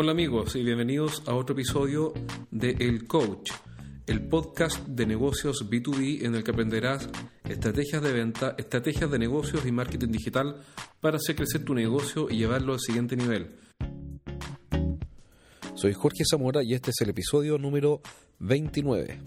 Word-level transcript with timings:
Hola 0.00 0.12
amigos 0.12 0.54
y 0.54 0.62
bienvenidos 0.62 1.24
a 1.26 1.34
otro 1.34 1.54
episodio 1.54 2.12
de 2.52 2.70
El 2.78 3.08
Coach, 3.08 3.50
el 4.06 4.28
podcast 4.28 4.86
de 4.86 5.06
negocios 5.06 5.68
B2B 5.68 6.24
en 6.24 6.36
el 6.36 6.44
que 6.44 6.52
aprenderás 6.52 7.08
estrategias 7.42 8.00
de 8.00 8.12
venta, 8.12 8.54
estrategias 8.56 9.10
de 9.10 9.18
negocios 9.18 9.66
y 9.66 9.72
marketing 9.72 10.12
digital 10.12 10.62
para 11.00 11.16
hacer 11.16 11.34
crecer 11.34 11.64
tu 11.64 11.74
negocio 11.74 12.28
y 12.30 12.36
llevarlo 12.36 12.74
al 12.74 12.78
siguiente 12.78 13.16
nivel. 13.16 13.56
Soy 15.74 15.94
Jorge 15.94 16.22
Zamora 16.30 16.62
y 16.62 16.74
este 16.74 16.92
es 16.92 17.00
el 17.00 17.08
episodio 17.08 17.58
número 17.58 18.00
29. 18.38 19.20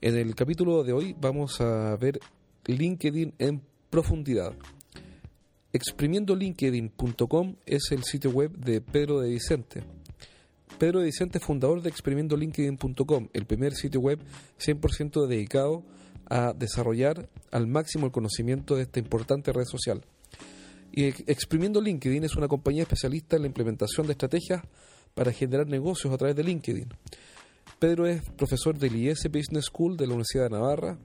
En 0.00 0.16
el 0.16 0.32
capítulo 0.36 0.84
de 0.84 0.92
hoy 0.92 1.16
vamos 1.20 1.60
a 1.60 1.96
ver 1.96 2.20
LinkedIn 2.66 3.34
en 3.40 3.62
profundidad. 3.90 4.54
Exprimiendolinkedin.com 5.76 7.56
es 7.66 7.90
el 7.90 8.02
sitio 8.04 8.30
web 8.30 8.50
de 8.56 8.80
Pedro 8.80 9.20
de 9.20 9.28
Vicente. 9.28 9.82
Pedro 10.78 11.00
de 11.00 11.04
Vicente 11.04 11.36
es 11.36 11.44
fundador 11.44 11.82
de 11.82 11.90
exprimiendolinkedin.com, 11.90 13.28
el 13.34 13.44
primer 13.44 13.74
sitio 13.74 14.00
web 14.00 14.18
100% 14.58 15.26
dedicado 15.26 15.84
a 16.30 16.54
desarrollar 16.54 17.28
al 17.50 17.66
máximo 17.66 18.06
el 18.06 18.12
conocimiento 18.12 18.74
de 18.74 18.84
esta 18.84 19.00
importante 19.00 19.52
red 19.52 19.66
social. 19.66 20.02
Y 20.92 21.08
Exprimiendo 21.30 21.82
LinkedIn 21.82 22.24
es 22.24 22.36
una 22.36 22.48
compañía 22.48 22.84
especialista 22.84 23.36
en 23.36 23.42
la 23.42 23.48
implementación 23.48 24.06
de 24.06 24.12
estrategias 24.12 24.62
para 25.14 25.30
generar 25.30 25.66
negocios 25.66 26.10
a 26.10 26.16
través 26.16 26.36
de 26.36 26.44
LinkedIn. 26.44 26.88
Pedro 27.78 28.06
es 28.06 28.22
profesor 28.30 28.78
del 28.78 28.96
IS 28.96 29.28
Business 29.30 29.66
School 29.66 29.98
de 29.98 30.06
la 30.06 30.14
Universidad 30.14 30.44
de 30.44 30.50
Navarra, 30.56 30.98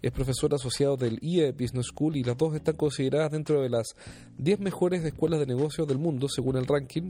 es 0.00 0.12
profesor 0.12 0.54
asociado 0.54 0.96
del 0.96 1.18
IE 1.20 1.52
Business 1.52 1.86
School 1.86 2.16
y 2.16 2.22
las 2.22 2.36
dos 2.36 2.54
están 2.54 2.76
consideradas 2.76 3.32
dentro 3.32 3.62
de 3.62 3.68
las 3.68 3.96
10 4.38 4.60
mejores 4.60 5.04
escuelas 5.04 5.40
de 5.40 5.46
negocios 5.46 5.86
del 5.88 5.98
mundo 5.98 6.28
según 6.28 6.56
el 6.56 6.66
ranking 6.66 7.08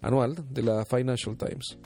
anual 0.00 0.36
de 0.50 0.62
la 0.62 0.84
Financial 0.84 1.36
Times. 1.36 1.78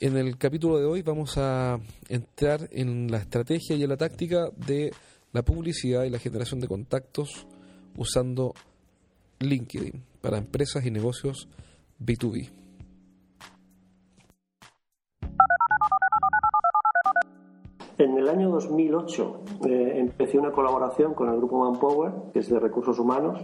En 0.00 0.16
el 0.16 0.36
capítulo 0.36 0.78
de 0.78 0.84
hoy 0.84 1.02
vamos 1.02 1.38
a 1.38 1.78
entrar 2.08 2.68
en 2.72 3.10
la 3.10 3.18
estrategia 3.18 3.76
y 3.76 3.82
en 3.84 3.88
la 3.88 3.96
táctica 3.96 4.50
de 4.56 4.92
la 5.32 5.42
publicidad 5.42 6.04
y 6.04 6.10
la 6.10 6.18
generación 6.18 6.60
de 6.60 6.68
contactos 6.68 7.46
usando 7.96 8.52
LinkedIn 9.38 10.02
para 10.20 10.38
empresas 10.38 10.84
y 10.84 10.90
negocios 10.90 11.48
B2B. 12.00 12.50
En 18.02 18.18
el 18.18 18.28
año 18.28 18.50
2008 18.50 19.40
eh, 19.64 19.92
empecé 19.98 20.36
una 20.36 20.50
colaboración 20.50 21.14
con 21.14 21.28
el 21.28 21.36
grupo 21.36 21.60
Manpower, 21.60 22.12
que 22.32 22.40
es 22.40 22.50
de 22.50 22.58
recursos 22.58 22.98
humanos, 22.98 23.38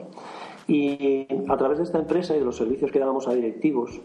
y 0.66 1.28
a 1.48 1.56
través 1.56 1.78
de 1.78 1.84
esta 1.84 2.00
empresa 2.00 2.34
y 2.34 2.40
de 2.40 2.44
los 2.44 2.56
servicios 2.56 2.90
que 2.90 2.98
dábamos 2.98 3.28
a 3.28 3.34
directivos, 3.34 4.00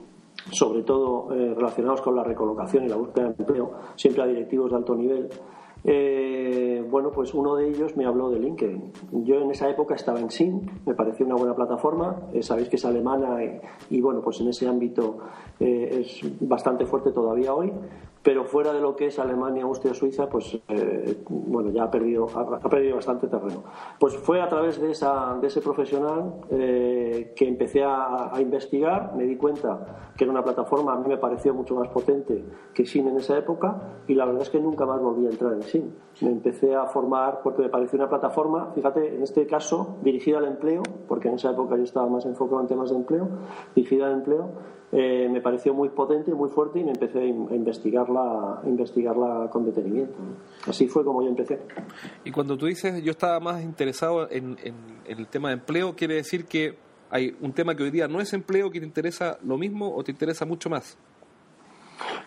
sobre 0.51 0.83
todo 0.83 1.33
eh, 1.33 1.55
relacionados 1.55 2.01
con 2.01 2.15
la 2.15 2.23
recolocación 2.23 2.85
y 2.85 2.87
la 2.87 2.97
búsqueda 2.97 3.29
de 3.29 3.35
empleo, 3.39 3.71
siempre 3.95 4.21
a 4.21 4.27
directivos 4.27 4.69
de 4.69 4.77
alto 4.77 4.93
nivel, 4.93 5.29
eh, 5.85 6.85
bueno, 6.87 7.09
pues 7.11 7.33
uno 7.33 7.55
de 7.55 7.69
ellos 7.69 7.97
me 7.97 8.05
habló 8.05 8.29
de 8.29 8.39
LinkedIn. 8.39 8.91
Yo 9.25 9.41
en 9.41 9.49
esa 9.49 9.67
época 9.71 9.95
estaba 9.95 10.19
en 10.19 10.29
SIN, 10.29 10.69
me 10.85 10.93
pareció 10.93 11.25
una 11.25 11.35
buena 11.35 11.55
plataforma, 11.55 12.29
sabéis 12.41 12.69
que 12.69 12.75
es 12.75 12.85
alemana 12.85 13.39
y, 13.89 13.99
bueno, 14.01 14.21
pues 14.21 14.39
en 14.39 14.49
ese 14.49 14.67
ámbito 14.67 15.17
es 15.59 16.21
bastante 16.39 16.85
fuerte 16.85 17.11
todavía 17.11 17.53
hoy, 17.53 17.73
pero 18.23 18.45
fuera 18.45 18.71
de 18.71 18.79
lo 18.79 18.95
que 18.95 19.07
es 19.07 19.19
Alemania, 19.19 19.63
Austria, 19.63 19.93
Suiza, 19.93 20.29
pues 20.29 20.57
eh, 20.69 21.23
bueno, 21.27 21.71
ya 21.71 21.83
ha 21.83 21.91
perdido, 21.91 22.27
ha, 22.33 22.69
perdido 22.69 22.95
bastante 22.95 23.27
terreno. 23.27 23.63
Pues 23.99 24.15
fue 24.15 24.41
a 24.41 24.47
través 24.47 24.79
de, 24.79 24.91
esa, 24.91 25.37
de 25.41 25.47
ese 25.47 25.59
profesional 25.59 26.35
eh, 26.49 27.33
que 27.35 27.45
empecé 27.47 27.83
a, 27.83 28.31
investigar, 28.39 29.13
me 29.15 29.25
di 29.25 29.35
cuenta 29.35 30.11
que 30.15 30.23
era 30.23 30.31
una 30.31 30.43
plataforma, 30.43 30.93
a 30.93 30.97
mí 30.97 31.07
me 31.07 31.17
pareció 31.17 31.53
mucho 31.53 31.75
más 31.75 31.89
potente 31.89 32.43
que 32.73 32.85
SIN 32.85 33.07
en 33.09 33.17
esa 33.17 33.37
época 33.37 33.99
y 34.07 34.15
la 34.15 34.25
verdad 34.25 34.43
es 34.43 34.49
que 34.49 34.59
nunca 34.59 34.85
más 34.85 35.01
volví 35.01 35.25
a 35.25 35.29
entrar 35.29 35.53
en 35.53 35.63
SIN. 35.63 35.93
Me 36.21 36.29
empecé 36.29 36.75
a 36.75 36.85
formar 36.85 37.41
porque 37.43 37.63
me 37.63 37.69
pareció 37.69 37.97
una 37.97 38.07
plataforma, 38.07 38.71
fíjate, 38.73 39.15
en 39.15 39.23
este 39.23 39.45
caso 39.47 39.97
dirigida 40.01 40.37
al 40.37 40.45
empleo, 40.45 40.83
porque 41.07 41.27
en 41.27 41.35
esa 41.35 41.51
época 41.51 41.75
yo 41.75 41.83
estaba 41.83 42.07
más 42.07 42.25
enfocado 42.25 42.61
en 42.61 42.67
temas 42.67 42.89
de 42.89 42.95
empleo, 42.95 43.27
dirigida 43.75 44.05
al 44.05 44.13
empleo, 44.13 44.49
eh, 44.95 45.27
me 45.27 45.41
pareció 45.41 45.73
muy 45.73 45.89
potente, 45.89 46.31
muy 46.35 46.49
fuerte 46.49 46.79
y 46.79 46.83
me 46.83 46.91
empecé 46.91 47.19
a 47.19 47.25
investigarla, 47.25 48.61
investigarla 48.65 49.49
con 49.51 49.65
detenimiento. 49.65 50.13
Así 50.67 50.87
fue 50.87 51.03
como 51.03 51.23
yo 51.23 51.29
empecé. 51.29 51.59
Y 52.23 52.31
cuando 52.31 52.55
tú 52.55 52.67
dices 52.67 53.03
yo 53.03 53.11
estaba 53.11 53.39
más 53.39 53.63
interesado 53.63 54.29
en, 54.29 54.55
el 55.07 55.27
tema 55.27 55.49
de 55.49 55.55
empleo, 55.55 55.95
quiere 55.95 56.15
decir 56.15 56.45
que 56.45 56.77
hay 57.09 57.35
un 57.41 57.53
tema 57.53 57.75
que 57.75 57.83
hoy 57.83 57.89
día 57.89 58.07
no 58.07 58.21
es 58.21 58.33
empleo 58.33 58.69
que 58.69 58.79
te 58.79 58.85
interesa 58.85 59.39
lo 59.43 59.57
mismo 59.57 59.95
o 59.95 60.03
te 60.03 60.11
interesa 60.11 60.45
mucho 60.45 60.69
más. 60.69 60.95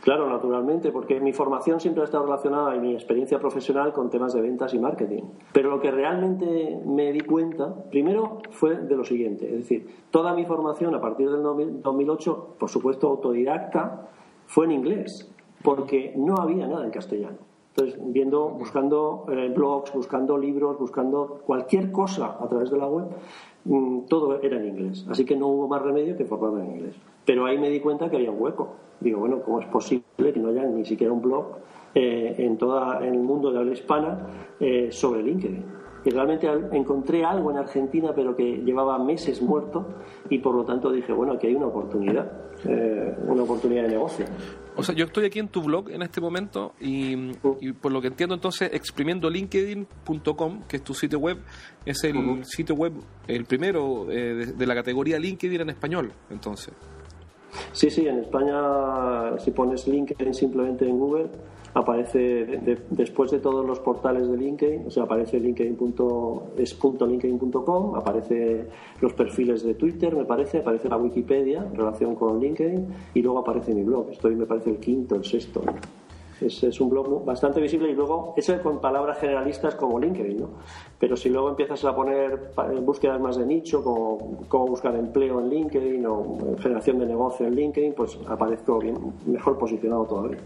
Claro, 0.03 0.29
naturalmente, 0.29 0.93
porque 0.93 1.21
mi 1.21 1.33
formación 1.33 1.81
siempre 1.81 2.03
ha 2.03 2.05
estado 2.05 2.25
relacionada 2.25 2.77
y 2.77 2.81
mi 2.81 2.95
experiencia 2.95 3.39
profesional 3.39 3.93
con 3.93 4.11
temas 4.11 4.33
de 4.33 4.41
ventas 4.41 4.73
y 4.75 4.79
marketing. 4.79 5.25
Pero 5.53 5.71
lo 5.71 5.81
que 5.81 5.91
realmente 5.91 6.81
me 6.85 7.13
di 7.13 7.21
cuenta, 7.21 7.75
primero, 7.91 8.39
fue 8.51 8.77
de 8.77 8.97
lo 8.97 9.05
siguiente, 9.05 9.47
es 9.47 9.59
decir, 9.59 9.89
toda 10.11 10.35
mi 10.35 10.45
formación 10.45 10.95
a 10.95 11.01
partir 11.01 11.31
del 11.31 11.43
2008, 11.43 12.57
por 12.59 12.69
supuesto 12.69 13.09
autodidacta, 13.09 14.09
fue 14.47 14.67
en 14.67 14.73
inglés, 14.73 15.33
porque 15.63 16.13
no 16.17 16.37
había 16.37 16.67
nada 16.67 16.85
en 16.85 16.91
castellano. 16.91 17.39
Entonces, 17.77 18.01
viendo, 18.01 18.49
buscando 18.49 19.27
eh, 19.29 19.53
blogs, 19.55 19.93
buscando 19.93 20.39
libros, 20.39 20.79
buscando 20.79 21.43
cualquier 21.45 21.93
cosa 21.93 22.39
a 22.41 22.49
través 22.49 22.71
de 22.71 22.79
la 22.79 22.87
web, 22.87 23.09
mm, 23.65 24.07
todo 24.09 24.41
era 24.41 24.57
en 24.57 24.67
inglés. 24.69 25.07
Así 25.11 25.27
que 25.27 25.37
no 25.37 25.49
hubo 25.49 25.69
más 25.69 25.83
remedio 25.83 26.17
que 26.17 26.25
formarme 26.25 26.65
en 26.65 26.71
inglés. 26.71 26.97
Pero 27.27 27.45
ahí 27.45 27.59
me 27.59 27.69
di 27.69 27.81
cuenta 27.81 28.09
que 28.09 28.17
había 28.17 28.31
un 28.31 28.41
hueco. 28.41 28.77
Digo, 29.01 29.21
bueno, 29.21 29.43
¿cómo 29.43 29.61
es 29.61 29.67
posible 29.67 30.33
que 30.33 30.41
no 30.41 30.49
haya 30.49 30.65
ni 30.65 30.85
siquiera 30.85 31.13
un 31.13 31.21
blog 31.21 31.59
eh, 31.95 32.35
en 32.39 32.57
todo 32.57 33.01
el 33.01 33.19
mundo 33.19 33.53
de 33.53 33.59
habla 33.59 33.73
hispana 33.73 34.27
eh, 34.59 34.89
sobre 34.91 35.23
LinkedIn? 35.23 35.77
Y 36.05 36.11
realmente 36.11 36.49
encontré 36.71 37.25
algo 37.25 37.51
en 37.51 37.57
Argentina, 37.59 38.13
pero 38.15 38.37
que 38.37 38.59
llevaba 38.59 38.97
meses 38.97 39.43
muerto, 39.43 39.89
y 40.31 40.39
por 40.39 40.55
lo 40.55 40.65
tanto 40.65 40.93
dije, 40.93 41.13
bueno, 41.13 41.33
aquí 41.33 41.49
hay 41.49 41.57
una 41.57 41.67
oportunidad, 41.67 42.31
eh, 42.65 43.13
una 43.27 43.43
oportunidad 43.43 43.83
de 43.83 43.89
negocio. 43.89 44.25
O 44.77 44.85
sea, 44.85 44.95
yo 44.95 45.07
estoy 45.07 45.25
aquí 45.25 45.41
en 45.41 45.49
tu 45.49 45.63
blog 45.63 45.91
en 45.91 46.03
este 46.03 46.21
momento 46.21 46.75
y, 46.79 47.33
por 47.81 47.91
lo 47.91 48.01
que 48.01 48.07
entiendo 48.07 48.37
entonces, 48.37 48.71
exprimiendolinkedin.com, 48.73 50.63
que 50.69 50.77
es 50.77 50.85
tu 50.85 50.95
sitio 50.95 51.19
web, 51.19 51.39
es 51.85 52.05
el 52.05 52.45
sitio 52.45 52.77
web, 52.77 52.93
el 53.27 53.45
primero 53.47 54.05
de, 54.05 54.67
la 54.67 54.75
categoría 54.77 55.19
LinkedIn 55.19 55.63
en 55.63 55.71
español, 55.71 56.13
entonces. 56.31 56.73
Sí, 57.73 57.91
sí, 57.91 58.07
en 58.07 58.19
España 58.19 59.39
si 59.39 59.51
pones 59.51 59.87
LinkedIn 59.87 60.35
simplemente 60.35 60.89
en 60.89 60.99
Google 60.99 61.29
aparece 61.77 62.61
después 62.89 63.31
de 63.31 63.39
todos 63.39 63.65
los 63.67 63.79
portales 63.81 64.31
de 64.31 64.39
LinkedIn, 64.39 64.87
o 64.87 64.91
sea, 64.91 65.03
aparece 65.03 65.39
linkedin.es.linkedin.com, 65.39 67.97
aparece 67.97 68.65
los 69.03 69.13
perfiles 69.13 69.63
de 69.63 69.75
Twitter, 69.75 70.17
me 70.17 70.25
parece, 70.25 70.61
aparece 70.61 70.89
la 70.89 70.97
Wikipedia 70.97 71.67
en 71.71 71.77
relación 71.77 72.15
con 72.15 72.41
LinkedIn 72.41 72.87
y 73.13 73.21
luego 73.21 73.41
aparece 73.41 73.75
mi 73.75 73.83
blog. 73.83 74.09
Estoy, 74.11 74.37
me 74.37 74.47
parece, 74.47 74.71
el 74.71 74.79
quinto, 74.79 75.17
el 75.17 75.25
sexto. 75.27 75.61
Es, 76.41 76.63
es, 76.63 76.81
un 76.81 76.91
blog 76.91 77.25
bastante 77.25 77.61
visible 77.61 77.91
y 77.91 77.95
luego 77.95 78.35
ese 78.37 78.61
con 78.61 78.81
palabras 78.81 79.19
generalistas 79.19 79.75
como 79.75 79.99
LinkedIn, 79.99 80.39
¿no? 80.39 80.51
Pero 80.99 81.17
si 81.17 81.31
luego 81.31 81.49
empiezas 81.49 81.85
a 81.85 81.95
poner 81.95 82.53
búsquedas 82.83 83.21
más 83.21 83.37
de 83.37 83.47
nicho, 83.47 83.83
como 83.83 84.45
cómo 84.49 84.67
buscar 84.67 84.95
empleo 84.97 85.41
en 85.41 85.49
LinkedIn 85.49 86.05
o 86.07 86.57
generación 86.61 86.99
de 86.99 87.07
negocio 87.07 87.47
en 87.47 87.55
LinkedIn, 87.55 87.95
pues 87.95 88.19
aparezco 88.29 88.79
bien, 88.79 88.97
mejor 89.27 89.59
posicionado 89.59 90.05
todavía. 90.05 90.39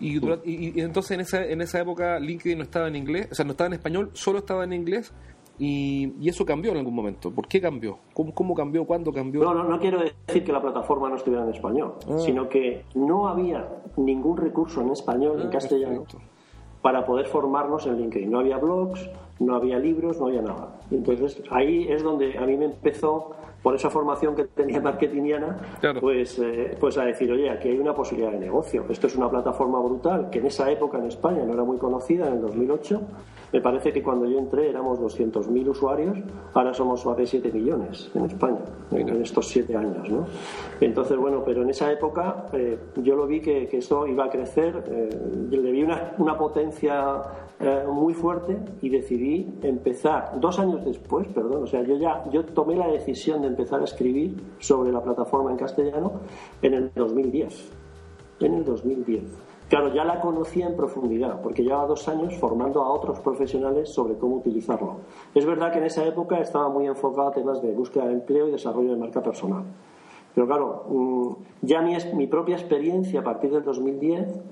Y, 0.00 0.18
y, 0.44 0.80
entonces 0.80 1.12
en 1.12 1.20
esa, 1.20 1.44
en 1.44 1.60
esa 1.60 1.80
época 1.80 2.18
LinkedIn 2.18 2.58
no 2.58 2.64
estaba 2.64 2.88
en 2.88 2.96
inglés, 2.96 3.28
o 3.30 3.34
sea, 3.34 3.44
no 3.44 3.52
estaba 3.52 3.68
en 3.68 3.74
español, 3.74 4.10
solo 4.14 4.38
estaba 4.38 4.64
en 4.64 4.72
inglés. 4.72 5.12
Y, 5.58 6.28
eso 6.28 6.44
cambió 6.44 6.72
en 6.72 6.78
algún 6.78 6.94
momento. 6.94 7.30
¿Por 7.30 7.46
qué 7.46 7.60
cambió? 7.60 7.98
¿Cómo, 8.14 8.54
cambió? 8.54 8.84
¿Cuándo 8.84 9.12
cambió? 9.12 9.44
No, 9.44 9.54
no, 9.54 9.64
no 9.64 9.78
quiero 9.78 10.00
decir 10.00 10.44
que 10.44 10.52
la 10.52 10.60
plataforma 10.60 11.08
no 11.08 11.16
estuviera 11.16 11.44
en 11.44 11.50
español, 11.50 11.94
ah. 12.08 12.18
sino 12.18 12.48
que 12.48 12.84
no 12.94 13.28
había 13.28 13.68
ningún 13.96 14.36
recurso 14.36 14.80
en 14.80 14.90
español, 14.90 15.40
en 15.40 15.48
ah, 15.48 15.50
castellano, 15.50 16.04
para 16.80 17.04
poder 17.04 17.26
formarnos 17.26 17.86
en 17.86 17.98
LinkedIn. 17.98 18.30
No 18.30 18.40
había 18.40 18.58
blogs, 18.58 19.08
no 19.44 19.56
había 19.56 19.78
libros, 19.78 20.18
no 20.20 20.26
había 20.26 20.42
nada. 20.42 20.80
Entonces 20.90 21.42
ahí 21.50 21.86
es 21.88 22.02
donde 22.02 22.38
a 22.38 22.46
mí 22.46 22.56
me 22.56 22.66
empezó, 22.66 23.34
por 23.62 23.76
esa 23.76 23.90
formación 23.90 24.34
que 24.34 24.44
tenía 24.44 24.80
marketingiana, 24.82 25.56
pues, 26.00 26.38
eh, 26.38 26.76
pues 26.78 26.98
a 26.98 27.04
decir, 27.04 27.30
oye, 27.30 27.48
aquí 27.48 27.68
hay 27.68 27.78
una 27.78 27.94
posibilidad 27.94 28.32
de 28.32 28.38
negocio. 28.38 28.84
Esto 28.88 29.06
es 29.06 29.16
una 29.16 29.30
plataforma 29.30 29.80
brutal 29.80 30.30
que 30.30 30.40
en 30.40 30.46
esa 30.46 30.70
época 30.70 30.98
en 30.98 31.06
España 31.06 31.44
no 31.44 31.54
era 31.54 31.64
muy 31.64 31.78
conocida, 31.78 32.26
en 32.26 32.34
el 32.34 32.40
2008 32.42 33.00
me 33.52 33.60
parece 33.60 33.92
que 33.92 34.02
cuando 34.02 34.26
yo 34.26 34.38
entré 34.38 34.70
éramos 34.70 34.98
200.000 34.98 35.68
usuarios, 35.68 36.18
ahora 36.54 36.72
somos 36.72 37.04
más 37.04 37.16
de 37.18 37.26
7 37.26 37.52
millones 37.52 38.10
en 38.14 38.24
España, 38.24 38.60
en, 38.90 39.22
estos 39.22 39.46
7 39.48 39.76
años. 39.76 40.08
¿no? 40.08 40.26
Entonces, 40.80 41.18
bueno, 41.18 41.42
pero 41.44 41.62
en 41.62 41.68
esa 41.68 41.92
época 41.92 42.46
eh, 42.54 42.78
yo 42.96 43.14
lo 43.14 43.26
vi 43.26 43.40
que, 43.40 43.68
que, 43.68 43.78
esto 43.78 44.06
iba 44.06 44.24
a 44.24 44.30
crecer, 44.30 44.82
eh, 44.90 45.10
le 45.50 45.70
vi 45.70 45.82
una, 45.82 46.14
una 46.16 46.38
potencia 46.38 47.20
eh, 47.62 47.84
muy 47.88 48.12
fuerte 48.12 48.58
y 48.80 48.88
decidí 48.88 49.48
empezar, 49.62 50.40
dos 50.40 50.58
años 50.58 50.84
después, 50.84 51.28
perdón, 51.28 51.62
o 51.62 51.66
sea, 51.68 51.82
yo 51.82 51.96
ya 51.96 52.24
yo 52.32 52.44
tomé 52.44 52.74
la 52.74 52.88
decisión 52.88 53.42
de 53.42 53.46
empezar 53.46 53.80
a 53.80 53.84
escribir 53.84 54.34
sobre 54.58 54.90
la 54.90 55.00
plataforma 55.00 55.52
en 55.52 55.56
castellano 55.56 56.12
en 56.60 56.74
el 56.74 56.90
2010. 56.92 57.70
En 58.40 58.54
el 58.54 58.64
2010. 58.64 59.22
Claro, 59.68 59.94
ya 59.94 60.04
la 60.04 60.20
conocía 60.20 60.66
en 60.66 60.74
profundidad, 60.74 61.40
porque 61.40 61.62
llevaba 61.62 61.86
dos 61.86 62.08
años 62.08 62.36
formando 62.36 62.82
a 62.82 62.90
otros 62.90 63.20
profesionales 63.20 63.90
sobre 63.90 64.16
cómo 64.16 64.38
utilizarlo. 64.38 64.96
Es 65.32 65.46
verdad 65.46 65.70
que 65.70 65.78
en 65.78 65.84
esa 65.84 66.04
época 66.04 66.40
estaba 66.40 66.68
muy 66.68 66.88
enfocado 66.88 67.28
a 67.28 67.32
temas 67.32 67.62
de 67.62 67.70
búsqueda 67.70 68.06
de 68.06 68.14
empleo 68.14 68.48
y 68.48 68.50
desarrollo 68.50 68.90
de 68.90 68.96
marca 68.96 69.22
personal. 69.22 69.62
Pero 70.34 70.48
claro, 70.48 70.84
mm, 70.88 71.28
ya 71.62 71.80
mi, 71.80 71.96
mi 72.14 72.26
propia 72.26 72.56
experiencia 72.56 73.20
a 73.20 73.22
partir 73.22 73.52
del 73.52 73.62
2010 73.62 74.42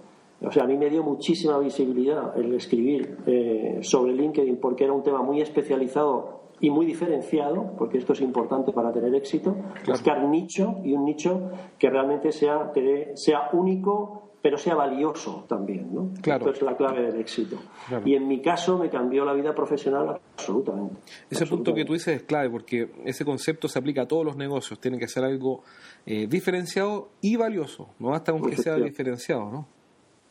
o 0.43 0.51
sea, 0.51 0.65
a 0.65 0.67
mí 0.67 0.77
me 0.77 0.89
dio 0.89 1.03
muchísima 1.03 1.59
visibilidad 1.59 2.37
el 2.39 2.55
escribir 2.55 3.19
eh, 3.27 3.79
sobre 3.83 4.13
LinkedIn 4.13 4.59
porque 4.59 4.85
era 4.85 4.93
un 4.93 5.03
tema 5.03 5.23
muy 5.23 5.41
especializado 5.41 6.41
y 6.61 6.71
muy 6.71 6.87
diferenciado, 6.87 7.75
porque 7.77 7.99
esto 7.99 8.13
es 8.13 8.21
importante 8.21 8.73
para 8.73 8.93
tener 8.93 9.15
éxito, 9.15 9.57
buscar 9.87 10.23
nicho 10.25 10.77
y 10.85 10.93
un 10.93 11.05
nicho 11.05 11.51
que 11.79 11.89
realmente 11.89 12.33
sea, 12.33 12.71
sea 13.15 13.49
único 13.53 14.31
pero 14.43 14.57
sea 14.57 14.75
valioso 14.75 15.45
también, 15.49 15.95
¿no? 15.95 16.13
Claro. 16.23 16.47
Esto 16.47 16.57
es 16.57 16.63
la 16.63 16.77
clave 16.77 17.03
del 17.03 17.21
éxito. 17.21 17.59
Y 18.07 18.15
en 18.15 18.27
mi 18.27 18.41
caso 18.41 18.79
me 18.79 18.89
cambió 18.89 19.25
la 19.25 19.35
vida 19.35 19.55
profesional 19.55 20.19
absolutamente. 20.33 20.97
Ese 21.29 21.47
punto 21.47 21.75
que 21.75 21.85
tú 21.85 21.93
dices 21.93 22.17
es 22.17 22.23
clave 22.23 22.49
porque 22.49 22.89
ese 23.05 23.25
concepto 23.25 23.69
se 23.69 23.79
aplica 23.79 24.03
a 24.03 24.09
todos 24.09 24.25
los 24.25 24.37
negocios. 24.37 24.81
Tiene 24.81 24.99
que 24.99 25.09
ser 25.09 25.25
algo 25.25 25.63
eh, 26.07 26.27
diferenciado 26.27 27.11
y 27.21 27.37
valioso. 27.37 27.91
No 27.99 28.11
basta 28.11 28.33
con 28.33 28.49
que 28.49 28.57
sea 28.57 28.77
diferenciado, 28.77 29.51
¿no? 29.51 29.80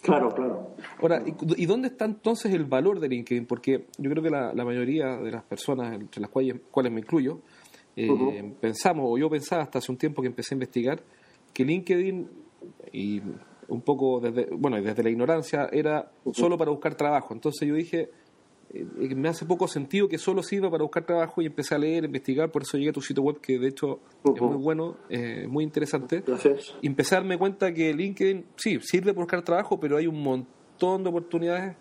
Claro, 0.02 0.30
claro. 0.30 0.76
Ahora, 1.02 1.22
¿y 1.58 1.66
dónde 1.66 1.90
está 1.90 2.06
entonces 2.06 2.54
el 2.54 2.66
valor 2.66 3.00
de 3.00 3.10
LinkedIn? 3.10 3.46
Porque 3.46 3.86
yo 3.98 4.10
creo 4.10 4.24
que 4.24 4.30
la, 4.30 4.54
mayoría 4.64 5.18
de 5.18 5.32
las 5.32 5.44
personas, 5.44 5.94
entre 5.94 6.22
las 6.22 6.30
cuales, 6.30 6.92
me 6.92 7.00
incluyo, 7.02 7.40
eh, 7.96 8.54
pensamos, 8.62 9.06
o 9.08 9.18
yo 9.18 9.30
pensaba 9.30 9.64
hasta 9.64 9.80
hace 9.80 9.92
un 9.92 9.98
tiempo 9.98 10.22
que 10.22 10.30
empecé 10.30 10.54
a 10.54 10.56
investigar, 10.56 11.02
que 11.54 11.66
LinkedIn, 11.66 12.30
y 12.94 13.22
un 13.68 13.82
poco 13.82 14.20
desde, 14.20 14.48
bueno, 14.52 14.82
desde 14.82 15.04
la 15.04 15.10
ignorancia, 15.10 15.70
era 15.72 16.10
solo 16.34 16.58
para 16.58 16.72
buscar 16.72 16.96
trabajo. 16.96 17.34
Entonces 17.34 17.68
yo 17.68 17.76
dije, 17.76 18.10
eh, 18.72 19.16
me 19.16 19.30
hace 19.30 19.46
poco 19.46 19.68
sentido 19.68 20.08
que 20.08 20.18
solo 20.18 20.44
sirva 20.44 20.70
para 20.70 20.84
buscar 20.84 21.06
trabajo 21.06 21.42
y 21.42 21.48
empecé 21.48 21.76
a 21.76 21.78
leer, 21.78 22.04
investigar, 22.06 22.52
por 22.52 22.62
eso 22.62 22.78
llegué 22.78 22.92
a 22.92 22.94
tu 22.94 23.02
sitio 23.02 23.24
web 23.24 23.40
que 23.42 23.58
de 23.58 23.68
hecho 23.68 24.00
es 24.24 24.42
muy 24.42 24.58
bueno, 24.58 24.98
eh, 25.10 25.48
muy 25.48 25.64
interesante. 25.64 26.24
Gracias. 26.26 26.76
Y 26.82 26.88
empecé 26.88 27.16
a 27.16 27.20
darme 27.20 27.38
cuenta 27.38 27.74
que 27.74 27.94
LinkedIn 27.94 28.46
sí, 28.56 28.80
sirve 28.82 29.14
para 29.14 29.24
buscar 29.24 29.42
trabajo, 29.42 29.80
pero 29.80 29.98
hay 29.98 30.08
un 30.08 30.22
montón 30.22 31.04
de 31.04 31.10
oportunidades 31.10 31.76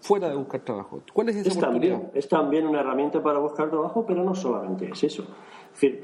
fuera 0.00 0.28
de 0.28 0.36
buscar 0.36 0.60
trabajo. 0.60 1.02
¿Cuál 1.12 1.30
es 1.30 1.36
esa 1.36 1.48
es 1.48 1.58
También, 1.58 2.10
es 2.14 2.28
también 2.28 2.66
una 2.66 2.80
herramienta 2.80 3.22
para 3.22 3.40
buscar 3.40 3.68
trabajo, 3.68 4.04
pero 4.06 4.22
no 4.22 4.34
solamente 4.34 4.88
es 4.90 5.04
eso. 5.04 5.26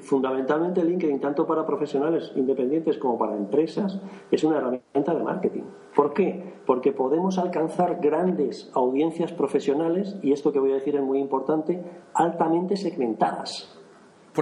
Fundamentalmente 0.01 0.85
LinkedIn, 0.85 1.21
tanto 1.21 1.47
para 1.47 1.67
profesionales 1.67 2.31
independientes 2.37 2.99
como 2.99 3.19
para 3.19 3.37
empresas, 3.37 4.01
es 4.31 4.45
una 4.45 4.59
herramienta 4.59 5.15
de 5.15 5.23
marketing. 5.23 5.63
¿Por 5.95 6.13
qué? 6.13 6.55
Porque 6.67 6.93
podemos 6.93 7.39
alcanzar 7.39 7.99
grandes 8.01 8.71
audiencias 8.75 9.33
profesionales, 9.33 10.17
y 10.23 10.33
esto 10.33 10.53
que 10.53 10.61
voy 10.61 10.73
a 10.73 10.75
decir 10.75 10.95
es 10.97 11.03
muy 11.03 11.19
importante, 11.19 11.83
altamente 12.15 12.77
segmentadas. 12.77 13.71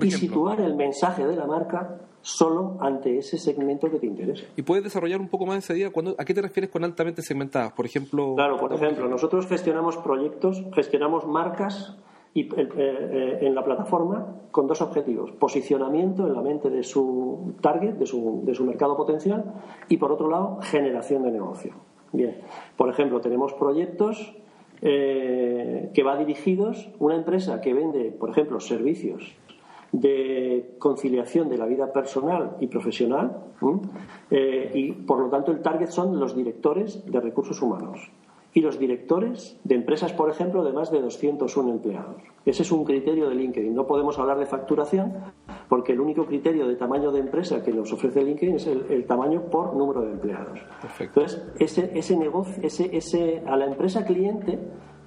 y 0.00 0.10
situar 0.10 0.58
el 0.60 0.74
mensaje 0.74 1.26
de 1.26 1.36
la 1.36 1.46
marca 1.46 1.98
solo 2.22 2.78
ante 2.80 3.18
ese 3.18 3.36
segmento 3.36 3.90
que 3.90 3.98
te 3.98 4.06
interesa. 4.06 4.46
¿Y 4.56 4.62
puedes 4.62 4.84
desarrollar 4.84 5.20
un 5.20 5.28
poco 5.28 5.44
más 5.44 5.58
ese 5.58 5.74
día? 5.74 5.90
¿A 6.16 6.24
qué 6.24 6.32
te 6.32 6.40
refieres 6.40 6.70
con 6.70 6.82
altamente 6.82 7.20
segmentadas? 7.20 7.72
Por 7.72 7.84
ejemplo. 7.84 8.34
Claro, 8.34 8.56
por 8.56 8.72
ejemplo, 8.72 9.06
nosotros 9.08 9.46
gestionamos 9.46 9.98
proyectos, 9.98 10.64
gestionamos 10.74 11.26
marcas 11.26 11.96
y, 12.34 12.42
eh, 12.42 12.50
eh, 12.56 13.38
en 13.42 13.54
la 13.54 13.64
plataforma 13.64 14.36
con 14.50 14.66
dos 14.66 14.80
objetivos. 14.80 15.32
Posicionamiento 15.32 16.26
en 16.26 16.34
la 16.34 16.42
mente 16.42 16.70
de 16.70 16.82
su 16.82 17.54
target, 17.60 17.94
de 17.94 18.06
su, 18.06 18.42
de 18.44 18.54
su 18.54 18.64
mercado 18.64 18.96
potencial, 18.96 19.44
y 19.88 19.98
por 19.98 20.12
otro 20.12 20.28
lado, 20.28 20.58
generación 20.62 21.22
de 21.24 21.32
negocio. 21.32 21.74
Bien, 22.12 22.38
por 22.76 22.88
ejemplo, 22.88 23.20
tenemos 23.20 23.52
proyectos 23.54 24.34
eh, 24.80 25.90
que 25.94 26.02
va 26.02 26.16
dirigidos 26.16 26.90
una 26.98 27.16
empresa 27.16 27.60
que 27.60 27.72
vende, 27.72 28.10
por 28.12 28.30
ejemplo, 28.30 28.60
servicios 28.60 29.34
de 29.92 30.74
conciliación 30.78 31.50
de 31.50 31.58
la 31.58 31.66
vida 31.66 31.92
personal 31.92 32.56
y 32.60 32.66
profesional 32.66 33.44
y 34.72 34.92
por 34.92 35.18
lo 35.18 35.28
tanto 35.28 35.52
el 35.52 35.60
target 35.60 35.88
son 35.88 36.18
los 36.18 36.34
directores 36.34 37.04
de 37.04 37.20
recursos 37.20 37.60
humanos 37.60 38.10
y 38.54 38.60
los 38.60 38.78
directores 38.78 39.58
de 39.64 39.74
empresas, 39.74 40.12
por 40.12 40.30
ejemplo, 40.30 40.62
de 40.62 40.72
más 40.72 40.90
de 40.90 41.00
201 41.00 41.70
empleados. 41.70 42.22
Ese 42.44 42.62
es 42.62 42.72
un 42.72 42.84
criterio 42.84 43.28
de 43.28 43.34
LinkedIn. 43.34 43.74
No 43.74 43.86
podemos 43.86 44.18
hablar 44.18 44.38
de 44.38 44.46
facturación 44.46 45.14
porque 45.68 45.92
el 45.92 46.00
único 46.00 46.26
criterio 46.26 46.68
de 46.68 46.76
tamaño 46.76 47.10
de 47.12 47.20
empresa 47.20 47.62
que 47.62 47.72
nos 47.72 47.92
ofrece 47.92 48.22
LinkedIn 48.22 48.56
es 48.56 48.66
el, 48.66 49.06
tamaño 49.06 49.42
por 49.50 49.74
número 49.74 50.02
de 50.02 50.12
empleados. 50.12 50.60
Entonces, 51.00 51.42
ese, 51.58 51.98
ese 51.98 52.16
negocio, 52.16 52.62
ese, 52.62 52.94
ese, 52.94 53.42
a 53.46 53.56
la 53.56 53.66
empresa 53.66 54.04
cliente 54.04 54.58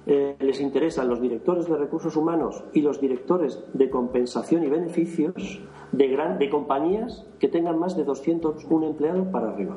eh, 0.06 0.36
les 0.38 0.60
interesan 0.60 1.08
los 1.08 1.20
directores 1.20 1.68
de 1.68 1.76
recursos 1.76 2.16
humanos 2.16 2.64
y 2.72 2.80
los 2.80 3.00
directores 3.00 3.62
de 3.74 3.90
compensación 3.90 4.62
y 4.62 4.68
beneficios 4.68 5.60
de, 5.90 6.08
gran, 6.08 6.38
de 6.38 6.48
compañías 6.48 7.26
que 7.40 7.48
tengan 7.48 7.78
más 7.78 7.96
de 7.96 8.04
201 8.04 8.86
empleados 8.86 9.26
para 9.28 9.50
arriba. 9.50 9.76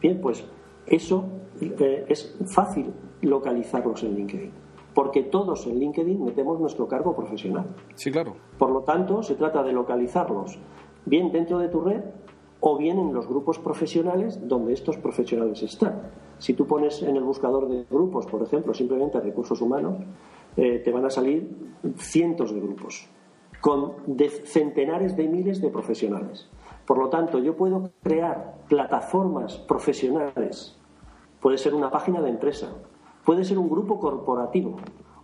Bien, 0.00 0.20
pues 0.20 0.46
eso 0.90 1.24
eh, 1.60 2.06
es 2.08 2.36
fácil 2.46 2.92
localizarlos 3.22 4.02
en 4.04 4.14
LinkedIn, 4.14 4.52
porque 4.94 5.22
todos 5.24 5.66
en 5.66 5.78
LinkedIn 5.78 6.24
metemos 6.24 6.60
nuestro 6.60 6.86
cargo 6.86 7.14
profesional. 7.14 7.66
Sí, 7.94 8.10
claro. 8.10 8.36
Por 8.58 8.70
lo 8.70 8.82
tanto, 8.82 9.22
se 9.22 9.34
trata 9.34 9.62
de 9.62 9.72
localizarlos 9.72 10.58
bien 11.04 11.32
dentro 11.32 11.58
de 11.58 11.68
tu 11.68 11.80
red 11.80 12.02
o 12.60 12.76
bien 12.76 12.98
en 12.98 13.14
los 13.14 13.28
grupos 13.28 13.58
profesionales 13.58 14.46
donde 14.48 14.72
estos 14.72 14.96
profesionales 14.98 15.62
están. 15.62 16.10
Si 16.38 16.54
tú 16.54 16.66
pones 16.66 17.02
en 17.02 17.16
el 17.16 17.22
buscador 17.22 17.68
de 17.68 17.84
grupos, 17.90 18.26
por 18.26 18.42
ejemplo, 18.42 18.74
simplemente 18.74 19.20
recursos 19.20 19.60
humanos, 19.60 19.96
eh, 20.56 20.80
te 20.84 20.90
van 20.90 21.04
a 21.04 21.10
salir 21.10 21.48
cientos 21.96 22.52
de 22.52 22.60
grupos 22.60 23.08
con 23.60 23.94
centenares 24.44 25.16
de 25.16 25.28
miles 25.28 25.60
de 25.60 25.70
profesionales. 25.70 26.48
Por 26.86 26.98
lo 26.98 27.08
tanto, 27.08 27.38
yo 27.38 27.56
puedo 27.56 27.90
crear 28.02 28.58
plataformas 28.68 29.58
profesionales. 29.58 30.77
Puede 31.40 31.58
ser 31.58 31.74
una 31.74 31.90
página 31.90 32.20
de 32.20 32.30
empresa, 32.30 32.72
puede 33.24 33.44
ser 33.44 33.58
un 33.58 33.68
grupo 33.68 33.98
corporativo 33.98 34.76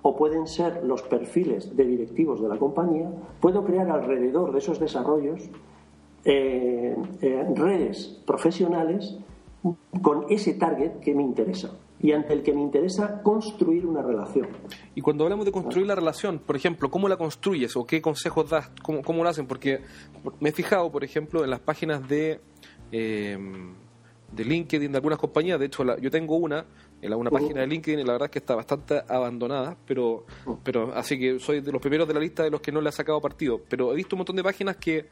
o 0.02 0.14
pueden 0.14 0.46
ser 0.46 0.84
los 0.84 1.02
perfiles 1.02 1.74
de 1.74 1.84
directivos 1.84 2.40
de 2.42 2.48
la 2.48 2.58
compañía. 2.58 3.10
Puedo 3.40 3.64
crear 3.64 3.90
alrededor 3.90 4.52
de 4.52 4.58
esos 4.58 4.78
desarrollos 4.78 5.48
eh, 6.24 6.94
eh, 7.22 7.46
redes 7.54 8.20
profesionales 8.26 9.18
con 10.02 10.26
ese 10.28 10.54
target 10.54 11.00
que 11.00 11.14
me 11.14 11.22
interesa 11.22 11.70
y 12.00 12.12
ante 12.12 12.34
el 12.34 12.42
que 12.42 12.52
me 12.52 12.60
interesa 12.60 13.22
construir 13.22 13.86
una 13.86 14.02
relación. 14.02 14.48
Y 14.94 15.00
cuando 15.00 15.24
hablamos 15.24 15.46
de 15.46 15.52
construir 15.52 15.86
la 15.86 15.94
relación, 15.94 16.38
por 16.38 16.54
ejemplo, 16.54 16.90
¿cómo 16.90 17.08
la 17.08 17.16
construyes 17.16 17.74
o 17.76 17.86
qué 17.86 18.02
consejos 18.02 18.50
das? 18.50 18.70
¿Cómo, 18.82 19.00
cómo 19.00 19.22
lo 19.22 19.30
hacen? 19.30 19.46
Porque 19.46 19.80
me 20.38 20.50
he 20.50 20.52
fijado, 20.52 20.92
por 20.92 21.02
ejemplo, 21.02 21.44
en 21.44 21.50
las 21.50 21.60
páginas 21.60 22.06
de, 22.06 22.42
eh, 22.92 23.38
de 24.34 24.44
LinkedIn 24.44 24.90
de 24.90 24.98
algunas 24.98 25.18
compañías. 25.18 25.58
De 25.58 25.66
hecho, 25.66 25.84
yo 25.98 26.10
tengo 26.10 26.36
una, 26.36 26.64
en 27.00 27.14
una 27.14 27.30
página 27.30 27.60
de 27.60 27.66
LinkedIn, 27.66 28.00
y 28.00 28.04
la 28.04 28.12
verdad 28.12 28.26
es 28.26 28.32
que 28.32 28.38
está 28.38 28.54
bastante 28.54 29.02
abandonada, 29.08 29.76
pero, 29.86 30.24
pero 30.62 30.92
así 30.94 31.18
que 31.18 31.38
soy 31.38 31.60
de 31.60 31.72
los 31.72 31.80
primeros 31.80 32.08
de 32.08 32.14
la 32.14 32.20
lista 32.20 32.42
de 32.42 32.50
los 32.50 32.60
que 32.60 32.72
no 32.72 32.80
le 32.80 32.88
ha 32.88 32.92
sacado 32.92 33.20
partido. 33.20 33.60
Pero 33.68 33.92
he 33.92 33.96
visto 33.96 34.16
un 34.16 34.18
montón 34.18 34.36
de 34.36 34.42
páginas 34.42 34.76
que 34.76 35.08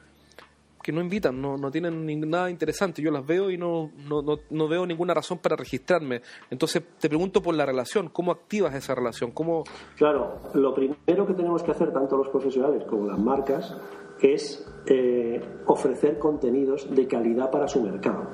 que 0.83 0.93
no 0.93 1.01
invitan, 1.01 1.41
no, 1.41 1.57
no 1.57 1.71
tienen 1.71 2.29
nada 2.29 2.51
interesante. 2.51 3.01
Yo 3.01 3.11
las 3.11 3.25
veo 3.25 3.51
y 3.51 3.57
no, 3.57 3.93
no, 4.09 4.23
no, 4.51 4.69
veo 4.69 4.85
ninguna 4.85 5.15
razón 5.15 5.39
para 5.39 5.55
registrarme. 5.55 6.23
Entonces 6.51 6.83
te 6.99 7.09
pregunto 7.09 7.41
por 7.41 7.55
la 7.55 7.65
relación, 7.65 8.09
¿cómo 8.09 8.33
activas 8.33 8.75
esa 8.75 8.95
relación? 8.95 9.31
¿Cómo... 9.31 9.63
Claro, 9.97 10.41
lo 10.55 10.75
primero 10.75 11.27
que 11.27 11.35
tenemos 11.35 11.63
que 11.63 11.71
hacer, 11.71 11.93
tanto 11.93 12.17
los 12.17 12.29
profesionales 12.29 12.83
como 12.85 13.07
las 13.07 13.19
marcas, 13.19 13.77
es 14.21 14.67
eh, 14.87 15.41
ofrecer 15.67 16.19
contenidos 16.19 16.93
de 16.95 17.07
calidad 17.07 17.51
para 17.51 17.69
su 17.69 17.81
mercado. 17.83 18.29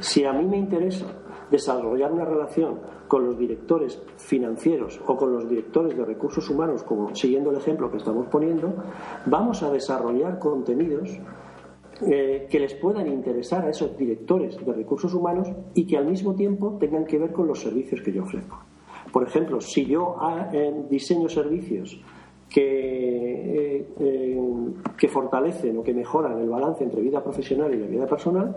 Si 0.00 0.24
a 0.24 0.32
mí 0.32 0.44
me 0.44 0.56
interesa 0.56 1.06
desarrollar 1.50 2.12
una 2.12 2.24
relación 2.24 2.78
con 3.08 3.24
los 3.24 3.38
directores 3.38 4.00
financieros 4.16 5.00
o 5.06 5.16
con 5.16 5.32
los 5.32 5.48
directores 5.48 5.96
de 5.96 6.04
recursos 6.04 6.48
humanos, 6.50 6.82
como 6.82 7.14
siguiendo 7.14 7.50
el 7.50 7.56
ejemplo 7.56 7.90
que 7.90 7.96
estamos 7.96 8.26
poniendo, 8.28 8.74
vamos 9.26 9.62
a 9.62 9.70
desarrollar 9.70 10.38
contenidos 10.38 11.18
eh, 12.06 12.46
que 12.48 12.60
les 12.60 12.74
puedan 12.74 13.08
interesar 13.08 13.64
a 13.64 13.70
esos 13.70 13.96
directores 13.96 14.56
de 14.64 14.72
recursos 14.72 15.12
humanos 15.14 15.48
y 15.74 15.86
que 15.86 15.96
al 15.96 16.06
mismo 16.06 16.34
tiempo 16.34 16.76
tengan 16.78 17.04
que 17.04 17.18
ver 17.18 17.32
con 17.32 17.46
los 17.48 17.60
servicios 17.60 18.02
que 18.02 18.12
yo 18.12 18.22
ofrezco. 18.22 18.58
Por 19.10 19.26
ejemplo, 19.26 19.60
si 19.60 19.86
yo 19.86 20.16
ah, 20.20 20.50
diseño 20.90 21.28
servicios 21.30 21.98
que, 22.48 23.86
eh, 23.98 24.36
que 24.96 25.08
fortalecen 25.08 25.78
o 25.78 25.82
que 25.82 25.94
mejoran 25.94 26.38
el 26.38 26.48
balance 26.48 26.84
entre 26.84 27.00
vida 27.00 27.22
profesional 27.22 27.74
y 27.74 27.78
la 27.78 27.86
vida 27.86 28.06
personal, 28.06 28.54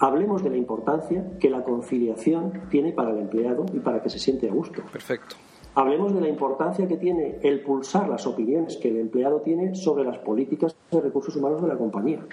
hablemos 0.00 0.42
de 0.42 0.50
la 0.50 0.56
importancia 0.56 1.38
que 1.38 1.50
la 1.50 1.64
conciliación 1.64 2.62
tiene 2.70 2.92
para 2.92 3.10
el 3.10 3.18
empleado 3.18 3.66
y 3.72 3.80
para 3.80 4.02
que 4.02 4.10
se 4.10 4.18
siente 4.18 4.48
a 4.48 4.52
gusto. 4.52 4.82
Perfecto. 4.92 5.36
Hablemos 5.74 6.12
de 6.12 6.20
la 6.20 6.28
importancia 6.28 6.88
que 6.88 6.96
tiene 6.96 7.38
el 7.42 7.60
pulsar 7.60 8.08
las 8.08 8.26
opiniones 8.26 8.76
que 8.78 8.88
el 8.88 8.96
empleado 8.96 9.42
tiene 9.42 9.76
sobre 9.76 10.04
las 10.04 10.18
políticas 10.18 10.74
de 10.90 11.00
recursos 11.00 11.36
humanos 11.36 11.62
de 11.62 11.68
la 11.68 11.76
compañía. 11.76 12.26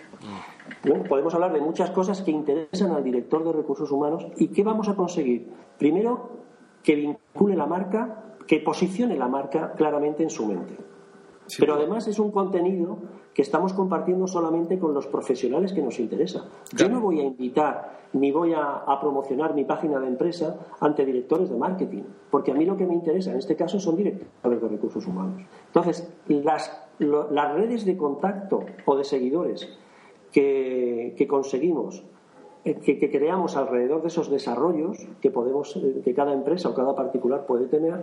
podemos 1.07 1.33
hablar 1.35 1.53
de 1.53 1.61
muchas 1.61 1.91
cosas 1.91 2.21
que 2.23 2.31
interesan 2.31 2.91
al 2.91 3.03
director 3.03 3.43
de 3.43 3.51
recursos 3.51 3.91
humanos 3.91 4.25
y 4.37 4.47
qué 4.47 4.63
vamos 4.63 4.89
a 4.89 4.95
conseguir. 4.95 5.47
Primero, 5.77 6.29
que 6.81 6.95
vincule 6.95 7.55
la 7.55 7.67
marca, 7.67 8.35
que 8.47 8.59
posicione 8.61 9.15
la 9.15 9.27
marca 9.27 9.73
claramente 9.73 10.23
en 10.23 10.29
su 10.29 10.47
mente. 10.47 10.75
Pero 11.59 11.75
además 11.75 12.07
es 12.07 12.19
un 12.19 12.31
contenido 12.31 12.97
que 13.33 13.41
estamos 13.41 13.73
compartiendo 13.73 14.27
solamente 14.27 14.79
con 14.79 14.93
los 14.93 15.07
profesionales 15.07 15.73
que 15.73 15.81
nos 15.81 15.99
interesa. 15.99 16.45
Yo 16.75 16.89
no 16.89 17.01
voy 17.01 17.19
a 17.19 17.23
invitar 17.23 17.95
ni 18.13 18.31
voy 18.31 18.53
a, 18.53 18.85
promocionar 19.01 19.53
mi 19.53 19.65
página 19.65 19.99
de 19.99 20.07
empresa 20.07 20.57
ante 20.79 21.05
directores 21.05 21.49
de 21.49 21.57
marketing, 21.57 22.03
porque 22.31 22.51
a 22.51 22.53
mí 22.53 22.65
lo 22.65 22.77
que 22.77 22.85
me 22.85 22.93
interesa 22.93 23.31
en 23.31 23.39
este 23.39 23.55
caso 23.55 23.79
son 23.79 23.97
directores 23.97 24.61
de 24.61 24.67
recursos 24.67 25.05
humanos. 25.05 25.41
Entonces, 25.67 26.09
las, 26.27 26.71
las 26.99 27.53
redes 27.53 27.85
de 27.85 27.97
contacto 27.97 28.63
o 28.85 28.95
de 28.95 29.03
seguidores 29.03 29.67
que, 30.31 31.27
conseguimos 31.29 32.03
eh, 32.63 32.75
que, 32.75 32.97
que, 32.97 33.11
creamos 33.11 33.57
alrededor 33.57 34.01
de 34.01 34.07
esos 34.07 34.29
desarrollos 34.29 34.97
que 35.21 35.29
podemos 35.29 35.75
eh, 35.75 36.01
que 36.03 36.13
cada 36.13 36.33
empresa 36.33 36.69
o 36.69 36.73
cada 36.73 36.95
particular 36.95 37.45
puede 37.45 37.67
tener 37.67 38.01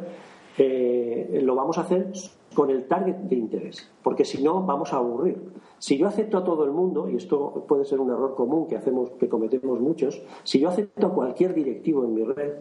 eh, 0.59 1.41
lo 1.43 1.55
vamos 1.55 1.79
a 1.79 1.83
hacer 1.83 2.13
con 2.55 2.71
el 2.71 2.87
target 2.87 3.17
de 3.17 3.37
interés, 3.37 3.91
porque 4.03 4.25
si 4.25 4.43
no 4.43 4.63
vamos 4.63 4.93
a 4.93 4.97
aburrir. 4.97 5.39
Si 5.79 5.99
yo 5.99 6.07
acepto 6.07 6.39
a 6.39 6.45
todo 6.45 6.65
el 6.65 6.71
mundo, 6.71 7.09
y 7.09 7.17
esto 7.17 7.65
puede 7.67 7.85
ser 7.85 7.99
un 7.99 8.11
error 8.11 8.35
común 8.35 8.69
que 8.69 8.77
hacemos, 8.77 9.11
que 9.19 9.29
cometemos 9.29 9.81
muchos, 9.81 10.23
si 10.45 10.61
yo 10.61 10.69
acepto 10.69 11.07
a 11.09 11.15
cualquier 11.15 11.55
directivo 11.55 12.05
en 12.05 12.15
mi 12.15 12.25
red, 12.25 12.53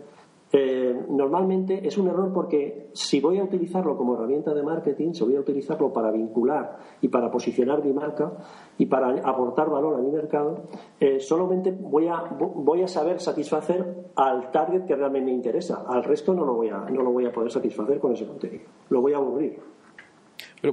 eh, 0.53 1.05
normalmente 1.09 1.87
es 1.87 1.97
un 1.97 2.07
error 2.07 2.31
porque 2.33 2.89
si 2.93 3.21
voy 3.21 3.39
a 3.39 3.43
utilizarlo 3.43 3.95
como 3.95 4.15
herramienta 4.15 4.53
de 4.53 4.63
marketing, 4.63 5.13
si 5.13 5.23
voy 5.23 5.35
a 5.35 5.39
utilizarlo 5.39 5.93
para 5.93 6.11
vincular 6.11 6.77
y 7.01 7.07
para 7.07 7.31
posicionar 7.31 7.83
mi 7.83 7.93
marca 7.93 8.33
y 8.77 8.85
para 8.85 9.09
aportar 9.27 9.69
valor 9.69 9.95
a 9.95 10.01
mi 10.01 10.11
mercado, 10.11 10.63
eh, 10.99 11.19
solamente 11.19 11.71
voy 11.71 12.07
a, 12.07 12.17
voy 12.37 12.81
a 12.83 12.87
saber 12.87 13.21
satisfacer 13.21 14.11
al 14.15 14.51
target 14.51 14.85
que 14.85 14.95
realmente 14.95 15.31
me 15.31 15.35
interesa. 15.35 15.85
Al 15.87 16.03
resto 16.03 16.33
no 16.33 16.45
lo 16.45 16.55
voy 16.55 16.69
a, 16.69 16.79
no 16.79 17.01
lo 17.01 17.11
voy 17.11 17.25
a 17.25 17.31
poder 17.31 17.51
satisfacer 17.51 17.99
con 17.99 18.13
ese 18.13 18.25
contenido. 18.27 18.63
Lo 18.89 19.01
voy 19.01 19.13
a 19.13 19.17
aburrir. 19.17 19.57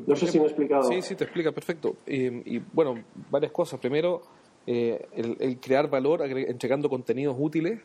no 0.07 0.17
sé 0.17 0.27
si 0.27 0.39
me 0.39 0.45
he 0.45 0.49
explicado. 0.49 0.85
Sí, 0.85 1.03
sí, 1.03 1.15
te 1.15 1.25
explica 1.25 1.53
perfecto. 1.53 1.97
y 2.07 2.59
bueno, 2.73 2.95
varias 3.31 3.53
cosas. 3.53 3.79
Primero, 3.79 4.23
eh, 4.71 5.09
el, 5.41 5.59
crear 5.61 5.89
valor 5.89 6.21
entregando 6.21 6.91
contenidos 6.91 7.35
útiles 7.39 7.81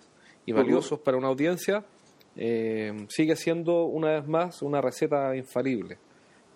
y 0.46 0.52
valiosos 0.52 1.00
para 1.00 1.18
una 1.18 1.28
audiencia, 1.28 1.84
eh, 2.36 3.06
sigue 3.10 3.36
siendo 3.36 3.86
una 3.86 4.12
vez 4.12 4.28
más 4.28 4.62
una 4.62 4.82
receta 4.82 5.36
infalible. 5.36 5.98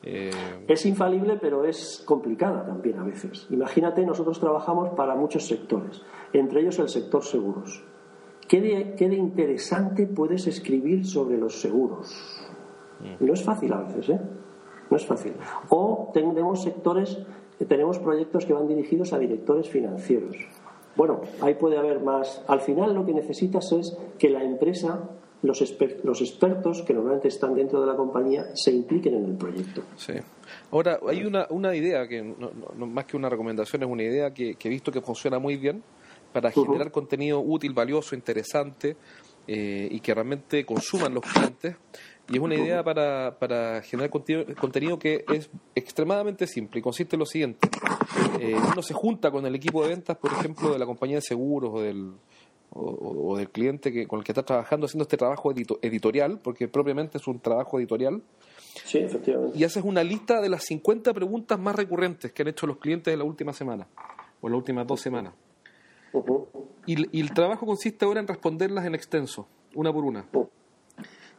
Eh, 0.04 0.30
es 0.68 0.86
infalible, 0.86 1.38
pero 1.42 1.66
es 1.66 2.04
complicada 2.06 2.66
también 2.66 3.00
a 3.00 3.04
veces. 3.04 3.48
Imagínate, 3.50 4.06
nosotros 4.06 4.40
trabajamos 4.40 4.90
para 4.90 5.16
muchos 5.16 5.48
sectores, 5.48 6.02
entre 6.34 6.62
ellos 6.62 6.80
el 6.80 6.90
sector 6.90 7.24
seguros. 7.24 7.84
¿Qué 8.48 8.62
de, 8.62 9.16
interesante 9.16 10.08
puedes 10.08 10.48
escribir 10.48 11.06
sobre 11.06 11.38
los 11.38 11.60
seguros? 11.60 12.14
Mm. 13.00 13.26
No 13.26 13.34
es 13.34 13.44
fácil 13.44 13.74
a 13.74 13.82
veces, 13.82 14.10
¿eh? 14.10 14.22
No 14.90 14.96
es 14.96 15.06
fácil. 15.06 15.34
O 15.70 16.12
tenemos 16.14 16.64
sectores, 16.64 17.20
tenemos 17.68 18.00
proyectos 18.00 18.46
que 18.46 18.54
van 18.54 18.68
dirigidos 18.68 19.12
a 19.12 19.20
directores 19.20 19.68
financieros 19.68 20.38
bueno, 20.98 21.22
ahí 21.42 21.54
puede 21.54 21.78
haber 21.78 22.02
más. 22.02 22.42
Al 22.48 22.60
final 22.60 22.94
lo 22.94 23.06
que 23.06 23.14
necesitas 23.14 23.72
es 23.72 23.96
que 24.18 24.30
la 24.30 24.44
empresa, 24.44 25.10
los, 25.44 25.64
los 26.04 26.22
expertos 26.22 26.82
que 26.82 26.94
normalmente 26.94 27.28
están 27.28 27.54
dentro 27.54 27.80
de 27.80 27.88
la 27.88 27.96
compañía, 27.96 28.48
se 28.56 28.72
impliquen 28.72 29.14
en 29.14 29.26
el 29.26 29.38
proyecto. 29.38 29.84
Sí. 29.96 30.14
Ahora, 30.72 31.00
hay 31.08 31.24
una, 31.24 31.46
una 31.52 31.76
idea 31.76 32.08
que, 32.08 32.24
más 32.76 33.06
que 33.06 33.16
una 33.16 33.30
recomendación, 33.30 33.84
es 33.84 33.90
una 33.90 34.04
idea 34.04 34.34
que, 34.34 34.58
he 34.60 34.70
visto 34.70 34.92
que 34.92 35.02
funciona 35.02 35.38
muy 35.38 35.56
bien 35.56 35.84
para 36.34 36.52
generar 36.52 36.92
contenido 36.92 37.40
útil, 37.40 37.74
valioso, 37.74 38.16
interesante 38.16 38.98
eh, 39.48 39.88
y 39.92 40.00
que 40.00 40.14
realmente 40.16 40.66
consuman 40.66 41.14
los 41.14 41.24
clientes. 41.24 41.76
Y 42.30 42.36
es 42.36 42.40
una 42.42 42.56
idea 42.56 42.84
para, 42.84 43.38
para 43.40 43.82
generar 43.82 44.10
contenido, 44.10 45.00
que 45.00 45.24
es 45.34 45.50
extremadamente 45.76 46.46
simple 46.46 46.80
y 46.80 46.82
consiste 46.82 47.16
en 47.16 47.20
lo 47.22 47.26
siguiente. 47.26 47.70
Eh, 48.40 48.56
uno 48.56 48.82
se 48.82 48.94
junta 48.94 49.32
con 49.32 49.46
el 49.46 49.56
equipo 49.56 49.82
de 49.84 49.90
ventas, 49.90 50.18
por 50.18 50.32
ejemplo, 50.34 50.72
de 50.74 50.80
la 50.80 50.86
compañía 50.86 51.18
de 51.18 51.22
seguros 51.22 51.72
o 51.74 51.82
del, 51.82 52.12
o, 52.72 53.38
del 53.38 53.50
cliente 53.50 53.92
que, 53.92 54.08
con 54.08 54.20
el 54.20 54.26
que 54.26 54.34
está 54.34 54.44
trabajando 54.44 54.86
haciendo 54.86 55.04
este 55.04 55.16
trabajo 55.16 55.54
editorial, 55.82 56.40
porque 56.40 56.68
propiamente 56.68 57.18
es 57.18 57.28
un 57.28 57.40
trabajo 57.40 57.80
editorial. 57.80 58.22
Sí, 58.84 59.00
efectivamente. 59.00 59.58
Y 59.58 59.64
haces 59.64 59.84
una 59.84 60.04
lista 60.04 60.42
de 60.42 60.50
las 60.50 60.64
50 60.66 61.14
preguntas 61.14 61.58
más 61.60 61.76
recurrentes 61.76 62.34
que 62.34 62.42
han 62.42 62.50
hecho 62.50 62.68
los 62.68 62.78
clientes 62.78 63.12
en 63.12 63.20
la 63.20 63.26
última 63.26 63.54
semana 63.54 63.88
o 64.42 64.48
en 64.48 64.54
las 64.54 64.58
últimas 64.58 64.86
dos 64.86 65.00
semanas. 65.00 65.34
y, 66.86 67.20
el 67.22 67.34
trabajo 67.34 67.66
consiste 67.66 68.06
ahora 68.06 68.20
en 68.20 68.28
responderlas 68.28 68.86
en 68.86 68.96
extenso, 68.96 69.48
una 69.74 69.94
por 69.94 70.04
una. 70.04 70.26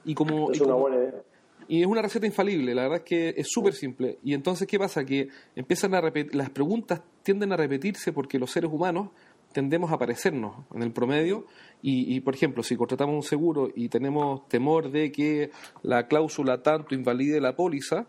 Y 0.09 0.15
como, 0.15 0.51
es 0.51 0.61
una 0.63 0.73
buena 0.75 0.97
idea. 0.97 1.23
Y 1.69 1.83
es 1.83 1.87
una 1.87 2.01
receta 2.01 2.25
infalible, 2.25 2.75
la 2.75 2.85
verdad 2.85 2.99
es 2.99 3.05
que 3.05 3.35
es 3.37 3.47
súper 3.51 3.75
simple. 3.75 4.19
Y 4.25 4.33
entonces, 4.33 4.67
¿qué 4.67 4.79
pasa? 4.79 5.05
Que 5.05 5.29
empiezan 5.55 5.95
a 5.95 6.01
repetir, 6.01 6.35
las 6.35 6.49
preguntas 6.49 7.03
tienden 7.23 7.53
a 7.53 7.59
repetirse 7.59 8.11
porque 8.15 8.39
los 8.39 8.51
seres 8.51 8.73
humanos 8.73 9.11
tendemos 9.53 9.93
a 9.93 9.99
parecernos 9.99 10.65
en 10.75 10.83
el 10.83 10.93
promedio 10.93 11.45
y, 11.83 12.21
por 12.21 12.35
ejemplo, 12.35 12.63
si 12.63 12.75
contratamos 12.75 13.15
un 13.15 13.23
seguro 13.23 13.69
y 13.75 13.91
tenemos 13.91 14.49
temor 14.49 14.91
de 14.91 15.13
que 15.13 15.51
la 15.83 16.07
cláusula 16.07 16.63
tanto 16.63 16.95
invalide 16.95 17.39
la 17.39 17.55
póliza, 17.55 18.07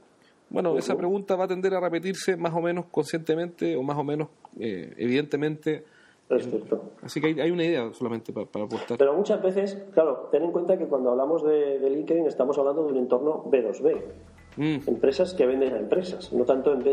bueno, 0.50 0.77
esa 0.77 0.96
pregunta 0.96 1.36
va 1.36 1.44
a 1.44 1.48
tender 1.50 1.74
a 1.75 1.82
repetirse 1.82 2.38
más 2.38 2.53
o 2.53 2.62
menos 2.62 2.86
conscientemente 2.91 3.75
o 3.75 3.84
más 3.84 3.98
o 3.98 4.03
menos 4.06 4.29
eh, 4.58 4.94
evidentemente 4.98 5.84
Perfecto. 6.30 6.92
Así 7.02 7.20
que 7.20 7.42
hay, 7.42 7.50
una 7.50 7.64
idea 7.64 7.92
solamente 7.92 8.32
para, 8.32 8.46
para, 8.46 8.66
apostar. 8.66 9.00
Pero 9.00 9.16
muchas 9.16 9.42
veces, 9.42 9.76
claro, 9.96 10.30
ten 10.32 10.44
en 10.44 10.52
cuenta 10.52 10.78
que 10.78 10.86
cuando 10.86 11.10
hablamos 11.10 11.44
de, 11.44 11.80
LinkedIn 11.90 12.28
estamos 12.28 12.56
hablando 12.60 12.86
de 12.86 12.92
un 12.92 12.98
entorno 13.00 13.46
B2B. 13.46 14.04
Mm. 14.56 14.78
Empresas 14.88 15.34
que 15.34 15.48
venden 15.48 15.74
a 15.74 15.78
empresas, 15.78 16.32
no 16.32 16.46
tanto 16.46 16.72
en, 16.72 16.84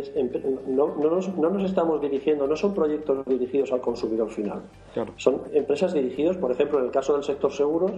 no, 0.68 0.94
no, 0.96 1.10
nos, 1.10 1.36
no, 1.36 1.50
nos, 1.50 1.64
estamos 1.64 2.00
dirigiendo, 2.00 2.46
no 2.46 2.56
son 2.56 2.72
proyectos 2.72 3.26
dirigidos 3.26 3.72
al 3.72 3.80
consumidor 3.82 4.30
final. 4.30 4.62
Son 5.16 5.42
empresas 5.52 5.92
dirigidos, 5.92 6.38
por 6.38 6.50
ejemplo, 6.52 6.78
en 6.78 6.86
el 6.86 6.90
caso 6.90 7.12
del 7.12 7.24
sector 7.24 7.52
seguros, 7.52 7.92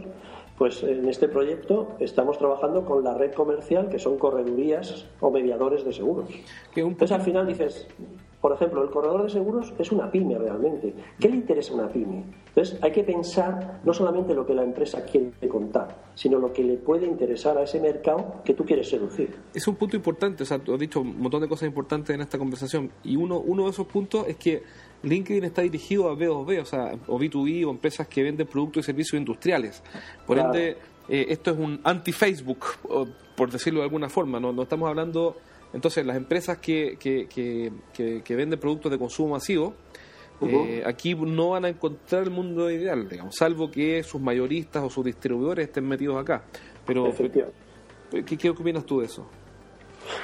pues 0.56 0.82
en 0.82 1.08
este 1.08 1.28
proyecto 1.28 1.88
estamos 2.00 2.38
trabajando 2.38 2.84
con 2.84 3.04
la 3.04 3.14
red 3.14 3.32
comercial, 3.32 3.88
que 3.90 4.00
son 4.00 4.18
corredurías 4.18 5.06
o 5.20 5.30
mediadores 5.30 5.84
de 5.84 5.92
seguros. 5.92 6.28
Que 6.74 6.80
Entonces 6.80 7.12
al 7.12 7.22
final 7.22 7.46
dices, 7.46 7.86
por 8.40 8.52
ejemplo, 8.52 8.82
el 8.82 8.90
corredor 8.90 9.24
de 9.24 9.30
seguros 9.30 9.72
es 9.78 9.90
una 9.90 10.10
pyme 10.10 10.38
realmente. 10.38 10.94
¿Qué 11.18 11.28
le 11.28 11.36
interesa 11.36 11.72
a 11.72 11.76
una 11.76 11.88
pyme? 11.88 12.24
Entonces, 12.48 12.78
hay 12.82 12.92
que 12.92 13.02
pensar 13.02 13.80
no 13.84 13.92
solamente 13.92 14.32
lo 14.32 14.46
que 14.46 14.54
la 14.54 14.62
empresa 14.62 15.04
quiere 15.04 15.48
contar, 15.48 16.12
sino 16.14 16.38
lo 16.38 16.52
que 16.52 16.62
le 16.62 16.76
puede 16.76 17.06
interesar 17.06 17.58
a 17.58 17.64
ese 17.64 17.80
mercado 17.80 18.42
que 18.44 18.54
tú 18.54 18.64
quieres 18.64 18.88
seducir. 18.88 19.34
Es 19.54 19.66
un 19.66 19.74
punto 19.74 19.96
importante, 19.96 20.44
o 20.44 20.46
sea, 20.46 20.58
tú 20.58 20.72
has 20.72 20.78
dicho 20.78 21.00
un 21.00 21.20
montón 21.20 21.40
de 21.40 21.48
cosas 21.48 21.66
importantes 21.66 22.14
en 22.14 22.20
esta 22.20 22.38
conversación, 22.38 22.90
y 23.02 23.16
uno, 23.16 23.40
uno 23.40 23.64
de 23.64 23.70
esos 23.70 23.86
puntos 23.86 24.26
es 24.28 24.36
que 24.36 24.62
LinkedIn 25.02 25.44
está 25.44 25.62
dirigido 25.62 26.08
a 26.08 26.14
B2B, 26.14 26.62
o 26.62 26.64
sea, 26.64 26.92
o 27.08 27.18
B2B, 27.18 27.66
o 27.66 27.70
empresas 27.70 28.06
que 28.06 28.22
venden 28.22 28.46
productos 28.46 28.84
y 28.84 28.86
servicios 28.86 29.18
industriales. 29.18 29.82
Por 30.26 30.38
ende, 30.38 30.76
eh, 31.08 31.26
esto 31.28 31.50
es 31.50 31.58
un 31.58 31.80
anti-Facebook, 31.82 32.64
por 33.36 33.50
decirlo 33.50 33.80
de 33.80 33.84
alguna 33.84 34.08
forma, 34.08 34.38
no, 34.38 34.52
no 34.52 34.62
estamos 34.62 34.88
hablando 34.88 35.36
entonces, 35.72 36.04
las 36.06 36.16
empresas 36.16 36.58
que, 36.58 36.96
que, 36.98 37.26
que, 37.28 38.36
venden 38.36 38.58
productos 38.58 38.90
de 38.90 38.98
consumo 38.98 39.34
masivo, 39.34 39.74
eh, 40.40 40.82
aquí 40.86 41.14
no 41.14 41.50
van 41.50 41.64
a 41.64 41.68
encontrar 41.68 42.22
el 42.22 42.30
mundo 42.30 42.70
ideal, 42.70 43.08
digamos, 43.08 43.34
salvo 43.36 43.70
que 43.70 44.02
sus 44.02 44.20
mayoristas 44.20 44.82
o 44.82 44.88
sus 44.88 45.04
distribuidores 45.04 45.68
estén 45.68 45.86
metidos 45.86 46.16
acá. 46.16 46.44
Pero, 46.86 47.12
¿qué, 48.10 48.36
¿qué 48.36 48.50
opinas 48.50 48.84
tú 48.86 49.00
de 49.00 49.06
eso? 49.06 49.26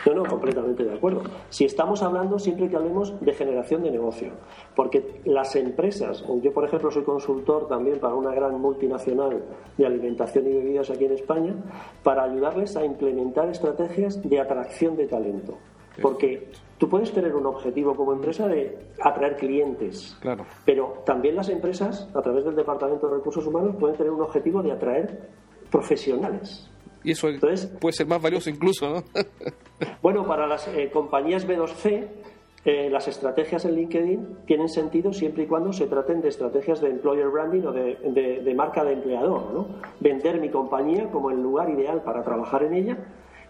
No, 0.07 0.15
no, 0.15 0.25
completamente 0.25 0.85
de 0.85 0.95
acuerdo. 0.95 1.23
Si 1.51 1.65
estamos 1.65 2.03
hablando 2.03 2.39
siempre 2.39 2.69
que 2.69 2.77
hablemos 2.77 3.19
de 3.21 3.33
generación 3.33 3.83
de 3.83 3.91
negocio, 3.91 4.33
porque 4.75 5.21
las 5.25 5.57
empresas, 5.57 6.25
yo 6.43 6.53
por 6.53 6.65
ejemplo 6.65 6.91
soy 6.91 7.05
consultor 7.05 7.69
también 7.69 7.99
para 7.99 8.15
una 8.15 8.33
gran 8.35 8.61
multinacional 8.61 9.43
de 9.77 9.87
alimentación 9.87 10.47
y 10.47 10.55
bebidas 10.55 10.91
aquí 10.91 11.05
en 11.05 11.13
España, 11.13 11.55
para 12.03 12.25
ayudarles 12.25 12.77
a 12.77 12.85
implementar 12.85 13.49
estrategias 13.49 14.23
de 14.23 14.41
atracción 14.41 14.97
de 14.97 15.07
talento. 15.07 15.59
Porque 16.03 16.49
tú 16.79 16.89
puedes 16.89 17.13
tener 17.13 17.35
un 17.35 17.47
objetivo 17.47 17.95
como 17.95 18.13
empresa 18.13 18.49
de 18.49 18.77
atraer 19.01 19.37
clientes, 19.37 20.17
claro. 20.21 20.45
pero 20.65 21.03
también 21.07 21.37
las 21.37 21.49
empresas, 21.49 22.09
a 22.15 22.21
través 22.21 22.45
del 22.45 22.57
Departamento 22.57 23.09
de 23.09 23.17
Recursos 23.17 23.47
Humanos, 23.47 23.77
pueden 23.79 23.97
tener 23.97 24.13
un 24.13 24.23
objetivo 24.23 24.63
de 24.63 24.73
atraer 24.73 25.29
profesionales. 25.71 26.69
Y 27.05 27.13
eso 27.13 27.29
puede 27.81 27.93
ser 27.93 28.07
más 28.07 28.21
valioso 28.21 28.51
incluso, 28.51 28.89
¿no? 28.89 29.05
bueno, 30.03 30.27
para 30.27 30.47
las 30.47 30.67
eh, 30.69 30.91
compañías 30.93 31.47
B2C, 31.47 32.09
eh, 32.65 32.89
las 32.89 33.07
estrategias 33.09 33.67
en 33.67 33.75
LinkedIn 33.75 34.39
tienen 34.47 34.71
sentido 34.71 35.13
siempre 35.13 35.45
y 35.45 35.47
cuando 35.47 35.73
se 35.75 35.87
traten 35.87 36.23
de 36.23 36.29
estrategias 36.29 36.81
de 36.81 36.89
employer 36.89 37.29
branding 37.29 37.63
o 37.67 37.73
de, 37.73 38.55
marca 38.57 38.83
de 38.85 38.95
empleador. 38.95 39.53
¿no? 39.53 39.67
Vender 40.01 40.41
mi 40.41 40.49
compañía 40.49 41.11
como 41.11 41.31
el 41.31 41.43
lugar 41.43 41.69
ideal 41.69 42.03
para 42.03 42.25
trabajar 42.25 42.63
en 42.63 42.75
ella 42.75 42.99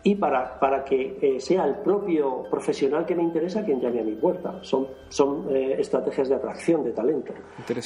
y 0.07 0.15
para, 0.17 0.61
para 0.61 0.85
que 0.85 1.17
eh, 1.21 1.41
sea 1.41 1.65
el 1.65 1.77
propio 1.77 2.45
profesional 2.51 3.07
que 3.07 3.17
me 3.17 3.23
interesa 3.23 3.65
quien 3.65 3.81
llame 3.81 4.01
a 4.01 4.05
mi 4.05 4.15
puerta. 4.15 4.59
Son, 4.61 4.87
son 5.09 5.47
eh, 5.49 5.77
estrategias 5.79 6.29
de 6.29 6.35
atracción 6.35 6.85
de 6.85 6.93
talento. 6.93 7.33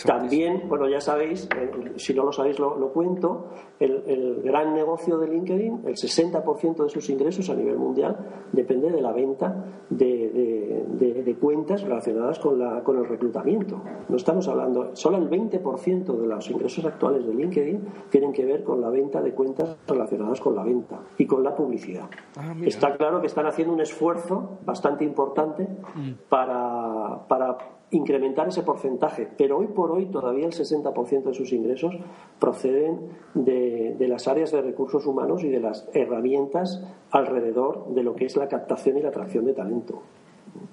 También, 0.04 0.68
bueno, 0.68 0.88
ya 0.88 1.00
sabéis, 1.00 1.48
eh, 1.56 1.70
si 1.96 2.12
no 2.14 2.24
lo 2.24 2.32
sabéis 2.32 2.58
lo, 2.58 2.92
cuento, 2.92 3.50
el, 3.78 4.02
el, 4.06 4.42
gran 4.42 4.74
negocio 4.74 5.16
de 5.18 5.28
LinkedIn, 5.28 5.82
el 5.86 5.94
60% 5.94 6.82
de 6.82 6.88
sus 6.88 7.08
ingresos 7.08 7.48
a 7.50 7.54
nivel 7.54 7.78
mundial 7.78 8.16
depende 8.52 8.90
de 8.90 9.00
la 9.00 9.12
venta 9.12 9.84
de, 9.88 10.84
de, 10.88 11.22
de, 11.22 11.34
cuentas 11.36 11.82
relacionadas 11.82 12.40
con, 12.40 12.58
la, 12.58 12.82
con 12.82 12.98
el 12.98 13.06
reclutamiento. 13.06 13.80
No 14.08 14.16
estamos 14.16 14.48
hablando, 14.48 14.96
solo 14.96 15.18
el 15.18 15.30
20% 15.30 16.20
de 16.20 16.26
los 16.26 16.50
ingresos 16.50 16.84
actuales 16.84 17.24
de 17.24 17.32
LinkedIn 17.32 17.80
tienen 18.10 18.32
que 18.32 18.44
ver 18.44 18.64
con 18.64 18.80
la 18.80 18.90
venta 18.90 19.22
de 19.22 19.32
cuentas 19.32 19.76
relacionadas 19.86 20.40
con 20.40 20.56
la 20.56 20.64
venta 20.64 21.00
y 21.16 21.24
con 21.24 21.44
la 21.44 21.54
publicidad. 21.54 22.07
Ah, 22.36 22.54
Está 22.62 22.96
claro 22.96 23.20
que 23.20 23.26
están 23.26 23.46
haciendo 23.46 23.74
un 23.74 23.80
esfuerzo 23.80 24.58
bastante 24.64 25.04
importante 25.04 25.64
mm. 25.94 26.12
para, 26.28 27.26
para 27.28 27.58
incrementar 27.90 28.48
ese 28.48 28.62
porcentaje, 28.62 29.28
pero 29.36 29.58
hoy 29.58 29.68
por 29.68 29.90
hoy 29.90 30.06
todavía 30.06 30.46
el 30.46 30.52
60% 30.52 31.22
de 31.24 31.34
sus 31.34 31.52
ingresos 31.52 31.94
proceden 32.38 33.10
de, 33.34 33.96
de, 33.98 34.08
las 34.08 34.28
áreas 34.28 34.52
de 34.52 34.60
recursos 34.60 35.06
humanos 35.06 35.42
y 35.42 35.48
de 35.48 35.60
las 35.60 35.88
herramientas 35.94 36.82
alrededor 37.10 37.94
de 37.94 38.02
lo 38.02 38.14
que 38.14 38.26
es 38.26 38.36
la 38.36 38.48
captación 38.48 38.98
y 38.98 39.02
la 39.02 39.08
atracción 39.08 39.46
de 39.46 39.54
talento. 39.54 40.02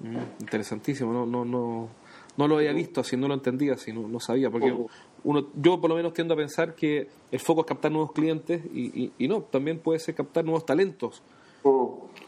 Mm, 0.00 0.40
interesantísimo, 0.40 1.12
no, 1.12 1.26
no, 1.26 1.44
no, 1.44 1.88
no 2.36 2.48
lo 2.48 2.56
había 2.56 2.72
visto 2.72 3.00
así, 3.00 3.16
no 3.16 3.28
lo 3.28 3.34
entendía 3.34 3.74
así, 3.74 3.92
no, 3.92 4.06
no 4.08 4.20
sabía, 4.20 4.50
porque 4.50 4.74
uno, 5.26 5.48
yo 5.56 5.80
por 5.80 5.90
lo 5.90 5.96
menos 5.96 6.12
tiendo 6.12 6.34
a 6.34 6.36
pensar 6.36 6.76
que 6.76 7.08
el 7.32 7.40
foco 7.40 7.62
es 7.62 7.66
captar 7.66 7.90
nuevos 7.90 8.12
clientes 8.12 8.64
y, 8.72 9.12
y, 9.18 9.28
no, 9.28 9.42
también 9.42 9.80
puede 9.80 9.98
ser 9.98 10.14
captar 10.14 10.44
nuevos 10.44 10.64
talentos. 10.64 11.20
Mm. 11.64 11.86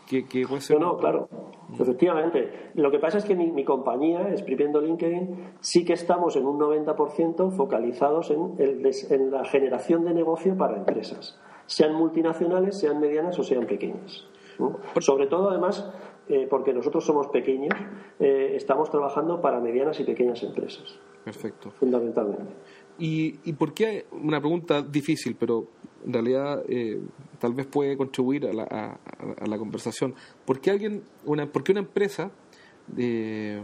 Que, 0.09 0.25
puede 0.49 0.61
ser 0.63 0.81
no, 0.81 0.87
no, 0.87 0.97
claro, 0.97 1.29
efectivamente. 1.79 2.71
Lo 2.75 2.91
que 2.91 2.99
pasa 2.99 3.19
es 3.19 3.25
que 3.25 3.37
mi, 3.37 3.53
mi, 3.53 3.63
compañía, 3.63 4.29
Exprimiendo 4.31 4.81
LinkedIn, 4.81 5.53
sí 5.61 5.85
que 5.85 5.93
estamos 5.93 6.35
en 6.35 6.47
un 6.47 6.59
90% 6.59 7.53
focalizados 7.53 8.31
en, 8.31 8.55
el, 8.59 8.91
en 9.11 9.31
la 9.31 9.45
generación 9.45 10.05
de 10.05 10.15
negocio 10.15 10.57
para 10.57 10.77
empresas, 10.77 11.39
sean 11.67 11.95
multinacionales, 11.95 12.81
sean 12.81 12.99
medianas 12.99 13.39
o 13.39 13.45
sean 13.45 13.67
pequeñas. 13.67 14.27
Sobre 15.01 15.29
todo, 15.29 15.51
además, 15.51 15.89
eh, 16.29 16.47
porque 16.49 16.75
nosotros 16.75 17.05
somos 17.05 17.29
pequeños, 17.29 17.75
eh, 18.21 18.53
estamos 18.55 18.91
trabajando 18.91 19.41
para 19.41 19.61
medianas 19.61 19.99
y 20.01 20.05
pequeñas 20.05 20.43
empresas. 20.43 20.99
Perfecto. 21.25 21.71
Fundamentalmente. 21.71 22.53
¿Y, 22.99 23.39
y 23.45 23.53
por 23.55 23.73
qué? 23.73 24.07
Una 24.11 24.39
pregunta 24.41 24.83
difícil, 24.83 25.37
pero 25.39 25.69
en 26.05 26.13
realidad 26.13 26.63
eh, 26.69 27.01
tal 27.39 27.55
vez 27.55 27.67
puede 27.67 27.97
contribuir 27.97 28.47
a 28.47 28.53
la, 28.53 28.65
a, 28.65 29.47
la, 29.47 29.59
conversación. 29.59 30.15
¿Por 30.45 30.61
qué, 30.61 30.71
alguien, 30.71 31.03
una, 31.25 31.47
¿Por 31.47 31.65
qué 31.65 31.73
una 31.73 31.81
empresa 31.81 32.31
de 32.87 33.63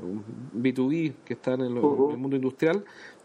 B2B 0.56 1.14
que 1.24 1.34
está 1.34 1.54
en 1.54 1.62
el, 1.62 1.70
mundo 1.74 2.36
industrial 2.36 2.84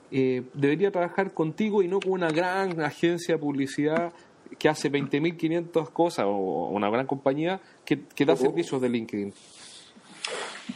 debería 0.10 0.92
trabajar 0.92 1.34
contigo 1.34 1.84
y 1.84 1.88
no 1.88 2.00
con 2.00 2.14
una 2.14 2.32
gran 2.32 2.82
agencia 2.82 3.36
de 3.36 3.40
publicidad 3.40 4.12
que 4.58 4.70
hace 4.70 4.92
20.500 4.92 5.90
cosas 5.90 6.26
o 6.28 6.70
una 6.70 6.90
gran 6.90 7.06
compañía 7.06 7.60
que, 7.86 8.26
da 8.26 8.36
servicios 8.36 8.82
de 8.82 8.90
LinkedIn? 8.90 9.34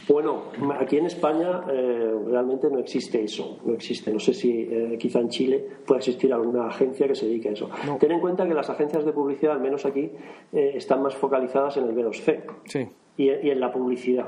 Bueno, 0.08 0.44
aquí 0.78 0.96
en 0.96 1.06
España 1.06 1.62
eh, 1.70 2.14
realmente 2.26 2.68
no 2.68 2.78
existe 2.78 3.22
eso, 3.22 3.60
no 3.64 3.74
existe. 3.74 4.12
No 4.12 4.18
sé 4.18 4.34
si 4.34 4.50
eh, 4.50 4.96
quizá 4.98 5.20
en 5.20 5.28
Chile 5.28 5.64
pueda 5.86 5.98
existir 5.98 6.32
alguna 6.32 6.66
agencia 6.66 7.06
que 7.06 7.14
se 7.14 7.26
dedique 7.26 7.48
a 7.48 7.52
eso. 7.52 7.70
Ten 8.00 8.10
en 8.10 8.20
cuenta 8.20 8.46
que 8.46 8.54
las 8.54 8.68
agencias 8.68 9.04
de 9.04 9.12
publicidad, 9.12 9.52
al 9.52 9.60
menos 9.60 9.86
aquí, 9.86 10.10
eh, 10.52 10.72
están 10.74 11.02
más 11.02 11.14
focalizadas 11.14 11.76
en 11.76 11.84
el 11.84 11.94
B2C. 11.94 12.42
Sí 12.64 12.88
y, 13.16 13.28
en 13.28 13.60
la 13.60 13.72
publicidad. 13.72 14.26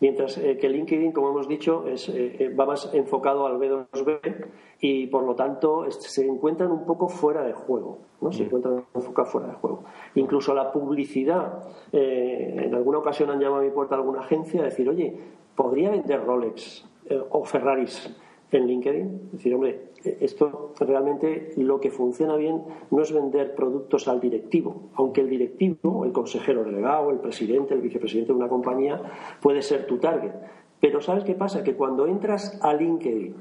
Mientras 0.00 0.38
eh, 0.38 0.58
que 0.58 0.68
LinkedIn, 0.68 1.12
como 1.12 1.30
hemos 1.30 1.46
dicho, 1.46 1.86
es, 1.86 2.08
eh, 2.08 2.36
eh, 2.38 2.48
va 2.48 2.66
más 2.66 2.92
enfocado 2.92 3.46
al 3.46 3.58
B2B 3.58 4.46
y 4.80 5.06
por 5.06 5.24
lo 5.24 5.34
tanto 5.34 5.88
se 5.90 6.26
encuentran 6.26 6.72
un 6.72 6.84
poco 6.86 7.08
fuera 7.08 7.42
de 7.42 7.52
juego, 7.52 7.98
¿no? 8.20 8.32
Se 8.32 8.44
encuentran 8.44 8.84
enfocados 8.94 9.30
fuera 9.30 9.48
de 9.48 9.54
juego. 9.54 9.84
Incluso 10.14 10.54
la 10.54 10.72
publicidad, 10.72 11.68
en 11.92 12.74
alguna 12.74 12.98
ocasión 12.98 13.30
han 13.30 13.38
llamado 13.38 13.62
a 13.62 13.64
mi 13.64 13.70
puerta 13.70 13.94
alguna 13.94 14.20
agencia 14.20 14.62
a 14.62 14.64
decir, 14.64 14.88
oye, 14.88 15.14
¿podría 15.54 15.90
vender 15.90 16.24
Rolex 16.24 16.88
o 17.30 17.44
Ferraris 17.44 18.16
en 18.50 18.66
LinkedIn? 18.66 19.20
Es 19.26 19.32
decir, 19.32 19.54
hombre, 19.54 19.89
esto 20.04 20.72
realmente 20.80 21.52
lo 21.56 21.80
que 21.80 21.90
funciona 21.90 22.36
bien 22.36 22.62
no 22.90 23.02
es 23.02 23.12
vender 23.12 23.54
productos 23.54 24.08
al 24.08 24.20
directivo, 24.20 24.90
aunque 24.94 25.20
el 25.20 25.30
directivo, 25.30 26.04
el 26.04 26.12
consejero 26.12 26.64
delegado, 26.64 27.10
el 27.10 27.18
presidente, 27.18 27.74
el 27.74 27.80
vicepresidente 27.80 28.32
de 28.32 28.38
una 28.38 28.48
compañía 28.48 29.02
puede 29.40 29.62
ser 29.62 29.86
tu 29.86 29.98
target. 29.98 30.32
Pero 30.80 31.00
¿sabes 31.00 31.24
qué 31.24 31.34
pasa? 31.34 31.62
Que 31.62 31.74
cuando 31.74 32.06
entras 32.06 32.58
a 32.62 32.72
LinkedIn 32.72 33.34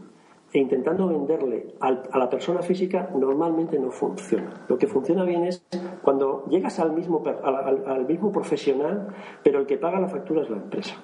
e 0.52 0.60
intentando 0.60 1.08
venderle 1.08 1.76
a 1.80 2.18
la 2.18 2.30
persona 2.30 2.62
física, 2.62 3.12
normalmente 3.16 3.78
no 3.80 3.92
funciona. 3.92 4.66
Lo 4.68 4.78
que 4.78 4.88
funciona 4.88 5.24
bien 5.24 5.46
es 5.46 5.66
cuando 6.02 6.46
llegas 6.50 6.80
al 6.80 6.92
mismo, 6.92 7.24
al 7.44 8.06
mismo 8.08 8.32
profesional, 8.32 9.08
pero 9.44 9.60
el 9.60 9.68
que 9.68 9.78
paga 9.78 10.00
la 10.00 10.10
factura 10.10 10.42
es 10.42 10.50
la 10.50 10.58
empresa. 10.58 10.96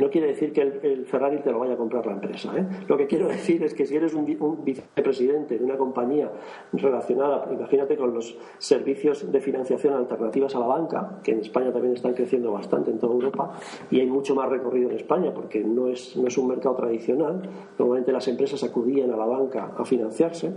No 0.00 0.10
quiere 0.10 0.28
decir 0.28 0.52
que 0.52 0.62
el, 0.62 1.04
Ferrari 1.06 1.38
te 1.40 1.52
lo 1.52 1.58
vaya 1.58 1.74
a 1.74 1.76
comprar 1.76 2.06
la 2.06 2.12
empresa. 2.12 2.52
¿eh? 2.56 2.66
Lo 2.88 2.96
que 2.96 3.06
quiero 3.06 3.28
decir 3.36 3.62
es 3.62 3.74
que 3.74 3.84
si 3.84 3.96
eres 3.96 4.14
un, 4.14 4.24
vicepresidente 4.64 5.58
de 5.58 5.64
una 5.64 5.76
compañía 5.76 6.30
relacionada, 6.72 7.48
imagínate 7.52 7.96
con 7.96 8.14
los 8.14 8.36
servicios 8.58 9.30
de 9.30 9.40
financiación 9.40 9.94
alternativas 9.94 10.54
a 10.56 10.60
la 10.60 10.66
banca, 10.66 11.20
que 11.22 11.32
en 11.32 11.40
España 11.40 11.72
también 11.72 11.94
están 11.94 12.14
creciendo 12.14 12.52
bastante 12.52 12.90
en 12.90 12.98
toda 12.98 13.12
Europa, 13.14 13.52
y 13.90 14.00
hay 14.00 14.06
mucho 14.06 14.34
más 14.34 14.48
recorrido 14.48 14.90
en 14.90 14.96
España 14.96 15.32
porque 15.34 15.62
no 15.62 15.88
es, 15.88 16.16
no 16.16 16.28
es 16.28 16.38
un 16.38 16.48
mercado 16.48 16.76
tradicional. 16.76 17.42
Normalmente 17.78 18.12
las 18.12 18.26
empresas 18.28 18.62
acudían 18.64 19.10
a 19.10 19.16
la 19.16 19.26
banca 19.26 19.72
a 19.76 19.84
financiarse. 19.84 20.52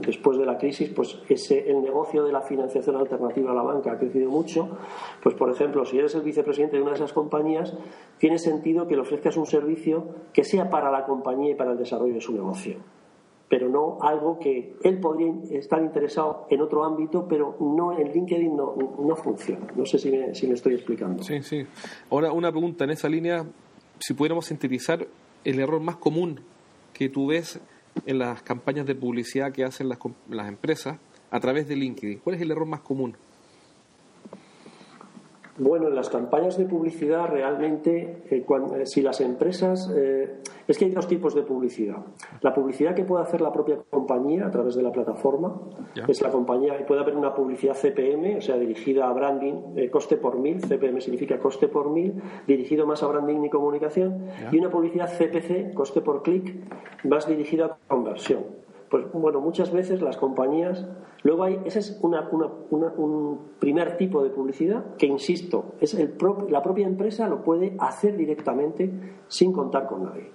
Después 0.00 0.38
de 0.38 0.46
la 0.46 0.58
crisis, 0.58 0.90
pues 0.90 1.18
ese, 1.28 1.70
el 1.70 1.82
negocio 1.82 2.24
de 2.24 2.32
la 2.32 2.40
financiación 2.40 2.96
alternativa 2.96 3.52
a 3.52 3.54
la 3.54 3.62
banca 3.62 3.92
ha 3.92 3.98
crecido 3.98 4.30
mucho. 4.30 4.68
Pues, 5.22 5.34
por 5.34 5.50
ejemplo, 5.50 5.84
si 5.84 5.98
eres 5.98 6.14
el 6.14 6.22
vicepresidente 6.22 6.76
de 6.76 6.82
una 6.82 6.92
de 6.92 6.96
esas 6.96 7.12
compañías, 7.12 7.76
tienes 8.18 8.46
sentido 8.56 8.86
que 8.86 8.94
le 8.94 9.02
ofrezcas 9.02 9.36
un 9.36 9.46
servicio 9.46 10.06
que 10.32 10.44
sea 10.44 10.70
para 10.70 10.90
la 10.90 11.04
compañía 11.04 11.52
y 11.52 11.54
para 11.54 11.72
el 11.72 11.78
desarrollo 11.78 12.14
de 12.14 12.20
su 12.20 12.32
negocio 12.32 12.76
pero 13.48 13.68
no 13.68 13.98
algo 14.02 14.38
que 14.38 14.74
él 14.82 14.98
podría 14.98 15.32
estar 15.50 15.80
interesado 15.80 16.46
en 16.50 16.60
otro 16.60 16.84
ámbito, 16.84 17.26
pero 17.28 17.56
no 17.60 17.96
en 17.96 18.12
LinkedIn 18.12 18.56
no, 18.56 18.74
no 18.98 19.16
funciona. 19.16 19.66
No 19.76 19.86
sé 19.86 19.98
si 19.98 20.10
me, 20.10 20.34
si 20.34 20.48
me 20.48 20.54
estoy 20.54 20.74
explicando. 20.74 21.22
Sí, 21.22 21.42
sí. 21.42 21.64
Ahora, 22.10 22.32
una 22.32 22.50
pregunta 22.50 22.84
en 22.84 22.90
esa 22.90 23.08
línea, 23.08 23.46
si 24.00 24.14
pudiéramos 24.14 24.46
sintetizar 24.46 25.06
el 25.44 25.60
error 25.60 25.80
más 25.80 25.96
común 25.96 26.40
que 26.92 27.08
tú 27.08 27.28
ves 27.28 27.60
en 28.04 28.18
las 28.18 28.42
campañas 28.42 28.86
de 28.86 28.94
publicidad 28.94 29.52
que 29.52 29.64
hacen 29.64 29.88
las, 29.88 29.98
las 30.28 30.48
empresas 30.48 30.98
a 31.30 31.40
través 31.40 31.68
de 31.68 31.76
LinkedIn. 31.76 32.18
¿Cuál 32.18 32.36
es 32.36 32.42
el 32.42 32.50
error 32.50 32.66
más 32.66 32.80
común? 32.80 33.16
Bueno, 35.58 35.88
en 35.88 35.94
las 35.94 36.10
campañas 36.10 36.58
de 36.58 36.66
publicidad 36.66 37.28
realmente, 37.28 38.24
eh, 38.30 38.44
eh, 38.44 38.86
si 38.86 39.00
las 39.00 39.22
empresas, 39.22 39.90
eh, 39.96 40.42
es 40.68 40.76
que 40.76 40.84
hay 40.84 40.90
dos 40.90 41.06
tipos 41.06 41.34
de 41.34 41.42
publicidad. 41.42 41.96
La 42.42 42.52
publicidad 42.52 42.94
que 42.94 43.04
puede 43.04 43.22
hacer 43.22 43.40
la 43.40 43.52
propia 43.52 43.78
compañía 43.88 44.46
a 44.46 44.50
través 44.50 44.74
de 44.74 44.82
la 44.82 44.92
plataforma, 44.92 45.58
es 46.06 46.20
la 46.20 46.30
compañía, 46.30 46.74
puede 46.86 47.00
haber 47.00 47.16
una 47.16 47.34
publicidad 47.34 47.74
CPM, 47.74 48.36
o 48.36 48.40
sea, 48.42 48.58
dirigida 48.58 49.08
a 49.08 49.12
branding, 49.12 49.88
coste 49.90 50.18
por 50.18 50.38
mil, 50.38 50.60
CPM 50.60 51.00
significa 51.00 51.38
coste 51.38 51.68
por 51.68 51.90
mil, 51.90 52.20
dirigido 52.46 52.86
más 52.86 53.02
a 53.02 53.06
branding 53.06 53.44
y 53.44 53.50
comunicación, 53.50 54.26
y 54.52 54.58
una 54.58 54.70
publicidad 54.70 55.08
CPC, 55.08 55.72
coste 55.72 56.02
por 56.02 56.22
clic, 56.22 56.54
más 57.04 57.26
dirigida 57.26 57.66
a 57.66 57.78
conversión. 57.88 58.65
Pues 58.90 59.10
bueno, 59.12 59.40
muchas 59.40 59.72
veces 59.72 60.00
las 60.00 60.16
compañías 60.16 60.86
Luego 61.26 61.42
hay, 61.42 61.60
ese 61.64 61.80
es 61.80 62.00
un 62.00 63.38
primer 63.58 63.96
tipo 63.96 64.22
de 64.22 64.30
publicidad 64.30 64.94
que, 64.96 65.06
insisto, 65.06 65.74
es 65.80 65.92
el 65.94 66.14
la 66.50 66.62
propia 66.62 66.86
empresa 66.86 67.26
lo 67.26 67.42
puede 67.42 67.74
hacer 67.80 68.16
directamente 68.16 68.88
sin 69.26 69.52
contar 69.52 69.88
con 69.88 70.04
nadie. 70.04 70.30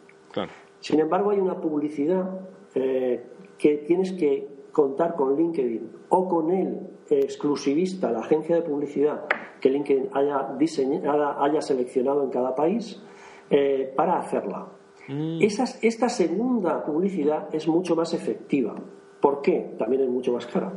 Sin 0.80 1.00
embargo, 1.00 1.30
hay 1.32 1.40
una 1.40 1.62
publicidad 1.62 2.42
eh, 2.76 3.24
que 3.58 3.78
tienes 3.88 4.12
que 4.12 4.66
contar 4.74 5.16
con 5.16 5.38
LinkedIn 5.38 5.92
o 6.10 6.28
con 6.28 6.52
el 6.52 6.80
exclusivista, 7.10 8.12
la 8.12 8.20
agencia 8.20 8.58
de 8.58 8.62
publicidad 8.62 9.28
que 9.62 9.70
LinkedIn 9.70 10.10
haya, 10.12 10.56
diseñado, 10.58 11.42
haya 11.42 11.62
seleccionado 11.62 12.24
en 12.26 12.32
cada 12.32 12.54
país 12.54 13.02
eh, 13.50 13.94
para 13.96 14.18
hacerla. 14.18 14.68
Mm. 15.12 15.40
esta 15.42 16.10
segunda 16.10 16.84
publicidad 16.86 17.54
es 17.54 17.68
mucho 17.68 17.96
más 17.96 18.14
efectiva 18.14 18.76
¿Por 19.22 19.42
qué? 19.44 19.76
También 19.78 20.02
es 20.02 20.10
mucho 20.10 20.34
más 20.34 20.48
cara. 20.48 20.74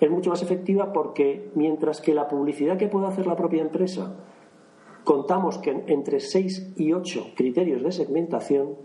Es 0.00 0.10
mucho 0.10 0.30
más 0.30 0.42
efectiva 0.42 0.92
porque 0.92 1.50
mientras 1.54 2.00
que 2.00 2.14
la 2.14 2.26
publicidad 2.26 2.78
que 2.78 2.88
puede 2.88 3.06
hacer 3.06 3.26
la 3.26 3.36
propia 3.36 3.62
empresa 3.62 4.16
contamos 5.04 5.58
que 5.58 5.84
entre 5.86 6.18
6 6.18 6.74
y 6.76 6.92
8 6.92 7.32
criterios 7.36 7.82
de 7.82 7.92
segmentación, 7.92 8.76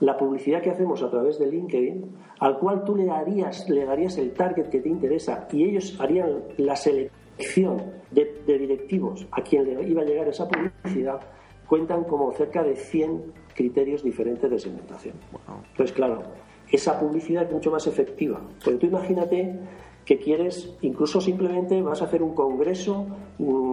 la 0.00 0.16
publicidad 0.16 0.62
que 0.62 0.70
hacemos 0.70 1.02
a 1.02 1.10
través 1.10 1.38
de 1.38 1.46
LinkedIn, 1.46 2.16
al 2.40 2.58
cual 2.58 2.84
tú 2.84 2.96
le 2.96 3.06
darías, 3.06 3.68
le 3.68 3.84
darías 3.84 4.16
el 4.16 4.32
target 4.32 4.68
que 4.68 4.80
te 4.80 4.88
interesa 4.88 5.48
y 5.52 5.64
ellos 5.64 5.98
harían 6.00 6.44
la 6.56 6.76
selección 6.76 7.82
de, 8.10 8.42
directivos 8.46 9.26
a 9.32 9.42
quien 9.42 9.64
le 9.64 9.88
iba 9.88 10.02
a 10.02 10.04
llegar 10.04 10.28
esa 10.28 10.48
publicidad, 10.48 11.20
cuentan 11.68 12.04
como 12.04 12.32
cerca 12.32 12.62
de 12.62 12.76
100 12.76 13.32
criterios 13.54 14.02
diferentes 14.02 14.50
de 14.50 14.58
segmentación. 14.58 15.14
Entonces, 15.70 15.94
claro, 15.94 16.22
esa 16.70 16.98
publicidad 16.98 17.44
es 17.44 17.52
mucho 17.52 17.70
más 17.70 17.86
efectiva. 17.86 18.40
Porque 18.64 18.78
tú 18.78 18.86
imagínate 18.86 19.58
que 20.04 20.18
quieres, 20.18 20.76
incluso 20.82 21.20
simplemente 21.20 21.82
vas 21.82 22.00
a 22.00 22.04
hacer 22.04 22.22
un 22.22 22.34
congreso 22.34 23.06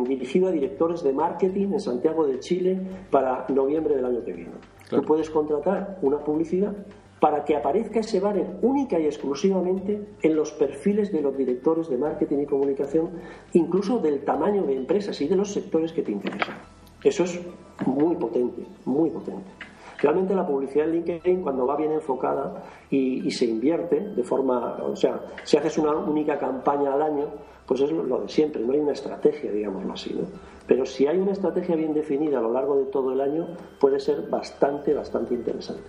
dirigido 0.07 0.47
a 0.47 0.51
directores 0.51 1.03
de 1.03 1.13
marketing 1.13 1.73
en 1.73 1.79
Santiago 1.79 2.25
de 2.25 2.39
Chile 2.39 2.79
para 3.11 3.45
noviembre 3.49 3.95
del 3.95 4.05
año 4.05 4.23
que 4.23 4.33
viene. 4.33 4.51
Tú 4.89 5.01
puedes 5.03 5.29
contratar 5.29 5.99
una 6.01 6.17
publicidad 6.19 6.73
para 7.19 7.45
que 7.45 7.55
aparezca 7.55 8.01
ese 8.01 8.19
banner 8.19 8.57
única 8.63 8.99
y 8.99 9.05
exclusivamente 9.05 10.07
en 10.21 10.35
los 10.35 10.51
perfiles 10.51 11.11
de 11.11 11.21
los 11.21 11.37
directores 11.37 11.87
de 11.87 11.97
marketing 11.97 12.39
y 12.39 12.45
comunicación, 12.45 13.11
incluso 13.53 13.99
del 13.99 14.25
tamaño 14.25 14.63
de 14.63 14.75
empresas 14.75 15.21
y 15.21 15.27
de 15.27 15.35
los 15.35 15.53
sectores 15.53 15.93
que 15.93 16.01
te 16.01 16.11
interesan. 16.11 16.57
Eso 17.01 17.23
es 17.23 17.39
muy 17.85 18.15
potente, 18.15 18.65
muy 18.85 19.09
potente. 19.09 19.51
Realmente 19.99 20.35
la 20.35 20.45
publicidad 20.45 20.87
en 20.87 20.95
LinkedIn, 20.95 21.41
cuando 21.41 21.65
va 21.65 21.77
bien 21.77 21.93
enfocada 21.93 22.63
y, 22.89 23.29
se 23.31 23.45
invierte 23.45 23.99
de 23.99 24.23
forma, 24.23 24.77
o 24.83 24.95
sea, 24.95 25.21
si 25.43 25.55
haces 25.55 25.77
una 25.77 25.95
única 25.95 26.37
campaña 26.37 26.93
al 26.93 27.01
año, 27.01 27.25
pues 27.65 27.81
es 27.81 27.91
lo, 27.91 28.19
de 28.19 28.27
siempre, 28.27 28.61
no 28.61 28.73
hay 28.73 28.79
una 28.79 28.91
estrategia, 28.91 29.51
digámoslo 29.51 29.93
así, 29.93 30.13
¿no? 30.13 30.27
Pero 30.67 30.85
si 30.85 31.07
hay 31.07 31.17
una 31.17 31.31
estrategia 31.31 31.75
bien 31.75 31.93
definida 31.93 32.39
a 32.39 32.41
lo 32.41 32.51
largo 32.51 32.77
de 32.77 32.85
todo 32.85 33.13
el 33.13 33.21
año, 33.21 33.47
puede 33.79 33.99
ser 33.99 34.29
bastante, 34.29 34.93
bastante 34.93 35.33
interesante. 35.33 35.83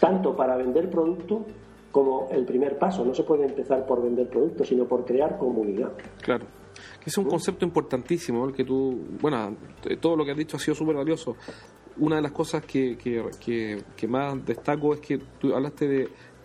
Tanto 0.00 0.34
para 0.36 0.56
vender 0.56 0.90
producto 0.90 1.44
como 1.96 2.28
el 2.30 2.44
primer 2.44 2.78
paso. 2.78 3.06
No 3.06 3.14
se 3.14 3.22
puede 3.22 3.46
empezar 3.46 3.86
por 3.86 4.02
vender 4.02 4.28
producto, 4.28 4.64
sino 4.64 4.84
por 4.84 5.06
crear 5.06 5.38
comunidad. 5.38 5.92
Claro. 6.20 6.44
Es 7.04 7.16
un 7.18 7.24
concepto 7.24 7.64
importantísimo, 7.64 8.46
el 8.46 8.54
que 8.54 8.64
tú, 8.64 9.06
bueno, 9.20 9.56
todo 10.00 10.16
lo 10.16 10.24
que 10.24 10.32
has 10.32 10.36
dicho 10.36 10.56
ha 10.56 10.60
sido 10.60 10.74
súper 10.74 10.96
valioso 10.96 11.36
una 11.98 12.16
de 12.16 12.22
las 12.22 12.32
cosas 12.32 12.64
que, 12.64 12.96
que, 12.96 14.08
más 14.08 14.44
destaco 14.44 14.94
es 14.94 15.00
que 15.00 15.18
tú 15.18 15.54
hablaste 15.54 15.88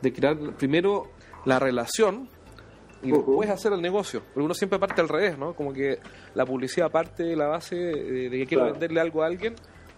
de, 0.01 0.13
crear 0.13 0.37
primero 0.55 1.03
la 1.45 1.59
relación 1.59 2.29
y 3.03 3.11
después 3.11 3.49
hacer 3.49 3.73
el 3.73 3.81
negocio. 3.81 4.21
Pero 4.33 4.45
uno 4.45 4.53
siempre 4.53 4.79
parte 4.79 5.01
al 5.01 5.09
revés, 5.09 5.37
¿no? 5.37 5.53
Como 5.53 5.73
que 5.73 5.99
la 6.35 6.45
publicidad 6.45 6.91
parte 6.91 7.23
de 7.23 7.35
la 7.35 7.47
base 7.47 7.75
de, 7.75 8.29
que 8.29 8.45
quiero 8.45 8.65
venderle 8.65 9.01
algo 9.01 9.23
a 9.23 9.27
alguien 9.27 9.55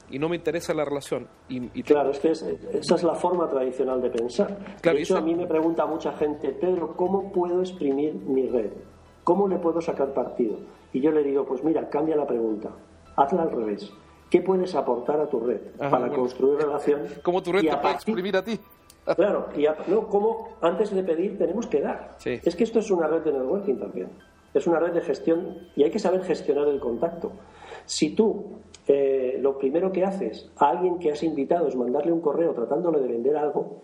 y 0.10 0.20
no 0.20 0.30
me 0.30 0.36
interesa 0.36 0.74
la 0.74 0.86
relación. 0.86 1.28
Y, 1.50 1.84
claro, 1.84 2.12
es 2.12 2.20
que 2.20 2.32
esa 2.32 2.96
es 2.96 3.04
la 3.04 3.16
forma 3.16 3.50
tradicional 3.50 4.02
de 4.02 4.10
pensar. 4.10 4.58
Claro, 4.82 4.98
de 4.98 5.04
hecho, 5.04 5.18
a 5.18 5.22
mí 5.22 5.36
me 5.36 5.48
pregunta 5.48 5.86
mucha 5.86 6.14
gente, 6.14 6.50
Pedro, 6.50 6.96
¿cómo 6.96 7.32
puedo 7.32 7.62
exprimir 7.62 8.14
mi 8.16 8.48
red? 8.48 8.72
¿Cómo 9.24 9.48
le 9.48 9.58
puedo 9.58 9.82
sacar 9.82 10.14
partido? 10.14 10.58
Y 10.92 11.02
yo 11.02 11.12
le 11.12 11.24
digo, 11.24 11.46
pues 11.46 11.64
mira, 11.64 11.90
cambia 11.90 12.16
la 12.16 12.28
pregunta, 12.28 12.70
hazla 13.16 13.44
al 13.44 13.52
revés. 13.52 13.92
¿Qué 14.30 14.42
puedes 14.42 14.74
aportar 14.76 15.20
a 15.20 15.28
tu 15.28 15.40
red 15.40 15.62
para 15.78 16.10
construir 16.10 16.60
relación? 16.60 17.02
¿Cómo 17.24 17.42
tu 17.42 17.52
red 17.52 17.62
te 17.62 17.78
puede 17.78 17.94
exprimir 17.94 18.36
a 18.36 18.44
ti? 18.44 18.60
claro, 19.16 19.48
y 19.56 19.66
no, 19.90 20.08
¿cómo 20.08 20.50
antes 20.62 20.92
de 20.92 21.04
pedir 21.04 21.38
tenemos 21.38 21.68
que 21.68 21.82
dar? 21.82 22.18
Es 22.24 22.56
que 22.56 22.64
esto 22.64 22.80
es 22.80 22.90
una 22.90 23.08
red 23.08 23.22
de 23.22 23.34
networking 23.34 23.76
también. 23.76 24.10
Es 24.54 24.68
una 24.68 24.80
red 24.80 24.94
de 24.94 25.02
gestión 25.02 25.58
y 25.76 25.84
hay 25.84 25.92
que 25.92 26.00
saber 26.00 26.24
gestionar 26.24 26.68
el 26.68 26.80
contacto. 26.80 27.32
Si 27.86 28.16
tú 28.16 28.60
eh, 28.88 29.38
lo 29.40 29.58
primero 29.58 29.92
que 29.92 30.04
haces 30.04 30.50
a 30.58 30.70
alguien 30.70 31.00
que 31.00 31.12
has 31.12 31.24
invitado 31.24 31.68
es 31.68 31.76
mandarle 31.76 32.12
un 32.12 32.22
correo 32.22 32.54
tratándole 32.54 33.00
de 33.00 33.08
vender 33.08 33.38
algo, 33.38 33.82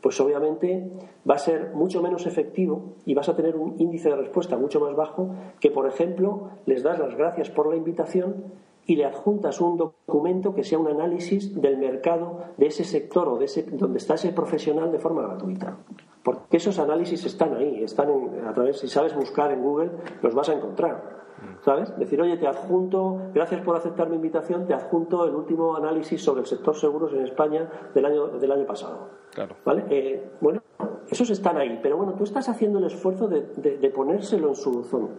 pues 0.00 0.20
obviamente 0.20 0.90
va 1.28 1.34
a 1.34 1.38
ser 1.38 1.72
mucho 1.74 2.02
menos 2.02 2.26
efectivo 2.26 2.94
y 3.04 3.14
vas 3.14 3.28
a 3.28 3.36
tener 3.36 3.56
un 3.56 3.76
índice 3.78 4.08
de 4.08 4.16
respuesta 4.16 4.56
mucho 4.56 4.80
más 4.80 4.96
bajo 4.96 5.30
que, 5.60 5.70
por 5.70 5.86
ejemplo, 5.86 6.50
les 6.66 6.82
das 6.82 6.98
las 6.98 7.16
gracias 7.16 7.50
por 7.50 7.68
la 7.68 7.76
invitación 7.76 8.44
y 8.86 8.96
le 8.96 9.04
adjuntas 9.04 9.60
un 9.60 9.76
documento 9.76 10.54
que 10.54 10.64
sea 10.64 10.78
un 10.78 10.88
análisis 10.88 11.60
del 11.60 11.78
mercado 11.78 12.40
de 12.56 12.66
ese 12.66 12.84
sector 12.84 13.28
o 13.28 13.38
de 13.38 13.44
ese, 13.44 13.62
donde 13.62 13.98
está 13.98 14.14
ese 14.14 14.32
profesional 14.32 14.90
de 14.90 14.98
forma 14.98 15.22
gratuita. 15.22 15.76
Porque 16.24 16.56
esos 16.56 16.78
análisis 16.78 17.24
están 17.24 17.54
ahí, 17.56 17.82
están 17.82 18.08
a 18.46 18.52
través, 18.52 18.78
si 18.78 18.88
sabes 18.88 19.14
buscar 19.14 19.52
en 19.52 19.62
Google, 19.62 19.90
los 20.22 20.34
vas 20.34 20.48
a 20.48 20.54
encontrar. 20.54 21.21
¿Sabes? 21.64 21.96
Decir, 21.98 22.20
oye, 22.20 22.36
te 22.36 22.46
adjunto, 22.46 23.30
gracias 23.34 23.60
por 23.62 23.76
aceptar 23.76 24.08
mi 24.08 24.16
invitación, 24.16 24.66
te 24.66 24.74
adjunto 24.74 25.26
el 25.26 25.34
último 25.34 25.76
análisis 25.76 26.22
sobre 26.22 26.40
el 26.40 26.46
sector 26.46 26.74
seguros 26.76 27.12
en 27.12 27.24
España 27.24 27.68
del 27.94 28.06
año, 28.06 28.26
del 28.28 28.52
año 28.52 28.66
pasado. 28.66 29.08
Claro. 29.32 29.56
¿Vale? 29.64 29.84
Eh, 29.90 30.30
bueno, 30.40 30.62
esos 31.08 31.30
están 31.30 31.56
ahí, 31.56 31.78
pero 31.82 31.96
bueno, 31.96 32.14
tú 32.14 32.24
estás 32.24 32.48
haciendo 32.48 32.78
el 32.78 32.84
esfuerzo 32.84 33.28
de, 33.28 33.42
de, 33.56 33.90
ponérselo 33.90 34.48
en 34.48 34.56
su 34.56 34.72
buzón. 34.72 35.10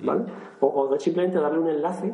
¿Vale? 0.00 0.26
O, 0.60 0.68
o 0.68 0.88
de 0.88 1.00
simplemente 1.00 1.40
darle 1.40 1.58
un 1.58 1.68
enlace 1.68 2.12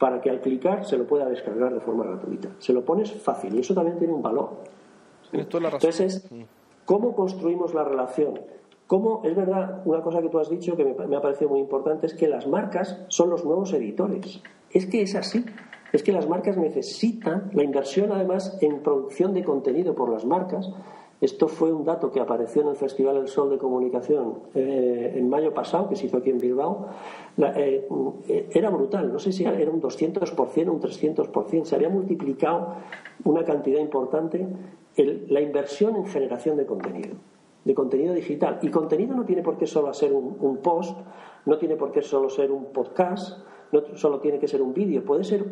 para 0.00 0.20
que 0.20 0.30
al 0.30 0.40
clicar 0.40 0.84
se 0.84 0.96
lo 0.96 1.04
pueda 1.06 1.28
descargar 1.28 1.72
de 1.72 1.80
forma 1.80 2.04
gratuita. 2.04 2.48
Se 2.58 2.72
lo 2.72 2.84
pones 2.84 3.12
fácil 3.12 3.54
y 3.54 3.60
eso 3.60 3.74
también 3.74 3.98
tiene 3.98 4.14
un 4.14 4.22
valor. 4.22 4.56
Entonces, 5.32 6.28
¿cómo 6.84 7.14
construimos 7.14 7.74
la 7.74 7.84
relación? 7.84 8.40
¿Cómo, 8.90 9.22
es 9.22 9.36
verdad, 9.36 9.82
una 9.84 10.02
cosa 10.02 10.20
que 10.20 10.28
tú 10.28 10.40
has 10.40 10.50
dicho 10.50 10.76
que 10.76 10.84
me, 10.84 11.06
me 11.06 11.16
ha 11.16 11.20
parecido 11.20 11.50
muy 11.50 11.60
importante 11.60 12.06
es 12.06 12.14
que 12.14 12.26
las 12.26 12.48
marcas 12.48 13.04
son 13.06 13.30
los 13.30 13.44
nuevos 13.44 13.72
editores. 13.72 14.42
Es 14.72 14.86
que 14.86 15.02
es 15.02 15.14
así. 15.14 15.44
Es 15.92 16.02
que 16.02 16.10
las 16.10 16.28
marcas 16.28 16.56
necesitan 16.56 17.50
la 17.52 17.62
inversión, 17.62 18.10
además, 18.10 18.58
en 18.60 18.80
producción 18.80 19.32
de 19.32 19.44
contenido 19.44 19.94
por 19.94 20.10
las 20.10 20.24
marcas 20.24 20.70
esto 21.20 21.48
fue 21.48 21.70
un 21.70 21.84
dato 21.84 22.10
que 22.10 22.18
apareció 22.18 22.62
en 22.62 22.68
el 22.68 22.76
Festival 22.76 23.18
El 23.18 23.28
Sol 23.28 23.50
de 23.50 23.58
Comunicación 23.58 24.38
eh, 24.54 25.12
en 25.16 25.28
mayo 25.28 25.52
pasado, 25.52 25.88
que 25.88 25.94
se 25.96 26.06
hizo 26.06 26.16
aquí 26.16 26.30
en 26.30 26.38
Bilbao. 26.38 26.88
Eh, 27.36 27.86
era 28.54 28.70
brutal, 28.70 29.12
no 29.12 29.18
sé 29.18 29.30
si 29.30 29.44
era 29.44 29.70
un 29.70 29.82
200%, 29.82 30.70
un 30.70 30.80
300%. 30.80 31.64
Se 31.64 31.74
había 31.74 31.90
multiplicado 31.90 32.76
una 33.24 33.44
cantidad 33.44 33.80
importante 33.80 34.46
la 34.96 35.40
inversión 35.40 35.96
en 35.96 36.06
generación 36.06 36.56
de 36.56 36.66
contenido, 36.66 37.14
de 37.64 37.74
contenido 37.74 38.14
digital. 38.14 38.58
Y 38.62 38.70
contenido 38.70 39.14
no 39.14 39.24
tiene 39.24 39.42
por 39.42 39.56
qué 39.56 39.66
solo 39.66 39.92
ser 39.92 40.12
un, 40.12 40.58
post, 40.58 40.98
no 41.46 41.58
tiene 41.58 41.76
por 41.76 41.92
qué 41.92 42.02
solo 42.02 42.28
ser 42.28 42.50
un 42.50 42.66
podcast, 42.66 43.38
no 43.72 43.82
solo 43.94 44.20
tiene 44.20 44.38
que 44.38 44.48
ser 44.48 44.62
un 44.62 44.72
vídeo, 44.74 45.04
puede 45.04 45.24
ser 45.24 45.44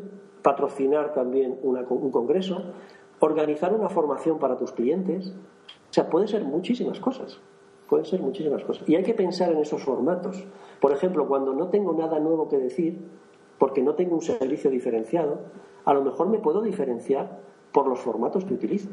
patrocinar 0.42 1.12
también 1.12 1.59
un 1.62 2.11
congreso, 2.11 2.62
organizar 3.21 3.75
una 3.75 3.88
formación 3.88 4.38
para 4.38 4.57
tus 4.57 4.73
clientes, 4.73 5.35
o 5.90 5.92
sea, 5.92 6.09
puede 6.09 6.29
ser 6.29 6.44
muchísimas 6.44 7.01
cosas. 7.01 7.40
Pueden 7.88 8.05
ser 8.05 8.21
muchísimas 8.21 8.62
cosas. 8.64 8.87
Y 8.87 8.97
hay 8.97 9.03
que 9.03 9.14
pensar 9.14 9.51
en 9.51 9.59
esos 9.59 9.83
formatos. 9.83 10.44
Por 10.81 10.92
ejemplo, 10.92 11.27
cuando 11.27 11.55
no 11.55 11.68
tengo 11.68 11.94
nada 11.94 12.21
nuevo 12.21 12.49
que 12.49 12.59
decir, 12.59 12.99
porque 13.59 13.83
no 13.83 13.94
tengo 13.94 14.14
un 14.14 14.21
servicio 14.21 14.71
diferenciado, 14.71 15.40
a 15.85 15.94
lo 15.94 16.03
mejor 16.03 16.29
me 16.29 16.38
puedo 16.38 16.61
diferenciar 16.61 17.40
por 17.73 17.87
los 17.87 18.01
formatos 18.01 18.44
que 18.44 18.55
utilizo. 18.55 18.90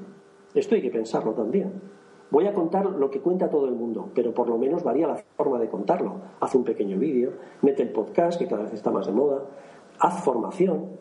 Esto 0.54 0.76
hay 0.76 0.82
que 0.82 0.90
pensarlo 0.90 1.34
también. 1.34 1.82
Voy 2.32 2.48
a 2.48 2.54
contar 2.54 2.86
lo 2.86 3.12
que 3.12 3.22
cuenta 3.22 3.50
todo 3.50 3.68
el 3.68 3.76
mundo, 3.76 4.10
pero 4.16 4.34
por 4.34 4.50
lo 4.50 4.58
menos 4.58 4.84
varía 4.84 5.08
la 5.08 5.16
forma 5.38 5.60
de 5.60 5.70
contarlo. 5.70 6.16
Haz 6.40 6.56
un 6.56 6.64
pequeño 6.64 6.98
vídeo, 6.98 7.34
mete 7.62 7.84
el 7.84 7.90
podcast, 7.90 8.40
que 8.40 8.48
cada 8.48 8.64
vez 8.64 8.74
está 8.74 8.92
más 8.92 9.06
de 9.06 9.14
moda, 9.14 9.44
haz 10.00 10.24
formación, 10.24 10.98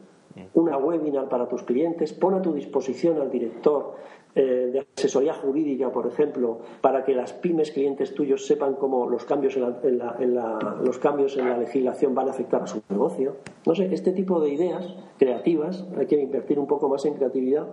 una 0.54 0.76
webinar 0.76 1.28
para 1.28 1.48
tus 1.48 1.62
clientes, 1.62 2.12
pon 2.12 2.34
a 2.34 2.42
tu 2.42 2.52
disposición 2.52 3.20
al 3.20 3.30
director 3.30 3.94
eh, 4.36 4.70
de 4.72 4.86
asesoría 4.96 5.32
jurídica, 5.32 5.92
por 5.92 6.08
ejemplo, 6.08 6.58
para 6.80 7.04
que 7.04 7.14
las 7.14 7.32
pymes 7.32 7.70
clientes 7.70 8.14
tuyos 8.14 8.44
sepan 8.44 8.74
cómo 8.74 9.08
los 9.08 9.24
cambios 9.24 9.56
en 9.56 9.98
la, 9.98 10.80
los 10.82 10.98
cambios 10.98 11.36
en 11.36 11.48
la 11.48 11.56
legislación 11.56 12.16
van 12.16 12.26
a 12.26 12.30
afectar 12.32 12.60
a 12.60 12.66
su 12.66 12.82
negocio. 12.88 13.36
No 13.64 13.76
sé, 13.76 13.94
este 13.94 14.10
tipo 14.10 14.40
de 14.40 14.48
ideas 14.50 14.92
creativas, 15.20 15.86
hay 15.96 16.06
que 16.06 16.20
invertir 16.20 16.58
un 16.58 16.66
poco 16.66 16.88
más 16.88 17.04
en 17.04 17.14
creatividad 17.14 17.68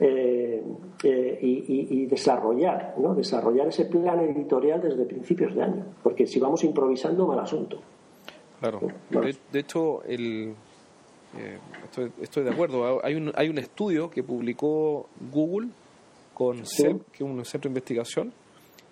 eh, 0.00 0.62
eh, 1.04 1.38
y, 1.42 2.06
desarrollar, 2.06 2.94
¿no? 2.96 3.14
desarrollar 3.14 3.68
ese 3.68 3.84
plan 3.84 4.18
editorial 4.20 4.80
desde 4.80 5.04
principios 5.04 5.54
de 5.54 5.62
año, 5.62 5.84
porque 6.02 6.26
si 6.26 6.40
vamos 6.40 6.64
improvisando, 6.64 7.26
mal 7.26 7.40
asunto. 7.40 7.80
Claro, 8.60 8.80
de, 9.10 9.60
hecho, 9.60 10.02
el, 10.04 10.54
estoy, 11.84 12.10
estoy, 12.20 12.44
de 12.44 12.50
acuerdo. 12.50 13.04
Hay 13.04 13.14
un, 13.14 13.32
hay 13.34 13.48
un 13.48 13.58
estudio 13.58 14.10
que 14.10 14.22
publicó 14.22 15.08
Google 15.30 15.68
con 16.34 16.64
CEP, 16.64 17.02
que 17.10 17.24
es 17.24 17.30
un 17.30 17.44
centro 17.44 17.68
de 17.68 17.72
investigación. 17.72 18.32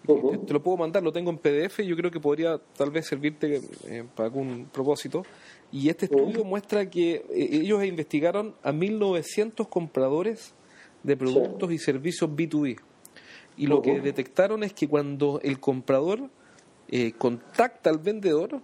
te, 0.05 0.53
lo 0.53 0.63
puedo 0.63 0.77
mandar, 0.77 1.03
lo 1.03 1.13
tengo 1.13 1.31
en 1.31 1.39
PDF 1.39 1.81
y 1.81 1.87
yo 1.87 1.97
creo 1.97 2.11
que 2.11 2.19
podría 2.21 2.59
tal 2.77 2.91
vez 2.91 3.07
servirte 3.07 3.61
eh, 3.85 4.05
para 4.15 4.27
algún 4.27 4.67
propósito. 4.73 5.25
Y 5.71 5.89
este 5.89 6.07
estudio 6.07 6.45
muestra 6.45 6.91
que 6.91 7.25
eh, 7.31 7.49
ellos 7.53 7.85
investigaron 7.85 8.55
a 8.63 8.73
1.900 8.73 9.69
compradores 9.69 10.55
de 11.05 11.17
productos 11.17 11.71
y 11.73 11.79
servicios 11.79 12.29
B2B. 12.31 12.81
Y 13.57 13.69
lo 13.69 13.81
que 13.81 14.01
detectaron 14.01 14.63
es 14.65 14.73
que 14.73 14.89
cuando 14.89 15.41
el 15.43 15.61
comprador 15.61 16.29
eh, 16.89 17.13
contacta 17.17 17.91
al 17.91 17.99
vendedor, 17.99 18.61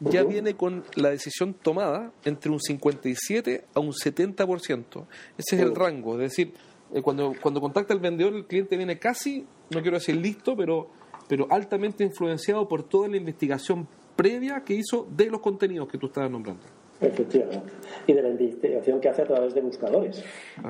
ya 0.00 0.24
viene 0.24 0.54
con 0.54 0.84
la 0.96 1.10
decisión 1.10 1.54
tomada 1.54 2.12
entre 2.24 2.50
un 2.50 2.60
57 2.60 3.64
a 3.74 3.80
un 3.80 3.92
70%. 3.92 5.06
Ese 5.36 5.56
es 5.56 5.62
el 5.62 5.74
rango, 5.74 6.14
es 6.14 6.30
decir, 6.30 6.52
eh, 6.92 7.02
cuando, 7.02 7.32
cuando 7.40 7.60
contacta 7.60 7.92
al 7.92 8.00
vendedor, 8.00 8.34
el 8.34 8.46
cliente 8.46 8.76
viene 8.76 8.98
casi, 8.98 9.46
no 9.70 9.82
quiero 9.82 9.98
decir 9.98 10.16
listo, 10.16 10.56
pero, 10.56 10.88
pero 11.28 11.46
altamente 11.50 12.04
influenciado 12.04 12.66
por 12.68 12.82
toda 12.82 13.08
la 13.08 13.16
investigación 13.16 13.86
previa 14.16 14.62
que 14.64 14.74
hizo 14.74 15.06
de 15.14 15.26
los 15.26 15.40
contenidos 15.40 15.88
que 15.88 15.98
tú 15.98 16.06
estabas 16.06 16.30
nombrando. 16.30 16.62
Efectivamente. 17.00 17.72
Y 18.06 18.12
de 18.12 18.22
la 18.22 18.30
investigación 18.30 19.00
que 19.00 19.08
hace 19.08 19.22
a 19.22 19.26
través 19.26 19.54
de 19.54 19.60
buscadores. 19.60 20.24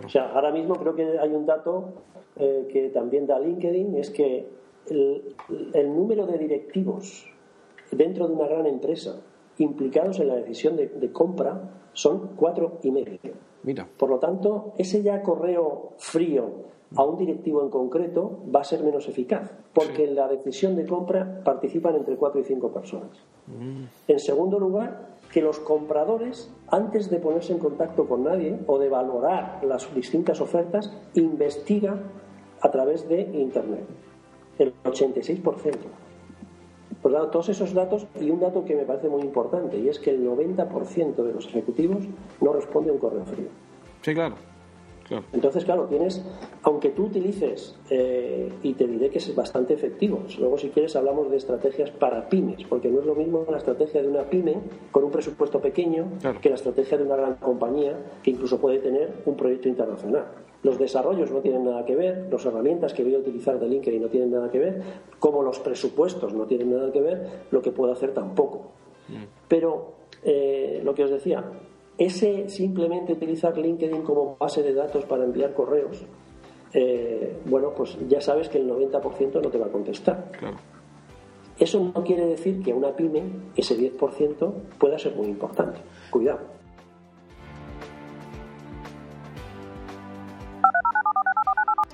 O 0.05 0.09
sea, 0.09 0.31
ahora 0.31 0.51
mismo 0.53 0.75
creo 0.77 0.95
que 0.95 1.19
hay 1.19 1.31
un 1.31 1.47
dato 1.47 2.03
eh, 2.37 2.69
que 2.71 2.91
también 2.91 3.27
da 3.27 3.39
LinkedIn, 3.41 3.97
es 3.97 4.11
que 4.11 4.47
el, 4.91 5.35
el, 5.73 5.87
número 5.95 6.27
de 6.27 6.39
directivos 6.39 7.27
dentro 7.91 8.29
de 8.29 8.35
una 8.35 8.47
gran 8.47 8.67
empresa 8.67 9.21
implicados 9.59 10.21
en 10.21 10.29
la 10.29 10.37
decisión 10.37 10.77
de, 10.77 10.87
de 10.87 11.13
compra 11.13 11.89
son 11.93 12.31
cuatro 12.37 12.79
y 12.83 12.91
medio. 12.91 13.19
Mira. 13.63 13.89
Por 13.97 14.11
lo 14.11 14.19
tanto, 14.19 14.73
ese 14.79 15.03
ya 15.03 15.23
correo 15.23 15.95
frío 15.99 16.69
a 16.97 17.05
un 17.05 17.19
directivo 17.19 17.63
en 17.63 17.71
concreto 17.71 18.39
va 18.55 18.61
a 18.61 18.65
ser 18.65 18.83
menos 18.83 19.09
eficaz, 19.09 19.51
porque 19.75 20.05
en 20.05 20.15
la 20.15 20.29
decisión 20.29 20.77
de 20.77 20.87
compra 20.87 21.43
participan 21.45 21.97
entre 21.97 22.17
cuatro 22.17 22.41
y 22.41 22.45
cinco 22.45 22.73
personas. 22.73 23.11
Mm. 23.47 23.85
En 24.09 24.19
segundo 24.19 24.59
lugar, 24.59 25.19
que 25.33 25.43
los 25.43 25.59
compradores, 25.59 26.51
antes 26.69 27.11
de 27.11 27.19
ponerse 27.19 27.53
en 27.53 27.59
contacto 27.59 28.07
con 28.07 28.25
nadie 28.25 28.59
o 28.67 28.79
de 28.79 28.89
valorar 28.89 29.61
las 29.65 29.93
distintas 29.95 30.41
ofertas, 30.41 30.91
investigan 31.15 32.05
a 32.61 32.71
través 32.71 33.09
de 33.09 33.21
Internet. 33.21 33.85
El 34.59 34.73
86%. 34.85 35.75
Por 37.03 37.13
lo 37.13 37.19
tanto, 37.19 37.31
todos 37.33 37.49
esos 37.51 37.73
datos 37.75 38.07
y 38.21 38.31
un 38.31 38.41
dato 38.41 38.65
que 38.65 38.75
me 38.75 38.83
parece 38.85 39.09
muy 39.09 39.23
importante, 39.23 39.79
y 39.79 39.89
es 39.89 39.99
que 39.99 40.11
el 40.11 40.27
90% 40.27 41.15
de 41.15 41.33
los 41.33 41.47
ejecutivos 41.47 42.05
no 42.41 42.53
responde 42.53 42.91
a 42.91 42.93
un 42.93 42.99
correo 42.99 43.25
frío. 43.25 43.49
Sí, 44.03 44.15
claro. 44.15 44.35
Claro. 45.07 45.25
Entonces, 45.33 45.65
claro, 45.65 45.85
tienes, 45.85 46.23
aunque 46.63 46.91
tú 46.91 47.05
utilices, 47.07 47.75
eh, 47.89 48.53
y 48.63 48.75
te 48.75 48.87
diré 48.87 49.09
que 49.09 49.17
es 49.17 49.35
bastante 49.35 49.73
efectivo, 49.73 50.21
luego 50.39 50.59
si 50.59 50.69
quieres 50.69 50.97
hablamos 50.97 51.31
de 51.31 51.39
estrategias 51.39 51.91
para 51.91 52.29
pymes, 52.29 52.65
porque 52.69 52.91
no 52.91 53.01
es 53.01 53.07
lo 53.07 53.15
mismo 53.15 53.47
la 53.51 53.57
estrategia 53.57 54.03
de 54.03 54.09
una 54.09 54.25
pyme 54.25 54.57
con 54.91 55.05
un 55.05 55.11
presupuesto 55.11 55.61
pequeño 55.61 56.09
Claro. 56.21 56.39
que 56.43 56.51
la 56.51 56.57
estrategia 56.57 56.99
de 56.99 57.05
una 57.05 57.17
gran 57.17 57.37
compañía 57.37 57.97
que 58.23 58.33
incluso 58.33 58.59
puede 58.59 58.81
tener 58.81 59.11
un 59.25 59.35
proyecto 59.35 59.69
internacional. 59.71 60.27
Los 60.63 60.79
desarrollos 60.79 61.31
no 61.31 61.41
tienen 61.41 61.65
nada 61.65 61.85
que 61.85 61.95
ver, 61.95 62.29
las 62.31 62.45
herramientas 62.45 62.93
que 62.93 63.05
voy 63.05 63.15
a 63.15 63.19
utilizar 63.19 63.61
de 63.61 63.69
LinkedIn 63.69 64.03
no 64.03 64.09
tienen 64.09 64.31
nada 64.31 64.51
que 64.51 64.59
ver, 64.59 64.83
como 65.19 65.43
los 65.43 65.61
presupuestos 65.61 66.35
no 66.35 66.47
tienen 66.47 66.73
nada 66.73 66.91
que 66.91 67.01
ver, 67.01 67.45
lo 67.51 67.63
que 67.63 67.71
puedo 67.71 67.93
hacer 67.93 68.13
tampoco. 68.13 68.73
Pero 69.47 69.93
eh, 70.23 70.81
lo 70.85 70.95
que 70.95 71.05
os 71.05 71.11
decía, 71.11 71.45
ese 71.97 72.49
simplemente 72.49 73.13
utilizar 73.13 73.57
LinkedIn 73.57 74.03
como 74.03 74.37
base 74.39 74.63
de 74.63 74.75
datos 74.75 75.05
para 75.05 75.25
enviar 75.25 75.55
correos, 75.55 76.05
eh, 76.75 77.39
bueno, 77.47 77.73
pues 77.75 77.97
ya 78.09 78.21
sabes 78.21 78.49
que 78.49 78.59
el 78.59 78.69
90% 78.69 79.41
no 79.41 79.51
te 79.51 79.59
va 79.59 79.67
a 79.67 79.71
contestar. 79.71 80.31
Claro. 80.39 80.57
Eso 81.59 81.81
no 81.93 82.05
quiere 82.05 82.27
decir 82.27 82.63
que 82.63 82.73
una 82.73 82.95
pyme 82.95 83.23
ese 83.57 83.77
10% 83.77 84.53
pueda 84.79 84.99
ser 84.99 85.15
muy 85.17 85.27
importante. 85.27 85.81
Cuidado. 86.11 86.58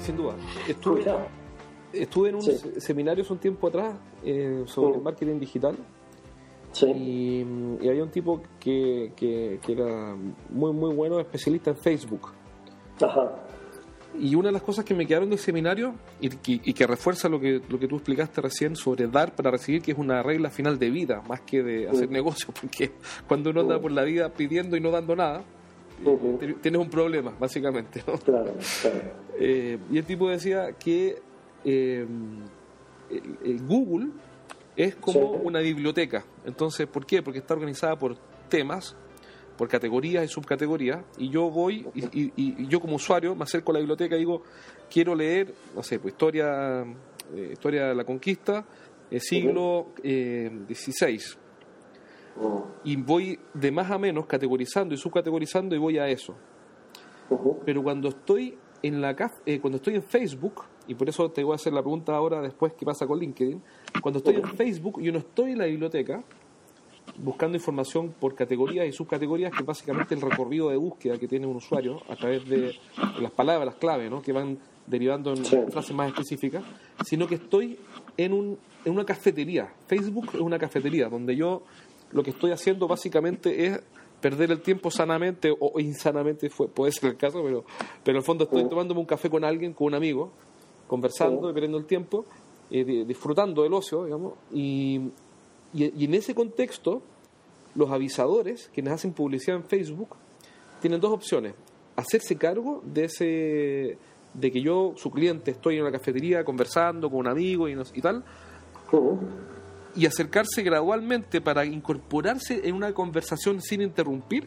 Sí, 0.00 0.06
sin 0.06 0.16
duda. 0.16 0.34
Estuve, 1.92 2.28
en 2.28 2.34
un 2.34 2.42
Sí. 2.42 2.52
seminario 2.78 3.22
hace 3.24 3.32
un 3.32 3.38
tiempo 3.38 3.68
atrás 3.68 3.94
eh, 4.24 4.62
sobre 4.66 4.98
Mm. 4.98 5.02
marketing 5.02 5.38
digital 5.40 5.76
Sí. 6.72 6.86
y, 6.86 7.46
y 7.84 7.88
había 7.88 8.02
un 8.02 8.10
tipo 8.10 8.42
que, 8.60 9.12
que, 9.16 9.58
que 9.64 9.72
era 9.72 10.14
muy, 10.50 10.72
muy 10.72 10.94
bueno, 10.94 11.18
especialista 11.18 11.70
en 11.70 11.76
Facebook. 11.76 12.28
Ajá. 13.00 13.32
Y 14.18 14.34
una 14.34 14.48
de 14.48 14.52
las 14.52 14.62
cosas 14.62 14.84
que 14.84 14.94
me 14.94 15.06
quedaron 15.06 15.30
del 15.30 15.38
seminario 15.38 15.94
y 16.20 16.28
que, 16.30 16.60
y 16.64 16.72
que 16.72 16.86
refuerza 16.86 17.28
lo 17.28 17.38
que, 17.40 17.60
lo 17.68 17.78
que 17.78 17.86
tú 17.88 17.96
explicaste 17.96 18.40
recién 18.40 18.74
sobre 18.76 19.06
dar 19.06 19.34
para 19.34 19.50
recibir, 19.50 19.80
que 19.82 19.92
es 19.92 19.98
una 19.98 20.22
regla 20.22 20.50
final 20.50 20.78
de 20.78 20.90
vida, 20.90 21.22
más 21.28 21.40
que 21.42 21.62
de 21.62 21.88
hacer 21.88 22.08
Mm. 22.08 22.12
negocio, 22.12 22.48
porque 22.60 22.92
cuando 23.26 23.50
uno 23.50 23.60
anda 23.62 23.80
por 23.80 23.92
la 23.92 24.02
vida 24.04 24.28
pidiendo 24.30 24.76
y 24.76 24.80
no 24.80 24.90
dando 24.90 25.14
nada, 25.16 25.42
Tienes 26.62 26.80
un 26.80 26.90
problema, 26.90 27.34
básicamente. 27.38 28.02
¿no? 28.06 28.18
Claro, 28.18 28.54
claro. 28.82 29.00
Eh, 29.38 29.78
y 29.90 29.98
el 29.98 30.04
tipo 30.04 30.28
decía 30.28 30.72
que 30.72 31.18
eh, 31.64 32.06
el- 33.10 33.38
el 33.44 33.66
Google 33.66 34.08
es 34.76 34.94
como 34.96 35.34
Sí. 35.34 35.40
una 35.44 35.60
biblioteca. 35.60 36.24
Entonces, 36.44 36.86
¿por 36.86 37.04
qué? 37.04 37.22
Porque 37.22 37.40
está 37.40 37.54
organizada 37.54 37.96
por 37.98 38.16
temas, 38.48 38.96
por 39.56 39.68
categorías 39.68 40.24
y 40.24 40.28
subcategorías, 40.28 41.04
y 41.18 41.30
yo 41.30 41.50
voy, 41.50 41.84
y, 41.94 42.04
y- 42.22 42.32
y 42.36 42.66
yo 42.68 42.80
como 42.80 42.94
usuario 42.96 43.34
me 43.34 43.42
acerco 43.42 43.72
a 43.72 43.74
la 43.74 43.78
biblioteca 43.80 44.14
y 44.14 44.20
digo, 44.20 44.42
quiero 44.88 45.14
leer, 45.16 45.52
no 45.74 45.82
sé, 45.82 45.98
pues 45.98 46.14
historia, 46.14 46.82
eh, 47.34 47.50
historia 47.52 47.88
de 47.88 47.94
la 47.96 48.04
conquista, 48.04 48.64
eh, 49.10 49.18
siglo 49.20 49.88
XVI. 50.68 51.18
Y 52.84 52.96
voy 52.96 53.38
de 53.54 53.70
más 53.72 53.90
a 53.90 53.98
menos 53.98 54.26
categorizando 54.26 54.94
y 54.94 54.98
subcategorizando 54.98 55.74
y 55.74 55.78
voy 55.78 55.98
a 55.98 56.08
eso 56.08 56.34
pero 57.66 57.82
cuando 57.82 58.08
estoy 58.08 58.56
en 58.82 59.00
la 59.00 59.14
eh, 59.44 59.58
cuando 59.60 59.76
estoy 59.76 59.96
en 59.96 60.02
Facebook 60.02 60.62
y 60.86 60.94
por 60.94 61.08
eso 61.08 61.30
te 61.30 61.42
voy 61.44 61.52
a 61.52 61.56
hacer 61.56 61.72
la 61.72 61.82
pregunta 61.82 62.14
ahora 62.16 62.40
después 62.40 62.72
qué 62.72 62.86
pasa 62.86 63.06
con 63.06 63.18
LinkedIn 63.18 63.60
cuando 64.00 64.18
estoy 64.18 64.36
en 64.36 64.44
Facebook 64.56 65.02
yo 65.02 65.12
no 65.12 65.18
estoy 65.18 65.52
en 65.52 65.58
la 65.58 65.66
biblioteca 65.66 66.22
buscando 67.18 67.56
información 67.56 68.14
por 68.18 68.34
categorías 68.34 68.86
y 68.86 68.92
subcategorías 68.92 69.50
que 69.52 69.58
es 69.60 69.66
básicamente 69.66 70.14
el 70.14 70.20
recorrido 70.20 70.70
de 70.70 70.76
búsqueda 70.76 71.18
que 71.18 71.26
tiene 71.26 71.46
un 71.46 71.56
usuario 71.56 72.00
a 72.08 72.16
través 72.16 72.48
de, 72.48 72.58
de 72.60 73.20
las 73.20 73.32
palabras 73.32 73.74
clave 73.74 74.08
¿no? 74.08 74.22
que 74.22 74.32
van 74.32 74.58
derivando 74.86 75.32
en 75.34 75.44
Sí. 75.44 75.58
frases 75.70 75.94
más 75.94 76.08
específicas 76.08 76.62
sino 77.04 77.26
que 77.26 77.34
estoy 77.34 77.78
en, 78.16 78.32
un, 78.32 78.58
en 78.84 78.92
una 78.92 79.04
cafetería 79.04 79.68
Facebook 79.86 80.28
es 80.34 80.40
una 80.40 80.58
cafetería 80.58 81.08
donde 81.08 81.34
yo 81.36 81.62
lo 82.12 82.22
que 82.22 82.30
estoy 82.30 82.50
haciendo 82.52 82.86
básicamente 82.88 83.66
es 83.66 83.80
perder 84.20 84.50
el 84.50 84.60
tiempo 84.62 84.90
sanamente 84.90 85.54
o 85.58 85.78
insanamente, 85.78 86.50
fue, 86.50 86.68
puede 86.68 86.90
ser 86.92 87.10
el 87.10 87.16
caso, 87.16 87.42
pero, 87.44 87.64
pero 88.02 88.16
en 88.16 88.20
el 88.20 88.22
fondo 88.24 88.44
estoy 88.44 88.64
tomándome 88.68 89.00
un 89.00 89.06
café 89.06 89.30
con 89.30 89.44
alguien, 89.44 89.72
con 89.74 89.88
un 89.88 89.94
amigo, 89.94 90.32
conversando 90.86 91.50
y 91.50 91.52
perdiendo 91.52 91.78
el 91.78 91.84
tiempo, 91.84 92.24
eh, 92.70 92.84
di- 92.84 93.04
disfrutando 93.04 93.62
del 93.62 93.72
ocio, 93.74 94.04
digamos, 94.04 94.32
y, 94.52 95.00
y, 95.72 95.92
y 96.02 96.04
en 96.06 96.14
ese 96.14 96.34
contexto, 96.34 97.02
los 97.74 97.90
avisadores, 97.90 98.70
quienes 98.74 98.92
hacen 98.94 99.12
publicidad 99.12 99.56
en 99.56 99.64
Facebook, 99.64 100.16
tienen 100.80 101.00
dos 101.00 101.12
opciones. 101.12 101.54
Hacerse 101.96 102.36
cargo 102.36 102.82
de 102.84 103.04
ese 103.04 103.98
de 104.34 104.50
que 104.52 104.60
yo, 104.60 104.92
su 104.96 105.10
cliente, 105.10 105.50
estoy 105.52 105.76
en 105.76 105.82
una 105.82 105.92
cafetería 105.92 106.44
conversando 106.44 107.08
con 107.10 107.20
un 107.20 107.28
amigo 107.28 107.68
y, 107.68 107.74
no- 107.74 107.82
y 107.94 108.00
tal, 108.00 108.24
Ujú. 108.90 109.18
Y 109.96 110.06
acercarse 110.06 110.62
gradualmente 110.62 111.40
para 111.40 111.64
incorporarse 111.64 112.60
en 112.68 112.74
una 112.74 112.92
conversación 112.92 113.60
sin 113.60 113.82
interrumpir 113.82 114.46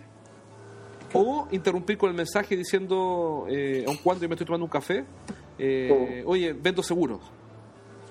o 1.13 1.47
interrumpir 1.51 1.97
con 1.97 2.09
el 2.09 2.15
mensaje 2.15 2.55
diciendo 2.55 3.45
eh, 3.49 3.83
aun 3.87 3.97
cuando 4.03 4.23
yo 4.23 4.29
me 4.29 4.35
estoy 4.35 4.45
tomando 4.45 4.65
un 4.65 4.71
café 4.71 5.03
eh, 5.57 6.23
oye 6.25 6.53
vendo 6.53 6.81
seguros 6.83 7.19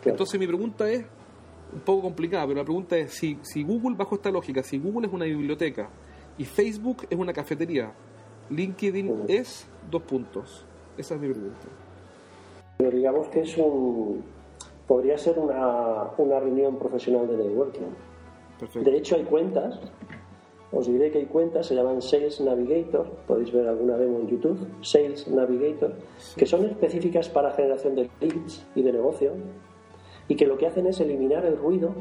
Claro. 0.02 0.14
entonces 0.14 0.40
mi 0.40 0.46
pregunta 0.46 0.90
es 0.90 1.04
un 1.74 1.80
poco 1.80 2.02
complicada 2.02 2.46
pero 2.46 2.58
la 2.58 2.64
pregunta 2.64 2.96
es 2.96 3.12
si, 3.12 3.38
si 3.42 3.62
Google 3.62 3.96
bajo 3.96 4.14
esta 4.14 4.30
lógica 4.30 4.62
si 4.62 4.78
Google 4.78 5.06
es 5.08 5.12
una 5.12 5.26
biblioteca 5.26 5.88
y 6.38 6.44
Facebook 6.44 7.06
es 7.10 7.18
una 7.18 7.32
cafetería 7.32 7.92
LinkedIn 8.50 9.24
es 9.28 9.66
dos 9.90 10.02
puntos. 10.02 10.66
Esa 10.98 11.14
es 11.14 11.20
mi 11.20 11.28
pregunta. 11.28 11.68
Pero 12.78 12.90
digamos 12.90 13.28
que 13.28 13.40
es 13.42 13.56
un. 13.56 14.24
Podría 14.90 15.16
ser 15.16 15.38
una, 15.38 16.10
una 16.18 16.40
reunión 16.40 16.76
profesional 16.76 17.28
de 17.28 17.36
networking. 17.36 17.94
perfecto 18.58 18.90
De 18.90 18.96
hecho, 18.96 19.14
hay 19.14 19.22
cuentas 19.22 19.78
os 20.72 20.86
diré 20.86 21.12
que 21.12 21.18
hay 21.18 21.26
cuentas, 21.26 21.66
se 21.66 21.76
llaman 21.76 22.02
Sales 22.02 22.40
Navigator, 22.40 23.06
podéis 23.26 23.52
ver 23.52 23.68
alguna 23.68 23.96
demo 23.96 24.18
en 24.18 24.28
YouTube, 24.28 24.58
Sales 24.82 25.28
Navigator, 25.28 25.94
que 26.36 26.46
son 26.46 26.64
específicas 26.64 27.28
para 27.28 27.52
generación 27.52 27.94
de 27.94 28.10
leads 28.20 28.66
y 28.76 28.82
de 28.82 28.92
negocio, 28.92 29.32
y 30.28 30.36
que 30.36 30.46
lo 30.46 30.56
que 30.56 30.68
hacen 30.68 30.86
es 30.86 31.00
eliminar 31.00 31.44
el 31.44 31.56
ruido 31.56 31.92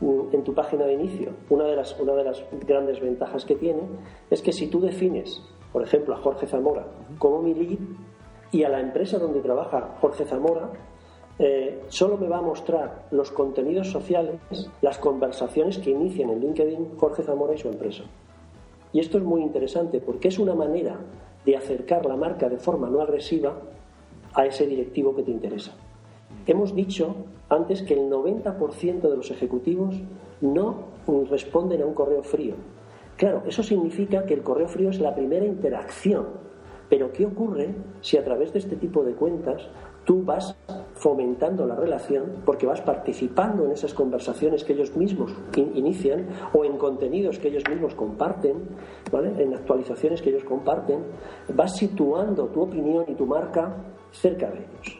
mm, 0.00 0.34
en 0.34 0.44
tu 0.44 0.54
página 0.54 0.84
de 0.84 0.94
inicio. 0.94 1.32
Una 1.50 1.64
de 1.64 1.76
las, 1.76 1.98
una 1.98 2.14
de 2.14 2.24
las 2.24 2.42
grandes 2.66 3.00
ventajas 3.00 3.46
que 3.46 3.54
tiene 3.54 3.82
es 4.30 4.42
que 4.42 4.52
si 4.52 4.68
tú 4.68 4.80
defines, 4.80 5.42
por 5.72 5.82
ejemplo, 5.82 6.14
a 6.14 6.18
Jorge 6.18 6.46
Zamora 6.46 6.86
como 7.18 7.40
mi 7.42 7.54
lead 7.54 7.78
y 8.52 8.64
a 8.64 8.68
la 8.68 8.80
empresa 8.80 9.18
donde 9.18 9.40
trabaja 9.40 9.96
Jorge 10.00 10.26
Zamora, 10.26 10.72
eh, 11.38 11.82
solo 11.88 12.16
me 12.16 12.28
va 12.28 12.38
a 12.38 12.42
mostrar 12.42 13.06
los 13.10 13.30
contenidos 13.30 13.90
sociales, 13.90 14.40
las 14.82 14.98
conversaciones 14.98 15.78
que 15.78 15.90
inician 15.90 16.30
en 16.30 16.40
LinkedIn 16.40 16.96
Jorge 16.96 17.22
Zamora 17.22 17.54
y 17.54 17.58
su 17.58 17.68
empresa. 17.68 18.04
Y 18.92 19.00
esto 19.00 19.18
es 19.18 19.24
muy 19.24 19.42
interesante 19.42 20.00
porque 20.00 20.28
es 20.28 20.38
una 20.38 20.54
manera 20.54 20.96
de 21.44 21.56
acercar 21.56 22.06
la 22.06 22.16
marca 22.16 22.48
de 22.48 22.58
forma 22.58 22.90
no 22.90 23.00
agresiva 23.00 23.54
a 24.34 24.46
ese 24.46 24.66
directivo 24.66 25.14
que 25.14 25.22
te 25.22 25.30
interesa. 25.30 25.74
Hemos 26.46 26.74
dicho 26.74 27.14
antes 27.48 27.82
que 27.82 27.94
el 27.94 28.10
90% 28.10 29.00
de 29.00 29.16
los 29.16 29.30
ejecutivos 29.30 29.94
no 30.40 30.88
responden 31.30 31.82
a 31.82 31.86
un 31.86 31.94
correo 31.94 32.22
frío. 32.22 32.54
Claro, 33.16 33.42
eso 33.46 33.62
significa 33.62 34.24
que 34.24 34.34
el 34.34 34.42
correo 34.42 34.68
frío 34.68 34.90
es 34.90 35.00
la 35.00 35.14
primera 35.14 35.44
interacción. 35.44 36.26
Pero 36.88 37.12
¿qué 37.12 37.26
ocurre 37.26 37.74
si 38.00 38.16
a 38.16 38.24
través 38.24 38.52
de 38.52 38.60
este 38.60 38.76
tipo 38.76 39.04
de 39.04 39.12
cuentas 39.12 39.68
tú 40.04 40.22
vas 40.24 40.56
fomentando 40.94 41.66
la 41.66 41.76
relación 41.76 42.42
porque 42.46 42.66
vas 42.66 42.80
participando 42.80 43.66
en 43.66 43.72
esas 43.72 43.92
conversaciones 43.92 44.64
que 44.64 44.72
ellos 44.72 44.96
mismos 44.96 45.34
inician 45.54 46.26
o 46.54 46.64
en 46.64 46.78
contenidos 46.78 47.38
que 47.38 47.48
ellos 47.48 47.64
mismos 47.68 47.94
comparten, 47.94 48.68
en 49.12 49.54
actualizaciones 49.54 50.22
que 50.22 50.30
ellos 50.30 50.44
comparten, 50.44 51.00
vas 51.54 51.76
situando 51.76 52.46
tu 52.46 52.62
opinión 52.62 53.04
y 53.06 53.14
tu 53.14 53.26
marca 53.26 53.76
cerca 54.10 54.50
de 54.50 54.60
ellos. 54.60 54.98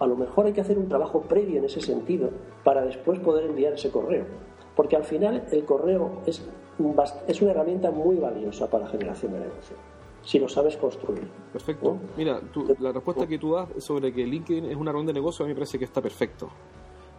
A 0.00 0.06
lo 0.06 0.16
mejor 0.16 0.46
hay 0.46 0.54
que 0.54 0.62
hacer 0.62 0.78
un 0.78 0.88
trabajo 0.88 1.20
previo 1.20 1.58
en 1.58 1.66
ese 1.66 1.82
sentido 1.82 2.30
para 2.64 2.82
después 2.82 3.18
poder 3.18 3.44
enviar 3.44 3.74
ese 3.74 3.90
correo, 3.90 4.24
porque 4.74 4.96
al 4.96 5.04
final 5.04 5.44
el 5.52 5.64
correo 5.66 6.22
es, 6.24 6.42
es 7.26 7.42
una 7.42 7.50
herramienta 7.50 7.90
muy 7.90 8.16
valiosa 8.16 8.70
para 8.70 8.84
la 8.84 8.90
generación 8.90 9.32
de 9.32 9.40
negocio 9.40 9.97
si 10.28 10.38
lo 10.38 10.46
sabes 10.46 10.76
construir. 10.76 11.26
Perfecto. 11.50 11.98
Mira, 12.14 12.38
la 12.80 12.92
respuesta 12.92 13.26
que 13.26 13.38
tú 13.38 13.54
das 13.54 13.82
sobre 13.82 14.12
que 14.12 14.26
LinkedIn 14.26 14.66
es 14.66 14.76
una 14.76 14.92
ronda 14.92 15.08
de 15.08 15.14
negocio 15.14 15.42
a 15.42 15.48
mí 15.48 15.54
me 15.54 15.60
parece 15.60 15.78
que 15.78 15.86
está 15.86 16.02
perfecto. 16.02 16.50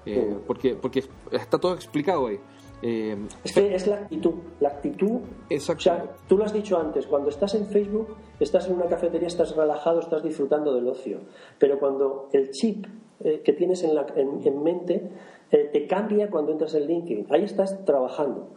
Eh, 0.06 0.38
porque, 0.46 0.76
porque 0.76 1.04
está 1.32 1.58
todo 1.58 1.74
explicado 1.74 2.28
ahí. 2.28 2.40
Eh, 2.84 3.18
es 3.44 3.52
que 3.52 3.74
es 3.74 3.88
la 3.88 3.96
actitud, 3.96 4.36
la 4.60 4.70
actitud. 4.70 5.22
Exacto. 5.50 5.80
O 5.80 5.84
sea, 5.84 6.16
tú 6.28 6.38
lo 6.38 6.44
has 6.44 6.54
dicho 6.54 6.78
antes, 6.78 7.08
cuando 7.08 7.30
estás 7.30 7.56
en 7.56 7.66
Facebook, 7.66 8.16
estás 8.40 8.68
en 8.68 8.76
una 8.76 8.86
cafetería, 8.86 9.28
estás 9.28 9.56
relajado, 9.56 10.02
estás 10.02 10.22
disfrutando 10.22 10.72
del 10.76 10.88
ocio. 10.88 11.22
Pero 11.58 11.80
cuando 11.80 12.30
el 12.32 12.52
chip 12.52 12.86
eh, 13.22 13.42
que 13.44 13.54
tienes 13.54 13.84
en, 13.84 13.96
la, 13.96 14.06
en, 14.16 14.62
mente 14.62 15.10
te 15.50 15.88
cambia 15.88 16.30
cuando 16.30 16.52
entras 16.52 16.76
en 16.76 16.86
LinkedIn, 16.86 17.26
ahí 17.32 17.44
estás 17.44 17.84
trabajando 17.86 18.50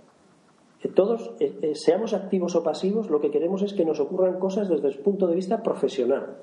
todos, 0.89 1.33
eh, 1.39 1.57
eh, 1.63 1.75
seamos 1.75 2.13
activos 2.13 2.57
o 2.57 2.63
pasivos, 2.63 3.11
lo 3.11 3.21
que 3.21 3.31
queremos 3.31 3.63
es 3.63 3.73
que 3.73 3.85
nos 3.85 4.01
ocurran 4.01 4.39
cosas 4.39 4.69
desde 4.69 4.89
el 4.89 4.99
punto 4.99 5.27
de 5.27 5.37
vista 5.37 5.63
profesional. 5.63 6.39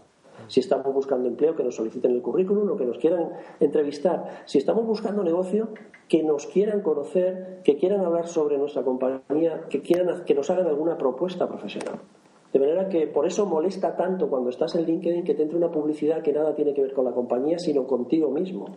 Si 0.48 0.62
estamos 0.62 0.94
buscando 0.94 1.28
empleo, 1.28 1.56
que 1.56 1.64
nos 1.64 1.76
soliciten 1.76 2.12
el 2.12 2.22
currículum 2.22 2.70
o 2.72 2.78
que 2.78 2.86
nos 2.86 2.98
quieran 2.98 3.34
entrevistar. 3.60 4.44
Si 4.46 4.58
estamos 4.58 4.86
buscando 4.86 5.24
negocio, 5.24 5.70
que 6.08 6.24
nos 6.24 6.48
quieran 6.48 6.82
conocer, 6.82 7.62
que 7.64 7.78
quieran 7.78 8.02
hablar 8.02 8.28
sobre 8.28 8.58
nuestra 8.58 8.82
compañía, 8.84 9.66
que, 9.70 9.82
quieran, 9.82 10.24
que 10.26 10.34
nos 10.34 10.50
hagan 10.50 10.68
alguna 10.68 10.98
propuesta 10.98 11.48
profesional. 11.48 12.00
De 12.52 12.60
manera 12.60 12.90
que 12.90 13.06
por 13.06 13.28
eso 13.28 13.46
molesta 13.46 13.96
tanto 13.96 14.28
cuando 14.28 14.50
estás 14.50 14.74
en 14.74 14.86
LinkedIn 14.86 15.24
que 15.24 15.36
te 15.36 15.44
entre 15.44 15.58
una 15.58 15.70
publicidad 15.70 16.24
que 16.24 16.34
nada 16.34 16.56
tiene 16.56 16.74
que 16.74 16.82
ver 16.82 16.94
con 16.94 17.06
la 17.06 17.12
compañía, 17.12 17.60
sino 17.60 17.86
contigo 17.86 18.32
mismo. 18.32 18.76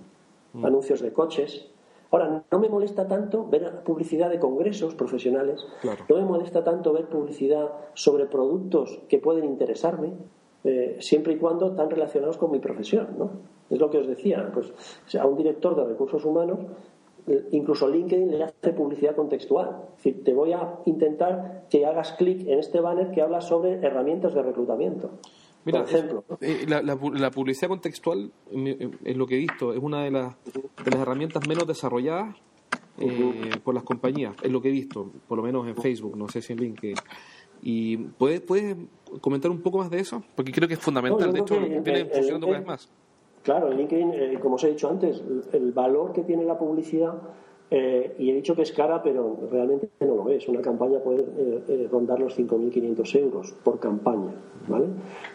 Mm. 0.53 0.67
Anuncios 0.67 1.01
de 1.01 1.13
coches, 1.13 1.72
Ahora, 2.13 2.45
no 2.51 2.59
me 2.59 2.69
molesta 2.69 3.09
tanto 3.09 3.47
ver 3.47 3.83
publicidad 3.85 4.29
de 4.29 4.39
congresos 4.39 4.95
profesionales, 4.95 5.67
no 5.83 6.17
me 6.17 6.25
molesta 6.25 6.63
tanto 6.63 6.93
ver 6.93 7.07
publicidad 7.07 7.71
sobre 7.95 8.27
productos 8.27 9.01
que 9.09 9.19
pueden 9.19 9.47
interesarme, 9.47 10.13
eh, 10.65 10.99
siempre 11.01 11.33
y 11.33 11.39
cuando 11.39 11.69
están 11.69 11.89
relacionados 11.89 12.37
con 12.37 12.51
mi 12.51 12.59
profesión, 12.59 13.09
¿no? 13.19 13.31
Es 13.71 13.81
lo 13.81 13.89
que 13.89 13.97
os 13.97 14.07
decía, 14.07 14.51
pues 14.53 14.75
a 15.19 15.27
un 15.27 15.39
director 15.39 15.75
de 15.75 15.85
recursos 15.87 16.23
humanos, 16.27 16.59
eh, 17.27 17.49
incluso 17.53 17.89
LinkedIn 17.89 18.31
le 18.31 18.45
hace 18.45 18.73
publicidad 18.75 19.17
contextual. 19.17 19.79
Es 19.93 20.05
decir, 20.05 20.23
te 20.23 20.35
voy 20.35 20.53
a 20.53 20.81
intentar 20.85 21.65
que 21.71 21.87
hagas 21.87 22.13
clic 22.13 22.47
en 22.47 22.59
este 22.59 22.81
banner 22.81 23.11
que 23.11 23.23
habla 23.23 23.41
sobre 23.41 23.75
herramientas 23.85 24.35
de 24.35 24.43
reclutamiento. 24.43 25.13
Mira, 25.65 25.83
ejemplo. 25.83 26.25
Eh, 26.41 26.67
la, 26.67 27.31
publicidad 27.31 27.69
contextual, 27.69 28.33
en 28.51 29.19
lo 29.19 29.27
que 29.27 29.37
he 29.37 29.39
visto, 29.39 29.73
es 29.73 29.79
una 29.81 30.03
de 30.03 30.11
las, 30.11 30.35
de 30.45 30.91
las 30.91 31.01
herramientas 31.01 31.47
menos 31.47 31.67
desarrolladas 31.67 32.37
eh, 32.99 33.51
por 33.63 33.75
las 33.75 33.85
compañías, 33.85 34.35
es 34.43 34.51
lo 34.51 34.61
que 34.61 34.69
he 34.69 34.73
visto, 34.73 35.11
por 35.27 35.39
lo 35.39 35.45
menos 35.45 35.67
en 35.67 35.77
Facebook, 35.77 36.17
no 36.17 36.29
sé 36.29 36.43
si 36.43 36.53
en 36.53 36.61
LinkedIn. 36.61 36.97
¿Y 37.63 37.97
puedes, 37.97 38.41
puedes 38.41 38.77
comentar 39.21 39.51
un 39.51 39.63
poco 39.63 39.79
más 39.79 39.91
de 39.91 40.01
eso? 40.01 40.23
Porque 40.35 40.53
creo 40.53 40.69
que 40.69 40.75
es 40.75 40.81
fundamental, 40.81 41.33
de 41.33 41.41
hecho, 41.41 41.59
viene 41.61 42.05
funcionando 42.07 42.47
cada 42.47 42.59
vez 42.59 42.67
más. 42.67 42.91
Claro, 43.43 43.73
en 43.73 43.79
LinkedIn, 43.79 44.13
eh, 44.15 44.39
como 44.41 44.57
os 44.57 44.65
he 44.65 44.71
dicho 44.71 44.91
antes, 44.91 45.23
el 45.53 45.73
valor 45.73 46.13
que 46.13 46.23
tiene 46.23 46.45
la 46.45 46.59
publicidad 46.59 47.15
eh, 47.75 48.17
y 48.19 48.31
he 48.31 48.35
dicho 48.35 48.55
que 48.55 48.63
es 48.63 48.73
cara, 48.73 49.03
pero 49.03 49.49
realmente 49.51 49.89
no 50.01 50.17
lo 50.17 50.29
es. 50.29 50.47
Una 50.47 50.61
campaña 50.61 50.99
puede 50.99 51.23
eh, 51.23 51.63
eh, 51.69 51.89
rondar 51.91 52.21
los 52.21 52.39
5.500 52.39 53.19
euros 53.19 53.55
por 53.65 53.81
campaña, 53.81 54.35
¿vale? 54.69 54.89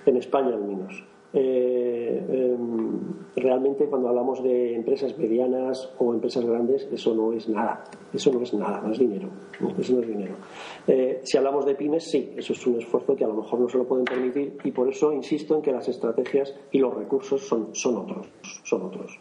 En 0.05 0.17
España 0.17 0.49
al 0.49 0.63
menos. 0.63 1.03
Em, 1.33 2.99
realmente 3.35 3.87
cuando 3.87 4.09
hablamos 4.09 4.43
de 4.43 4.75
empresas 4.75 5.17
medianas 5.17 5.91
o 5.97 6.13
empresas 6.13 6.45
grandes, 6.45 6.87
eso 6.91 7.15
no 7.15 7.33
es 7.33 7.49
nada. 7.49 7.83
Eso 8.13 8.31
no 8.31 8.41
es 8.41 8.53
nada, 8.53 8.81
no 8.81 8.91
es 8.91 8.99
dinero. 8.99 9.29
Eso 9.79 9.93
no 9.93 10.01
es 10.01 10.07
dinero. 10.07 10.35
si 11.23 11.37
hablamos 11.37 11.65
de 11.65 11.73
pymes, 11.73 12.03
sí, 12.03 12.33
eso 12.37 12.53
es 12.53 12.67
un 12.67 12.77
esfuerzo 12.77 13.15
que 13.15 13.25
a 13.25 13.27
lo 13.27 13.33
mejor 13.33 13.61
no 13.61 13.67
se 13.67 13.79
lo 13.79 13.87
pueden 13.87 14.05
permitir 14.05 14.57
y 14.63 14.71
por 14.71 14.87
eso 14.87 15.11
insisto 15.11 15.55
en 15.55 15.63
que 15.63 15.71
las 15.71 15.87
estrategias 15.89 16.53
y 16.71 16.77
los 16.77 16.93
recursos 16.93 17.41
son, 17.41 17.73
son 17.73 17.97
otros. 17.97 18.27
Son 18.63 18.83
otros. 18.83 19.19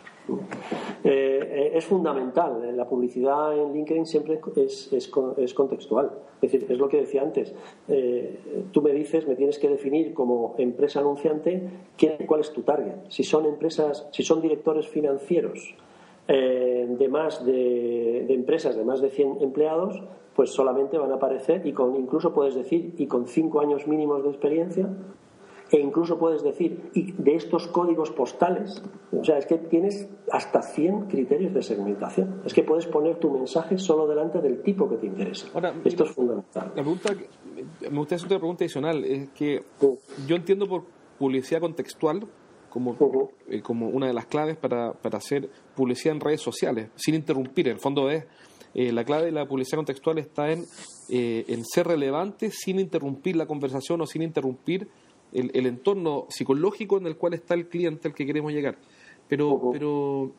Eh, 1.05 1.73
es 1.75 1.85
fundamental. 1.85 2.65
Eh, 2.65 2.73
la 2.73 2.89
publicidad 2.89 3.57
en 3.57 3.73
LinkedIn 3.73 4.07
siempre 4.07 4.41
es, 4.57 4.93
es, 4.93 5.55
contextual. 5.55 6.11
Es 6.41 6.53
decir, 6.53 6.67
es 6.71 6.79
lo 6.79 6.89
que 6.89 6.99
decía 6.99 7.23
antes. 7.23 7.55
Eh, 7.89 8.65
tú 8.73 8.83
me 8.83 8.93
dices, 8.93 9.27
me 9.27 9.37
tienes 9.37 9.59
que 9.59 9.69
definir 9.69 10.15
como 10.15 10.55
empresa 10.59 11.01
anunciante 11.01 11.69
cuál 12.27 12.41
es 12.41 12.53
tu 12.53 12.63
target. 12.63 13.09
Si 13.09 13.25
son 13.25 13.47
empresas, 13.47 14.09
si 14.13 14.23
son 14.23 14.41
directores 14.41 14.89
financieros 14.89 15.75
de 16.29 17.09
más 17.09 17.47
de, 17.47 18.25
de, 18.27 18.35
empresas 18.35 18.75
de 18.75 18.85
más 18.85 19.01
de 19.01 19.11
100 19.11 19.43
empleados, 19.43 20.03
pues 20.35 20.51
solamente 20.51 20.99
van 20.99 21.13
a 21.13 21.15
aparecer 21.15 21.65
y 21.65 21.73
con 21.73 21.95
incluso 21.95 22.35
puedes 22.35 22.57
decir 22.57 22.95
y 22.99 23.07
con 23.07 23.29
cinco 23.29 23.61
años 23.61 23.87
mínimos 23.87 24.25
de 24.25 24.31
experiencia 24.31 24.89
e 25.71 25.81
incluso 25.81 26.19
puedes 26.19 26.43
decir, 26.43 26.91
y 26.95 27.13
de 27.13 27.35
estos 27.35 27.67
códigos 27.69 28.11
postales, 28.11 28.83
o 29.13 29.25
sea, 29.25 29.39
es 29.39 29.47
que 29.47 29.59
tienes 29.59 30.09
hasta 30.31 30.63
100 30.63 31.07
criterios 31.07 31.53
de 31.53 31.63
segmentación. 31.63 32.43
Es 32.45 32.55
que 32.55 32.63
puedes 32.63 32.87
poner 32.87 33.19
tu 33.19 33.31
mensaje 33.31 33.79
solo 33.79 34.07
delante 34.07 34.41
del 34.41 34.63
tipo 34.63 34.89
que 34.89 34.97
te 34.97 35.07
interesa. 35.07 35.49
Esto 35.85 36.05
es 36.05 36.11
fundamental. 36.11 36.69
La 36.69 36.83
pregunta, 36.83 37.15
me 37.15 37.99
gustaría 37.99 38.17
hacer 38.17 38.27
otra 38.27 38.39
pregunta 38.39 38.65
adicional, 38.65 39.05
es 39.05 39.31
que 39.31 39.63
yo 40.27 40.37
entiendo 40.37 40.69
por 40.69 40.85
publicidad 41.19 41.61
contextual 41.61 42.27
como, 42.69 43.31
eh, 43.49 43.63
como 43.63 43.89
una 43.89 44.07
de 44.07 44.13
las 44.13 44.27
claves 44.27 44.57
para, 44.57 44.93
para 44.93 45.19
hacer 45.19 45.49
publicidad 45.75 46.15
en 46.15 46.21
redes 46.21 46.43
sociales, 46.43 46.91
sin 46.95 47.15
interrumpir. 47.15 47.69
En 47.69 47.75
el 47.75 47.81
fondo 47.81 48.11
es 48.11 48.25
eh, 48.75 48.93
la 48.93 49.05
clave 49.05 49.27
de 49.27 49.33
la 49.33 49.47
publicidad 49.47 49.79
contextual 49.79 50.19
está 50.19 50.53
en, 50.53 50.67
eh, 51.09 51.47
en 51.49 51.65
ser 51.65 51.87
relevante 51.87 52.51
sin 52.51 52.79
interrumpir 52.79 53.35
la 53.35 53.47
conversación 53.47 54.03
o 54.03 54.07
sin 54.07 54.21
interrumpir 54.21 54.89
el, 55.33 55.67
entorno 55.67 56.27
psicológico 56.29 56.99
en 56.99 57.07
el 57.07 57.17
cual 57.17 57.35
está 57.35 57.55
el 57.55 57.69
cliente 57.69 58.09
al 58.09 58.15
que 58.15 58.27
queremos 58.27 58.53
llegar. 58.53 58.79
Pero, 59.29 59.71
pero, 59.73 60.33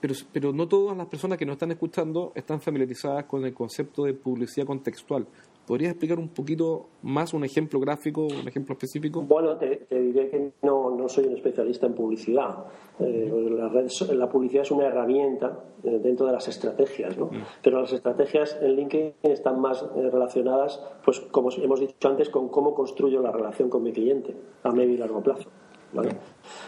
pero, 0.00 0.14
pero 0.32 0.52
no 0.52 0.66
todas 0.66 0.96
las 0.96 1.06
personas 1.06 1.38
que 1.38 1.46
nos 1.46 1.54
están 1.54 1.70
escuchando 1.70 2.32
están 2.34 2.60
familiarizadas 2.60 3.24
con 3.24 3.44
el 3.44 3.52
concepto 3.52 4.04
de 4.04 4.14
publicidad 4.14 4.66
contextual. 4.66 5.26
¿Podrías 5.66 5.92
explicar 5.92 6.18
un 6.18 6.28
poquito 6.28 6.88
más 7.02 7.32
un 7.32 7.44
ejemplo 7.44 7.78
gráfico, 7.78 8.26
un 8.26 8.48
ejemplo 8.48 8.72
específico? 8.72 9.22
Bueno, 9.22 9.56
te, 9.56 9.86
diré 9.90 10.28
que 10.28 10.52
no, 10.62 10.90
no, 10.90 11.08
soy 11.08 11.26
un 11.26 11.34
especialista 11.34 11.86
en 11.86 11.94
publicidad. 11.94 12.64
Eh, 12.98 13.30
la, 13.50 13.70
la, 14.14 14.28
publicidad 14.28 14.62
es 14.62 14.70
una 14.72 14.86
herramienta 14.86 15.60
eh, 15.84 16.00
dentro 16.02 16.26
de 16.26 16.32
las 16.32 16.48
estrategias, 16.48 17.16
¿no? 17.16 17.26
Mm. 17.26 17.44
Pero 17.62 17.80
las 17.80 17.92
estrategias 17.92 18.58
en 18.60 18.74
LinkedIn 18.74 19.12
están 19.22 19.60
más 19.60 19.82
eh, 19.82 20.10
relacionadas, 20.10 20.80
pues 21.04 21.20
como 21.20 21.50
hemos 21.52 21.80
dicho 21.80 22.08
antes, 22.08 22.28
con 22.28 22.48
cómo 22.48 22.74
construyo 22.74 23.22
la 23.22 23.30
relación 23.30 23.70
con 23.70 23.84
mi 23.84 23.92
cliente 23.92 24.34
a 24.64 24.72
medio 24.72 24.94
y 24.94 24.98
largo 24.98 25.22
plazo. 25.22 25.48
¿vale? 25.92 26.10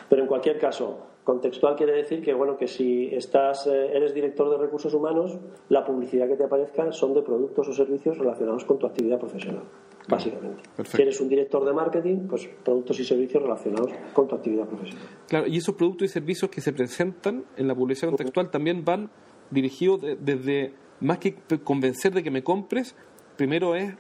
Pero 0.09 0.23
en 0.23 0.29
cualquier 0.29 0.59
caso, 0.59 0.99
Contextual 1.25 1.75
quiere 1.75 1.93
decir 1.93 2.23
que 2.23 2.35
bueno 2.35 2.59
que 2.59 2.69
si 2.69 3.07
estás 3.07 3.67
eh, 3.67 3.97
eres 3.97 4.13
director 4.13 4.51
de 4.51 4.59
recursos 4.59 4.93
humanos, 4.93 5.39
la 5.71 5.83
publicidad 5.83 6.29
que 6.29 6.37
te 6.37 6.45
aparezca 6.45 6.93
son 6.93 7.15
de 7.15 7.23
productos 7.23 7.67
o 7.67 7.73
servicios 7.73 8.19
relacionados 8.19 8.67
con 8.67 8.79
tu 8.79 8.87
actividad 8.87 9.19
profesional, 9.19 9.63
básicamente. 10.07 10.63
Si 10.85 11.01
eres 11.01 11.19
un 11.23 11.31
director 11.31 11.65
de 11.65 11.73
marketing, 11.73 12.29
pues 12.29 12.47
productos 12.63 13.01
y 13.01 13.05
servicios 13.05 13.43
relacionados 13.43 13.91
con 14.13 14.29
tu 14.29 14.35
actividad 14.35 14.67
profesional. 14.67 15.07
Claro, 15.27 15.47
y 15.47 15.57
esos 15.57 15.75
productos 15.75 16.11
y 16.11 16.13
servicios 16.13 16.51
que 16.51 16.61
se 16.61 16.75
presentan 16.75 17.47
en 17.57 17.69
la 17.69 17.75
publicidad 17.75 18.11
contextual 18.11 18.51
también 18.51 18.85
van 18.85 19.09
dirigidos 19.51 20.03
desde 20.21 20.75
más 21.01 21.19
que 21.19 21.37
convencer 21.65 22.13
de 22.13 22.23
que 22.23 22.31
me 22.31 22.43
compres, 22.43 22.95
primero 23.37 23.75
es 23.75 23.95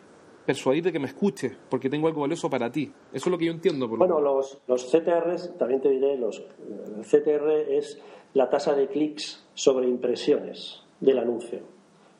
persuadir 0.45 0.85
de 0.85 0.93
que 0.93 0.99
me 0.99 1.07
escuche, 1.07 1.57
porque 1.69 1.89
tengo 1.89 2.07
algo 2.07 2.21
valioso 2.21 2.51
para 2.51 2.71
ti. 2.71 2.93
Eso 3.13 3.29
es 3.29 3.31
lo 3.31 3.39
que 3.39 3.47
yo 3.47 3.53
entiendo. 3.53 3.89
bueno, 3.89 4.21
los, 4.21 4.59
los 4.67 4.85
CTRs, 4.85 5.57
también 5.59 5.81
te 5.81 5.91
diré, 5.91 6.17
los, 6.17 6.39
el 6.39 7.05
CTR 7.05 7.51
es 7.71 8.01
la 8.35 8.51
tasa 8.51 8.75
de 8.75 8.89
clics 8.89 9.45
sobre 9.55 9.89
impresiones 9.89 10.83
del 11.01 11.19
anuncio. 11.19 11.61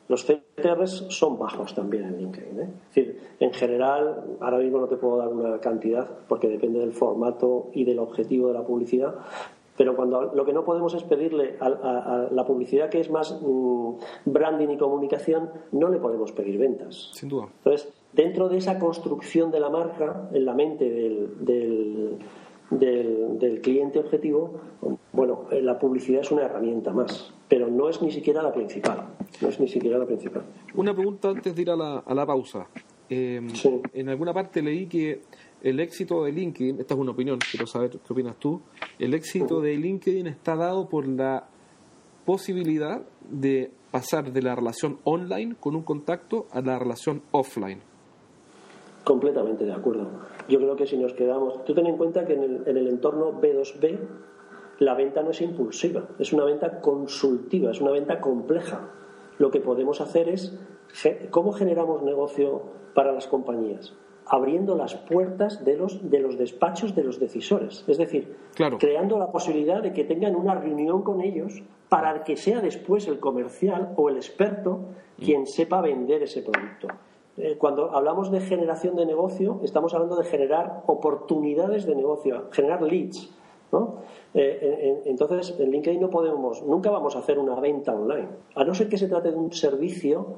Los 0.07 0.23
CTRs 0.23 1.07
son 1.09 1.39
bajos 1.39 1.73
también 1.73 2.03
en 2.03 2.17
LinkedIn. 2.17 2.59
¿eh? 2.59 2.69
Es 2.89 2.95
decir, 2.95 3.19
en 3.39 3.53
general, 3.53 4.37
ahora 4.39 4.59
mismo 4.59 4.79
no 4.79 4.87
te 4.87 4.97
puedo 4.97 5.17
dar 5.17 5.29
una 5.29 5.59
cantidad 5.59 6.07
porque 6.27 6.47
depende 6.47 6.79
del 6.79 6.93
formato 6.93 7.69
y 7.73 7.85
del 7.85 7.99
objetivo 7.99 8.49
de 8.49 8.53
la 8.53 8.63
publicidad, 8.63 9.15
pero 9.77 9.95
cuando 9.95 10.33
lo 10.33 10.45
que 10.45 10.53
no 10.53 10.63
podemos 10.63 10.93
es 10.93 11.03
pedirle 11.03 11.57
a, 11.59 12.29
la 12.31 12.45
publicidad 12.45 12.89
que 12.89 12.99
es 12.99 13.09
más 13.09 13.39
mm, 13.41 13.95
branding 14.25 14.69
y 14.69 14.77
comunicación, 14.77 15.49
no 15.71 15.89
le 15.89 15.97
podemos 15.97 16.31
pedir 16.31 16.57
ventas. 16.57 17.11
Sin 17.13 17.29
duda. 17.29 17.47
Entonces, 17.57 17.93
dentro 18.13 18.47
de 18.49 18.57
esa 18.57 18.79
construcción 18.79 19.51
de 19.51 19.59
la 19.59 19.69
marca 19.69 20.29
en 20.31 20.45
la 20.45 20.53
mente 20.53 20.89
del, 20.89 22.17
del, 22.69 23.61
cliente 23.61 23.99
objetivo, 23.99 24.59
bueno, 25.11 25.45
eh, 25.51 25.61
la 25.61 25.77
publicidad 25.77 26.21
es 26.21 26.31
una 26.31 26.43
herramienta 26.43 26.93
más, 26.93 27.33
pero 27.49 27.67
no 27.67 27.89
es 27.89 28.01
ni 28.01 28.11
siquiera 28.11 28.41
la 28.41 28.53
principal. 28.53 29.09
No 29.41 29.49
es 29.49 29.59
ni 29.59 29.67
siquiera 29.67 29.97
la 29.97 30.05
principal. 30.05 30.43
Una 30.75 30.93
pregunta 30.93 31.29
antes 31.29 31.55
de 31.55 31.61
ir 31.61 31.69
a 31.69 31.75
la, 31.75 31.97
a 31.99 32.13
la 32.13 32.25
pausa. 32.25 32.67
Eh, 33.09 33.39
en 33.93 34.09
alguna 34.09 34.33
parte 34.33 34.63
leí 34.63 34.87
que 34.87 35.21
el 35.65 35.79
éxito 35.79 36.23
de 36.23 36.31
LinkedIn, 36.31 36.79
esta 36.79 36.93
es 36.93 36.99
una 36.99 37.11
opinión, 37.11 37.39
quiero 37.39 37.65
saber 37.65 37.89
qué 37.89 38.13
opinas 38.13 38.35
tú, 38.37 38.61
el 38.99 39.15
éxito 39.15 39.61
de 39.61 39.75
LinkedIn 39.75 40.27
está 40.27 40.55
dado 40.55 40.87
por 40.87 41.07
la 41.07 41.47
posibilidad 42.23 43.01
de 43.27 43.71
pasar 43.89 44.31
de 44.31 44.43
la 44.43 44.53
relación 44.53 44.99
online 45.05 45.55
con 45.59 45.75
un 45.75 45.81
contacto 45.81 46.45
a 46.51 46.61
la 46.61 46.77
relación 46.77 47.23
offline. 47.31 47.79
Completamente 49.03 49.65
de 49.65 49.73
acuerdo. 49.73 50.07
Yo 50.47 50.59
creo 50.59 50.75
que 50.75 50.85
si 50.85 50.97
nos 50.97 51.13
quedamos, 51.13 51.65
tú 51.65 51.73
ten 51.73 51.87
en 51.87 51.97
cuenta 51.97 52.27
que 52.27 52.33
en 52.33 52.43
el, 52.43 52.67
en 52.67 52.77
el 52.77 52.87
entorno 52.87 53.41
B2B 53.41 53.97
la 54.77 54.93
venta 54.93 55.23
no 55.23 55.31
es 55.31 55.41
impulsiva, 55.41 56.09
es 56.19 56.31
una 56.31 56.45
venta 56.45 56.79
consultiva, 56.79 57.71
es 57.71 57.81
una 57.81 57.89
venta 57.89 58.21
compleja. 58.21 58.91
Lo 59.39 59.49
que 59.49 59.61
podemos 59.61 59.99
hacer 59.99 60.29
es, 60.29 60.55
¿cómo 61.31 61.53
generamos 61.53 62.03
negocio 62.03 62.61
para 62.93 63.11
las 63.11 63.25
compañías? 63.25 63.95
Abriendo 64.27 64.75
las 64.75 64.95
puertas 64.95 65.63
de 65.63 65.77
los, 65.77 66.09
de 66.09 66.19
los 66.19 66.37
despachos 66.37 66.95
de 66.95 67.03
los 67.03 67.19
decisores. 67.19 67.83
Es 67.87 67.97
decir, 67.97 68.35
creando 68.79 69.19
la 69.19 69.31
posibilidad 69.31 69.81
de 69.81 69.93
que 69.93 70.03
tengan 70.03 70.35
una 70.35 70.55
reunión 70.55 71.03
con 71.03 71.21
ellos 71.21 71.63
para 71.89 72.23
que 72.23 72.35
sea 72.35 72.61
después 72.61 73.07
el 73.07 73.19
comercial 73.19 73.93
o 73.95 74.09
el 74.09 74.17
experto 74.17 74.79
quien 75.19 75.45
sepa 75.45 75.81
vender 75.81 76.23
ese 76.23 76.41
producto. 76.41 76.87
Eh, 77.37 77.55
cuando 77.57 77.95
hablamos 77.95 78.31
de 78.31 78.39
generación 78.39 78.95
de 78.95 79.05
negocio, 79.05 79.59
estamos 79.63 79.93
hablando 79.93 80.15
de 80.15 80.23
generar 80.23 80.83
oportunidades 80.87 81.85
de 81.85 81.95
negocio, 81.95 82.45
generar 82.51 82.81
leads. 82.81 83.29
¿no? 83.71 83.95
Eh, 84.33 85.01
entonces, 85.05 85.55
en 85.59 85.71
LinkedIn 85.71 85.99
no 85.99 86.09
podemos, 86.09 86.63
nunca 86.63 86.89
vamos 86.89 87.15
a 87.15 87.19
hacer 87.19 87.37
una 87.37 87.59
venta 87.59 87.93
online, 87.93 88.29
a 88.55 88.63
no 88.63 88.73
ser 88.73 88.87
que 88.87 88.97
se 88.97 89.07
trate 89.07 89.31
de 89.31 89.37
un 89.37 89.51
servicio 89.51 90.35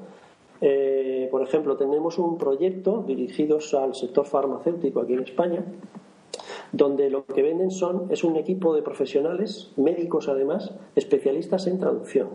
eh, 0.60 1.28
por 1.30 1.42
ejemplo, 1.42 1.76
tenemos 1.76 2.18
un 2.18 2.38
proyecto 2.38 3.04
dirigidos 3.06 3.74
al 3.74 3.94
sector 3.94 4.26
farmacéutico 4.26 5.00
aquí 5.00 5.14
en 5.14 5.20
España, 5.20 5.64
donde 6.72 7.10
lo 7.10 7.24
que 7.24 7.42
venden 7.42 7.70
son 7.70 8.06
es 8.10 8.24
un 8.24 8.36
equipo 8.36 8.74
de 8.74 8.82
profesionales, 8.82 9.72
médicos 9.76 10.28
además, 10.28 10.72
especialistas 10.96 11.66
en 11.66 11.78
traducción. 11.78 12.28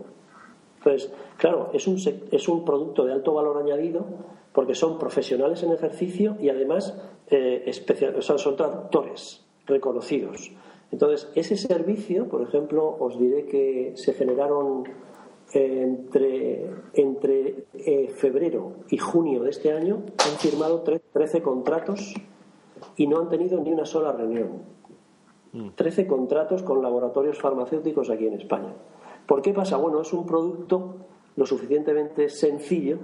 Entonces, 0.78 1.12
claro, 1.38 1.70
es 1.72 1.86
un, 1.86 1.96
es 2.30 2.48
un 2.48 2.64
producto 2.64 3.04
de 3.04 3.12
alto 3.12 3.32
valor 3.32 3.58
añadido 3.58 4.04
porque 4.52 4.74
son 4.74 4.98
profesionales 4.98 5.62
en 5.62 5.72
ejercicio 5.72 6.36
y 6.40 6.48
además 6.48 6.96
eh, 7.30 7.70
son 8.20 8.56
traductores 8.56 9.44
reconocidos. 9.66 10.52
Entonces, 10.92 11.28
ese 11.34 11.56
servicio, 11.56 12.28
por 12.28 12.42
ejemplo, 12.42 12.96
os 13.00 13.18
diré 13.18 13.46
que 13.46 13.92
se 13.96 14.12
generaron 14.12 14.84
entre, 15.54 16.68
entre 16.94 17.66
eh, 17.74 18.08
febrero 18.08 18.72
y 18.90 18.98
junio 18.98 19.42
de 19.42 19.50
este 19.50 19.72
año 19.72 20.02
han 20.18 20.38
firmado 20.38 20.82
13 20.82 21.42
contratos 21.42 22.14
y 22.96 23.06
no 23.06 23.20
han 23.20 23.28
tenido 23.28 23.60
ni 23.60 23.72
una 23.72 23.86
sola 23.86 24.12
reunión. 24.12 24.62
13 25.76 26.04
mm. 26.04 26.06
contratos 26.08 26.62
con 26.64 26.82
laboratorios 26.82 27.38
farmacéuticos 27.38 28.10
aquí 28.10 28.26
en 28.26 28.34
España. 28.34 28.74
¿Por 29.26 29.42
qué 29.42 29.54
pasa? 29.54 29.76
Bueno, 29.76 30.00
es 30.00 30.12
un 30.12 30.26
producto 30.26 30.96
lo 31.36 31.46
suficientemente 31.46 32.28
sencillo 32.28 32.98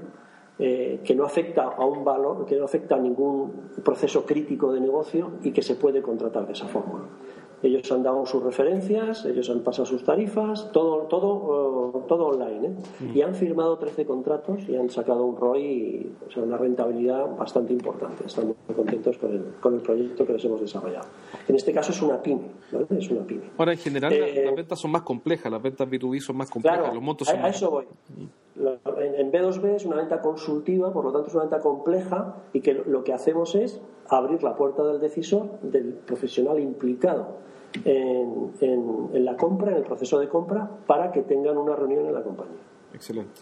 eh, 0.59 1.01
que 1.05 1.15
no 1.15 1.25
afecta 1.25 1.63
a 1.63 1.85
un 1.87 2.05
valor, 2.05 2.45
que 2.45 2.57
no 2.57 2.65
afecta 2.65 2.97
a 2.97 2.99
ningún 2.99 3.71
proceso 3.85 4.27
crítico 4.27 4.73
de 4.73 4.81
negocio 4.81 5.33
y 5.43 5.53
que 5.53 5.63
se 5.63 5.77
puede 5.77 6.03
contratar 6.03 6.47
de 6.47 6.53
esa 6.53 6.67
forma. 6.67 7.09
Ellos 7.63 7.91
han 7.93 8.03
dado 8.03 8.25
sus 8.25 8.43
referencias, 8.43 9.25
ellos 9.27 9.51
han 9.51 9.61
pasado 9.61 9.85
sus 9.85 10.03
tarifas, 10.03 10.73
todo, 10.73 11.03
todo, 11.03 11.93
eh, 11.95 12.01
todo 12.09 12.27
online. 12.29 12.69
¿eh? 12.69 12.75
Mm. 13.01 13.17
Y 13.17 13.23
han 13.23 13.35
firmado 13.35 13.77
13 13.77 14.07
contratos 14.07 14.63
y 14.69 14.77
han 14.77 14.89
sacado 14.89 15.25
un 15.25 15.37
ROI, 15.37 16.11
o 16.27 16.31
sea, 16.31 16.43
una 16.43 16.57
rentabilidad 16.57 17.37
bastante 17.37 17.75
importante. 17.75 18.25
Estamos 18.27 18.57
muy 18.67 18.77
contentos 18.77 19.19
con 19.19 19.33
el, 19.33 19.45
con 19.61 19.75
el 19.75 19.81
proyecto 19.81 20.27
que 20.27 20.33
les 20.33 20.45
hemos 20.45 20.61
desarrollado. 20.61 21.09
En 21.49 21.55
este 21.55 21.73
caso 21.73 21.93
es 21.93 22.01
una 22.01 22.23
pyme, 22.23 22.51
Es 22.99 23.11
una 23.11 23.27
pyme. 23.27 23.43
Ahora, 23.59 23.73
en 23.73 23.79
general, 23.79 24.13
eh, 24.13 24.45
las 24.47 24.55
ventas 24.55 24.81
son 24.81 24.91
más 24.93 25.03
complejas, 25.03 25.53
las 25.53 25.63
ventas 25.63 25.89
B2B 25.89 26.21
son 26.21 26.37
más 26.37 26.51
complejas, 26.51 26.95
los 26.95 27.03
montos 27.03 27.29
son 27.29 27.45
a, 27.45 27.49
eso 27.49 27.71
voy. 27.71 27.85
En 28.99 29.33
B2B 29.33 29.77
es 29.77 29.85
una 29.87 29.97
venta 29.97 30.21
consultiva, 30.21 30.93
por 30.93 31.05
lo 31.05 31.13
tanto 31.13 31.29
es 31.29 31.35
una 31.35 31.45
venta 31.45 31.61
compleja 31.61 32.37
y 32.53 32.61
que 32.61 32.75
lo 32.75 33.05
que 33.05 33.13
hacemos 33.13 33.55
es 33.55 33.81
abrir 34.11 34.43
la 34.43 34.55
puerta 34.55 34.83
del 34.85 35.01
decisor, 35.01 35.61
del 35.63 35.95
profesional 35.95 36.59
implicado 36.61 37.39
en, 37.85 39.25
la 39.25 39.37
compra, 39.37 39.71
en 39.71 39.77
el 39.79 39.85
proceso 39.85 40.19
de 40.19 40.29
compra, 40.29 40.69
para 40.87 41.13
que 41.13 41.23
tengan 41.23 41.57
una 41.57 41.77
reunión 41.77 42.07
en 42.07 42.15
la 42.15 42.23
compañía. 42.23 42.61
Excelente. 42.93 43.41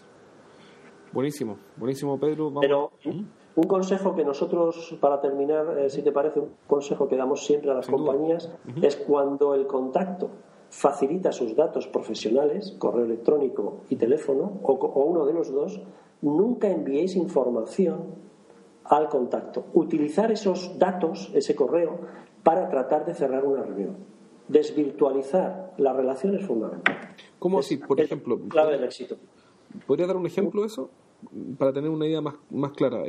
Buenísimo, 1.11 1.57
buenísimo 1.75 2.19
Pedro. 2.19 2.53
Pero 2.61 2.91
un 3.55 3.63
consejo 3.63 4.15
que 4.15 4.23
nosotros, 4.23 4.95
para 5.01 5.19
terminar, 5.19 5.77
eh, 5.79 5.89
si 5.89 6.03
te 6.03 6.11
parece, 6.11 6.39
un 6.39 6.51
consejo 6.67 7.07
que 7.07 7.17
damos 7.17 7.45
siempre 7.45 7.71
a 7.71 7.73
las 7.73 7.87
compañías 7.87 8.51
es 8.81 8.95
cuando 8.95 9.55
el 9.55 9.65
contacto 9.65 10.29
facilita 10.69 11.31
sus 11.31 11.55
datos 11.55 11.87
profesionales, 11.87 12.75
correo 12.77 13.05
electrónico 13.05 13.81
y 13.89 13.95
teléfono, 13.95 14.59
o, 14.61 14.73
o 14.73 15.03
uno 15.03 15.25
de 15.25 15.33
los 15.33 15.51
dos, 15.51 15.81
nunca 16.21 16.69
enviéis 16.69 17.15
información 17.15 18.29
al 18.89 19.07
contacto. 19.07 19.65
Utilizar 19.73 20.31
esos 20.31 20.77
datos, 20.77 21.31
ese 21.33 21.55
correo, 21.55 21.99
para 22.43 22.69
tratar 22.69 23.05
de 23.05 23.13
cerrar 23.13 23.45
una 23.45 23.63
reunión 23.63 24.19
desvirtualizar 24.49 25.73
la 25.77 25.93
relación 25.93 26.35
es 26.35 26.45
fundamental. 26.45 26.97
¿Cómo 27.37 27.59
así, 27.59 27.77
por 27.77 28.01
ejemplo? 28.01 28.37
Clave 28.49 28.73
del 28.73 28.83
éxito. 28.83 29.15
¿Podría 29.87 30.07
dar 30.07 30.17
un 30.17 30.25
ejemplo 30.25 30.61
de 30.61 30.67
eso? 30.67 30.89
Para 31.57 31.71
tener 31.71 31.89
una 31.89 32.07
idea 32.07 32.21
más, 32.21 32.35
más 32.49 32.71
clara. 32.71 33.03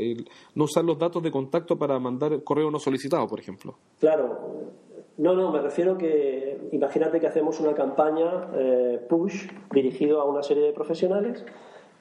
no 0.55 0.65
usar 0.65 0.85
los 0.85 0.99
datos 0.99 1.23
de 1.23 1.31
contacto 1.31 1.79
para 1.79 1.99
mandar 1.99 2.43
correo 2.45 2.71
no 2.71 2.79
solicitado, 2.79 3.27
por 3.27 3.41
ejemplo. 3.41 3.77
Claro. 3.99 4.71
No, 5.17 5.35
no, 5.35 5.51
me 5.51 5.61
refiero 5.61 5.99
que 5.99 6.69
imagínate 6.73 7.21
que 7.21 7.27
hacemos 7.27 7.61
una 7.61 7.75
campaña 7.75 8.51
eh, 8.55 9.05
push 9.09 9.49
dirigido 9.73 10.21
a 10.21 10.25
una 10.25 10.43
serie 10.43 10.65
de 10.65 10.73
profesionales 10.73 11.45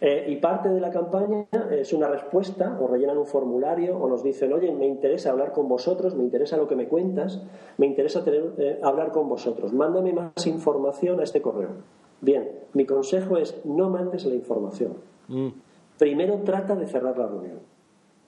eh, 0.01 0.25
y 0.29 0.37
parte 0.37 0.69
de 0.69 0.79
la 0.79 0.91
campaña 0.91 1.47
es 1.71 1.91
una 1.93 2.07
respuesta, 2.07 2.77
o 2.79 2.87
rellenan 2.87 3.17
un 3.17 3.25
formulario, 3.25 3.97
o 3.97 4.07
nos 4.07 4.23
dicen, 4.23 4.53
oye, 4.53 4.71
me 4.71 4.87
interesa 4.87 5.31
hablar 5.31 5.51
con 5.51 5.67
vosotros, 5.67 6.15
me 6.15 6.23
interesa 6.23 6.55
lo 6.55 6.67
que 6.67 6.75
me 6.75 6.87
cuentas, 6.87 7.41
me 7.77 7.85
interesa 7.85 8.23
tener, 8.23 8.53
eh, 8.57 8.79
hablar 8.81 9.11
con 9.11 9.27
vosotros, 9.27 9.73
mándame 9.73 10.13
más 10.13 10.47
información 10.47 11.19
a 11.19 11.23
este 11.23 11.41
correo. 11.41 11.69
Bien, 12.21 12.49
mi 12.73 12.85
consejo 12.85 13.37
es 13.37 13.59
no 13.65 13.89
mandes 13.89 14.25
la 14.25 14.35
información. 14.35 14.93
Mm. 15.27 15.49
Primero 15.97 16.41
trata 16.45 16.75
de 16.75 16.87
cerrar 16.87 17.17
la 17.17 17.27
reunión. 17.27 17.59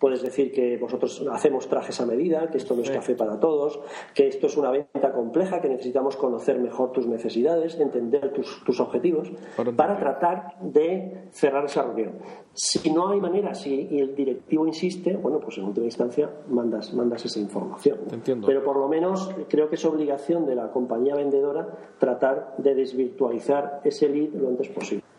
Puedes 0.02 0.24
decir 0.24 0.52
que 0.52 0.78
vosotros 0.78 1.24
hacemos 1.32 1.70
trajes 1.70 2.02
a 2.02 2.08
medida, 2.08 2.50
que 2.50 2.58
esto 2.58 2.76
no 2.76 2.82
es 2.82 2.90
café 2.90 3.14
para 3.14 3.40
todos, 3.40 3.80
que 4.16 4.28
esto 4.28 4.48
es 4.48 4.58
una 4.58 4.72
venta 4.72 5.14
compleja, 5.14 5.62
que 5.62 5.70
necesitamos 5.70 6.18
conocer 6.18 6.60
mejor 6.60 6.92
tus 6.92 7.06
necesidades, 7.06 7.80
entender 7.80 8.34
tus, 8.34 8.64
tus 8.66 8.80
objetivos, 8.80 9.32
para 9.76 9.98
tratar 10.00 10.56
de 10.60 11.28
cerrar 11.32 11.66
esa 11.66 11.84
reunión. 11.84 12.14
Si 12.54 12.92
no 12.92 13.10
hay 13.10 13.22
manera, 13.22 13.54
si 13.54 13.88
el 13.92 14.16
directivo 14.16 14.66
insiste, 14.66 15.16
bueno, 15.16 15.40
pues 15.40 15.60
en 15.60 15.66
última 15.66 15.86
instancia 15.86 16.32
mandas, 16.50 16.94
mandas 16.96 17.24
esa 17.24 17.40
información. 17.40 18.00
Entiendo. 18.12 18.48
Pero 18.48 18.64
por 18.64 18.78
lo 18.78 18.88
menos 18.88 19.30
creo 19.48 19.70
que 19.70 19.76
es 19.76 19.86
obligación 19.86 20.48
de 20.48 20.56
la 20.56 20.72
compañía 20.72 21.16
vendedora 21.16 21.78
tratar 22.00 22.56
de 22.58 22.74
desvirtualizar 22.74 23.82
ese 23.84 24.10
lead 24.10 24.34
lo 24.34 24.50
antes 24.50 24.68
posible. 24.70 25.11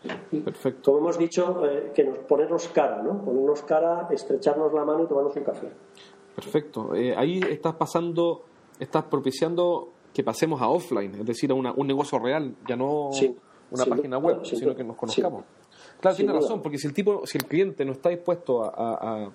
Perfecto. 0.43 0.91
Como 0.91 1.05
hemos 1.05 1.17
dicho, 1.17 1.65
eh, 1.65 1.91
que 1.93 2.03
nos 2.03 2.17
ponernos 2.19 2.67
cara, 2.69 3.01
¿no? 3.01 3.23
Ponernos 3.23 3.61
cara, 3.63 4.07
estrecharnos 4.11 4.73
la 4.73 4.83
mano 4.83 5.03
y 5.03 5.07
tomarnos 5.07 5.35
un 5.35 5.43
café. 5.43 5.69
Perfecto. 6.35 6.93
Eh, 6.95 7.13
ahí 7.15 7.39
estás 7.49 7.75
pasando, 7.75 8.43
estás 8.79 9.05
propiciando 9.05 9.89
que 10.13 10.23
pasemos 10.23 10.61
a 10.61 10.67
offline, 10.67 11.15
es 11.15 11.25
decir, 11.25 11.51
a 11.51 11.55
un 11.55 11.87
negocio 11.87 12.19
real, 12.19 12.55
ya 12.67 12.75
no 12.75 13.09
una 13.71 13.85
página 13.85 14.17
web, 14.17 14.45
sino 14.45 14.75
que 14.75 14.83
nos 14.83 14.95
conozcamos. 14.95 15.45
Claro, 15.99 16.15
tiene 16.15 16.33
razón, 16.33 16.61
porque 16.61 16.77
si 16.77 16.87
el 16.87 16.93
tipo, 16.93 17.25
si 17.25 17.37
el 17.37 17.45
cliente 17.45 17.83
no 17.85 17.93
está 17.93 18.09
dispuesto 18.09 18.63
a, 18.63 19.31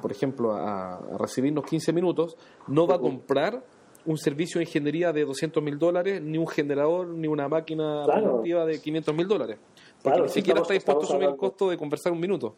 por 0.00 0.12
ejemplo, 0.12 0.54
a, 0.54 1.00
recibirnos 1.18 1.64
15 1.64 1.92
minutos, 1.92 2.36
no 2.68 2.86
va 2.86 2.96
a 2.96 2.98
comprar 2.98 3.64
un 4.06 4.18
servicio 4.18 4.58
de 4.58 4.64
ingeniería 4.64 5.12
de 5.12 5.24
200 5.24 5.62
mil 5.62 5.78
dólares, 5.78 6.20
ni 6.22 6.38
un 6.38 6.46
generador, 6.46 7.08
ni 7.08 7.26
una 7.26 7.48
máquina 7.48 8.04
productiva 8.04 8.66
de 8.66 8.80
500 8.80 9.14
mil 9.14 9.26
dólares. 9.26 9.58
Porque 10.04 10.20
ni 10.20 10.28
siquiera 10.28 10.60
está 10.60 10.74
dispuesto 10.74 11.00
a 11.00 11.04
asumir 11.04 11.28
el 11.30 11.36
costo 11.36 11.70
de 11.70 11.78
conversar 11.78 12.12
un 12.12 12.20
minuto. 12.20 12.54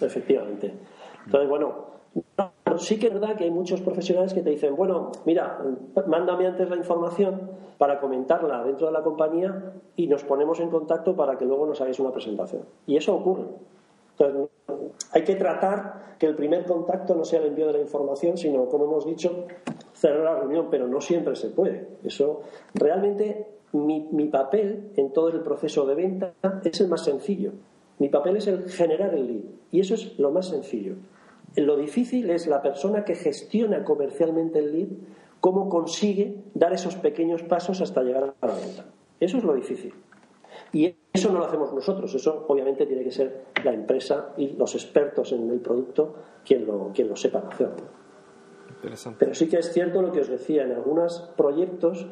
Efectivamente. 0.00 0.72
Entonces, 1.24 1.48
bueno, 1.48 1.86
sí 2.78 2.96
que 3.00 3.08
es 3.08 3.12
verdad 3.12 3.34
que 3.36 3.42
hay 3.42 3.50
muchos 3.50 3.80
profesionales 3.80 4.32
que 4.32 4.40
te 4.40 4.50
dicen, 4.50 4.76
bueno, 4.76 5.10
mira, 5.24 5.58
mándame 6.06 6.46
antes 6.46 6.70
la 6.70 6.76
información 6.76 7.50
para 7.76 7.98
comentarla 7.98 8.62
dentro 8.62 8.86
de 8.86 8.92
la 8.92 9.02
compañía 9.02 9.72
y 9.96 10.06
nos 10.06 10.22
ponemos 10.22 10.60
en 10.60 10.70
contacto 10.70 11.16
para 11.16 11.36
que 11.36 11.44
luego 11.44 11.66
nos 11.66 11.80
hagáis 11.80 11.98
una 11.98 12.12
presentación. 12.12 12.62
Y 12.86 12.96
eso 12.96 13.16
ocurre. 13.16 13.46
Entonces, 14.16 14.48
hay 15.10 15.24
que 15.24 15.34
tratar 15.34 16.14
que 16.20 16.26
el 16.26 16.36
primer 16.36 16.64
contacto 16.66 17.16
no 17.16 17.24
sea 17.24 17.40
el 17.40 17.46
envío 17.46 17.66
de 17.66 17.72
la 17.72 17.80
información, 17.80 18.38
sino, 18.38 18.66
como 18.68 18.84
hemos 18.84 19.04
dicho, 19.04 19.46
cerrar 19.92 20.22
la 20.22 20.36
reunión, 20.36 20.68
pero 20.70 20.86
no 20.86 21.00
siempre 21.00 21.34
se 21.34 21.48
puede. 21.48 21.88
Eso, 22.04 22.42
realmente, 22.74 23.55
mi, 23.76 24.08
mi 24.12 24.28
papel 24.28 24.90
en 24.96 25.12
todo 25.12 25.28
el 25.28 25.40
proceso 25.40 25.86
de 25.86 25.94
venta 25.94 26.34
es 26.64 26.80
el 26.80 26.88
más 26.88 27.04
sencillo. 27.04 27.52
Mi 27.98 28.08
papel 28.08 28.36
es 28.36 28.46
el 28.46 28.68
generar 28.68 29.14
el 29.14 29.26
lead. 29.26 29.44
Y 29.70 29.80
eso 29.80 29.94
es 29.94 30.18
lo 30.18 30.30
más 30.30 30.48
sencillo. 30.48 30.94
Lo 31.56 31.76
difícil 31.76 32.30
es 32.30 32.46
la 32.46 32.60
persona 32.60 33.04
que 33.04 33.14
gestiona 33.14 33.84
comercialmente 33.84 34.58
el 34.58 34.72
lead, 34.72 34.88
cómo 35.40 35.68
consigue 35.68 36.36
dar 36.54 36.72
esos 36.72 36.96
pequeños 36.96 37.42
pasos 37.42 37.80
hasta 37.80 38.02
llegar 38.02 38.34
a 38.40 38.46
la 38.46 38.54
venta. 38.54 38.86
Eso 39.18 39.38
es 39.38 39.44
lo 39.44 39.54
difícil. 39.54 39.94
Y 40.72 40.94
eso 41.12 41.32
no 41.32 41.38
lo 41.38 41.46
hacemos 41.46 41.72
nosotros, 41.72 42.14
eso 42.14 42.44
obviamente 42.48 42.86
tiene 42.86 43.04
que 43.04 43.10
ser 43.10 43.46
la 43.64 43.72
empresa 43.72 44.34
y 44.36 44.48
los 44.56 44.74
expertos 44.74 45.32
en 45.32 45.48
el 45.50 45.60
producto 45.60 46.14
quien 46.44 46.66
lo, 46.66 46.90
quien 46.92 47.08
lo 47.08 47.16
sepan 47.16 47.46
hacer. 47.46 47.70
Pero 49.18 49.34
sí 49.34 49.48
que 49.48 49.58
es 49.58 49.72
cierto 49.72 50.02
lo 50.02 50.12
que 50.12 50.20
os 50.20 50.28
decía, 50.28 50.64
en 50.64 50.72
algunos 50.72 51.30
proyectos 51.36 52.06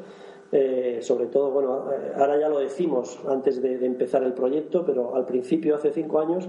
eh, 0.57 0.98
sobre 1.02 1.26
todo, 1.26 1.50
bueno, 1.50 1.90
eh, 1.90 2.12
ahora 2.16 2.38
ya 2.38 2.48
lo 2.48 2.61
decimos 2.61 3.18
antes 3.28 3.61
de, 3.61 3.84
empezar 3.84 4.22
el 4.22 4.34
proyecto, 4.34 4.86
pero 4.86 5.16
al 5.16 5.26
principio, 5.26 5.74
hace 5.74 5.90
cinco 5.90 6.20
años, 6.20 6.48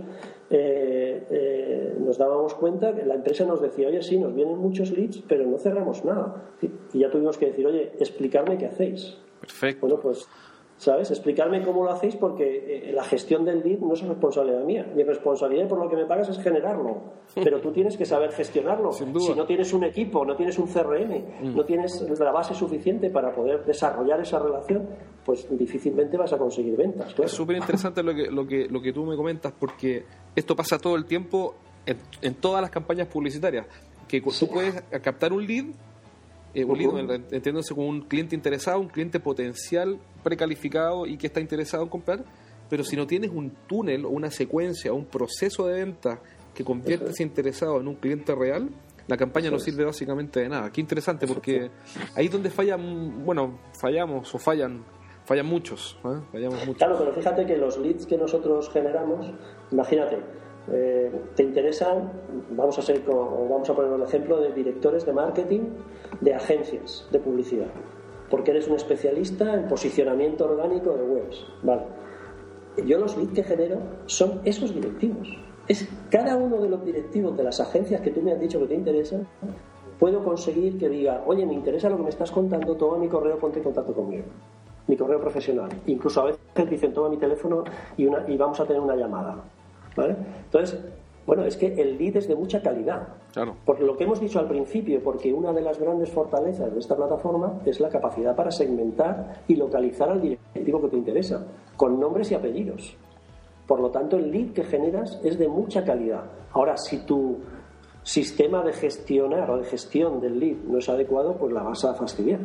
eh, 0.52 1.96
nos 2.00 2.20
dábamos 2.20 2.54
cuenta 2.54 2.94
que 2.94 3.04
la 3.04 3.16
empresa 3.16 3.46
nos 3.46 3.64
decía, 3.64 3.88
oye, 3.88 4.04
sí, 4.04 4.20
nos 4.20 4.36
vienen 4.36 4.60
muchos 4.60 4.92
leads, 4.92 5.24
pero 5.28 5.48
no 5.48 5.58
cerramos 5.58 6.06
nada. 6.06 6.52
Y 6.94 7.00
ya 7.00 7.10
tuvimos 7.10 7.40
que 7.40 7.48
decir, 7.48 7.66
oye, 7.66 7.94
explicarme 8.00 8.60
qué 8.60 8.68
hacéis. 8.68 9.18
Perfecto. 9.42 9.88
Bueno, 9.88 10.00
pues 10.00 10.28
¿Sabes? 10.78 11.10
Explicarme 11.10 11.64
cómo 11.64 11.86
lo 11.86 11.92
hacéis 11.92 12.18
porque 12.18 12.90
eh, 12.90 12.92
la 12.94 13.04
gestión 13.06 13.46
del 13.46 13.62
lead 13.64 13.80
no 13.80 13.94
es 13.94 14.02
responsabilidad 14.02 14.64
mía. 14.66 14.86
Mi 14.94 15.04
responsabilidad 15.04 15.70
por 15.70 15.80
lo 15.80 15.90
que 15.90 15.96
me 15.96 16.06
pagas 16.06 16.28
es 16.30 16.38
generarlo. 16.38 17.02
Pero 17.34 17.62
tú 17.62 17.72
tienes 17.72 17.96
que 17.96 18.06
saber 18.06 18.32
gestionarlo. 18.32 18.92
Si 18.92 19.06
no 19.06 19.46
tienes 19.46 19.72
un 19.72 19.86
equipo, 19.86 20.26
no 20.26 20.36
tienes 20.36 20.60
un 20.60 20.68
CRM, 20.68 21.44
mm. 21.44 21.56
no 21.56 21.64
tienes 21.64 22.02
la 22.20 22.32
base 22.32 22.54
suficiente 22.54 23.10
para 23.10 23.34
poder 23.34 23.64
desarrollar 23.66 24.20
esa 24.20 24.38
relación, 24.40 24.88
pues 25.24 25.48
difícilmente 25.58 26.18
vas 26.18 26.34
a 26.34 26.38
conseguir 26.38 26.76
ventas. 26.76 27.16
Es 27.18 27.32
súper 27.32 27.56
interesante 27.56 28.04
lo 28.04 28.14
que, 28.14 28.30
lo, 28.30 28.46
que, 28.46 28.68
lo 28.70 28.82
que 28.82 28.92
tú 28.92 29.06
me 29.06 29.16
comentas 29.16 29.54
porque 29.58 30.04
esto 30.36 30.56
pasa 30.58 30.78
todo 30.78 30.98
el 30.98 31.06
tiempo 31.06 31.56
en, 31.86 32.36
todas 32.36 32.62
las 32.62 32.70
campañas 32.70 33.08
publicitarias. 33.08 33.66
Que 34.08 34.22
tú 34.22 34.48
puedes 34.48 34.82
captar 35.02 35.34
un 35.34 35.48
lead 35.48 35.66
eh, 36.56 37.22
entiéndose 37.32 37.76
como 37.76 37.90
un 37.90 38.02
cliente 38.02 38.36
interesado, 38.36 38.80
un 38.80 38.88
cliente 38.88 39.20
potencial 39.20 40.00
precalificado 40.24 41.06
y 41.06 41.18
que 41.18 41.28
está 41.28 41.42
interesado 41.42 41.84
en 41.84 41.90
comprar, 41.90 42.24
pero 42.70 42.84
si 42.84 42.96
no 42.96 43.06
tienes 43.06 43.30
un 43.32 43.52
túnel 43.68 44.06
o 44.06 44.10
una 44.10 44.32
secuencia 44.32 44.92
o 44.94 44.96
un 44.96 45.06
proceso 45.06 45.68
de 45.68 45.84
venta 45.84 46.22
que 46.54 46.64
convierte 46.64 47.12
ese 47.12 47.24
interesado 47.24 47.80
en 47.82 47.88
un 47.88 47.96
cliente 47.96 48.34
real, 48.34 48.70
la 49.08 49.18
campaña 49.18 49.52
no 49.52 49.60
sirve 49.60 49.86
básicamente 49.86 50.40
de 50.40 50.50
nada. 50.50 50.72
Qué 50.72 50.82
interesante, 50.82 51.28
porque 51.28 51.70
ahí 52.16 52.26
es 52.26 52.32
donde 52.32 52.50
fallan, 52.50 53.24
bueno, 53.24 53.60
fallamos 53.80 54.34
o 54.34 54.40
fallan, 54.40 54.84
fallan 55.26 55.46
muchos, 55.46 56.00
¿eh? 56.06 56.22
fallamos 56.32 56.60
muchos. 56.66 56.78
Claro, 56.78 56.98
pero 56.98 57.14
fíjate 57.14 57.46
que 57.46 57.58
los 57.58 57.78
leads 57.78 58.06
que 58.06 58.18
nosotros 58.18 58.70
generamos, 58.72 59.32
imagínate, 59.72 60.20
eh, 60.72 61.12
te 61.36 61.44
interesan, 61.44 62.12
vamos 62.52 62.78
a, 62.80 62.82
ser, 62.82 63.02
vamos 63.06 63.70
a 63.70 63.74
poner 63.76 63.92
un 63.92 64.02
ejemplo 64.02 64.40
de 64.40 64.52
directores 64.52 65.06
de 65.06 65.14
marketing 65.14 65.62
de 66.22 66.34
agencias 66.34 67.08
de 67.12 67.20
publicidad, 67.20 67.68
porque 68.30 68.52
eres 68.52 68.68
un 68.68 68.76
especialista 68.76 69.54
en 69.54 69.68
posicionamiento 69.68 70.46
orgánico 70.46 70.96
de 70.96 71.04
webs. 71.04 71.46
Vale. 71.64 71.84
Yo 72.86 72.98
los 72.98 73.16
leads 73.16 73.34
que 73.34 73.44
genero 73.44 73.78
son 74.06 74.42
esos 74.44 74.74
directivos. 74.74 75.30
Es 75.68 75.88
cada 76.10 76.36
uno 76.36 76.62
de 76.62 76.70
los 76.70 76.84
directivos 76.84 77.36
de 77.38 77.44
las 77.44 77.60
agencias 77.60 78.02
que 78.02 78.12
tú 78.12 78.22
me 78.22 78.34
has 78.34 78.40
dicho 78.40 78.60
que 78.60 78.68
te 78.68 78.76
interesan, 78.76 79.28
puedo 80.00 80.24
conseguir 80.24 80.78
que 80.78 80.90
diga, 80.90 81.24
oye, 81.26 81.46
me 81.46 81.54
interesa 81.54 81.90
lo 81.90 81.98
que 81.98 82.04
me 82.04 82.10
estás 82.10 82.32
contando, 82.32 82.76
toma 82.76 82.98
mi 82.98 83.08
correo, 83.08 83.40
ponte 83.40 83.60
en 83.60 83.64
contacto 83.64 83.94
conmigo. 83.94 84.26
Mi 84.88 84.96
correo 84.96 85.20
profesional. 85.20 85.70
Incluso 85.88 86.22
a 86.22 86.26
veces 86.26 86.70
dicen, 86.70 86.94
toma 86.94 87.10
mi 87.10 87.18
teléfono 87.18 87.64
y, 87.98 88.06
vamos 88.38 88.60
a 88.60 88.66
tener 88.66 88.82
una 88.82 88.96
llamada. 88.96 89.44
Entonces, 90.04 90.80
bueno, 91.26 91.44
es 91.44 91.58
que 91.58 91.74
el 91.74 91.98
lead 91.98 92.18
es 92.18 92.28
de 92.28 92.36
mucha 92.36 92.62
calidad. 92.62 93.08
Claro. 93.34 93.56
Por 93.66 93.82
lo 93.82 93.98
que 93.98 94.04
hemos 94.04 94.20
dicho 94.20 94.40
al 94.40 94.48
principio, 94.48 95.02
porque 95.04 95.34
una 95.34 95.52
de 95.52 95.62
las 95.62 95.80
grandes 95.80 96.12
fortalezas 96.12 96.72
de 96.72 96.80
esta 96.80 96.96
plataforma 96.96 97.62
es 97.66 97.80
la 97.80 97.90
capacidad 97.90 98.36
para 98.36 98.52
segmentar 98.52 99.42
y 99.48 99.56
localizar 99.56 100.10
al 100.10 100.22
directivo 100.22 100.82
que 100.82 100.90
te 100.90 100.98
interesa, 100.98 101.46
con 101.76 102.00
nombres 102.00 102.32
y 102.32 102.36
apellidos. 102.36 102.96
Por 103.66 103.80
lo 103.80 103.90
tanto, 103.90 104.18
el 104.18 104.30
lead 104.32 104.54
que 104.54 104.64
generas 104.64 105.20
es 105.24 105.40
de 105.40 105.48
mucha 105.48 105.84
calidad. 105.84 106.26
Ahora, 106.52 106.78
si 106.78 107.00
tu 107.06 107.40
sistema 108.04 108.62
de 108.62 108.74
gestionar 108.74 109.50
o 109.50 109.58
de 109.58 109.66
gestión 109.66 110.22
del 110.22 110.40
lead 110.40 110.58
no 110.68 110.78
es 110.78 110.88
adecuado, 110.88 111.36
pues 111.38 111.52
la 111.52 111.64
vas 111.64 111.84
a 111.86 111.96
fastidiar. 111.96 112.40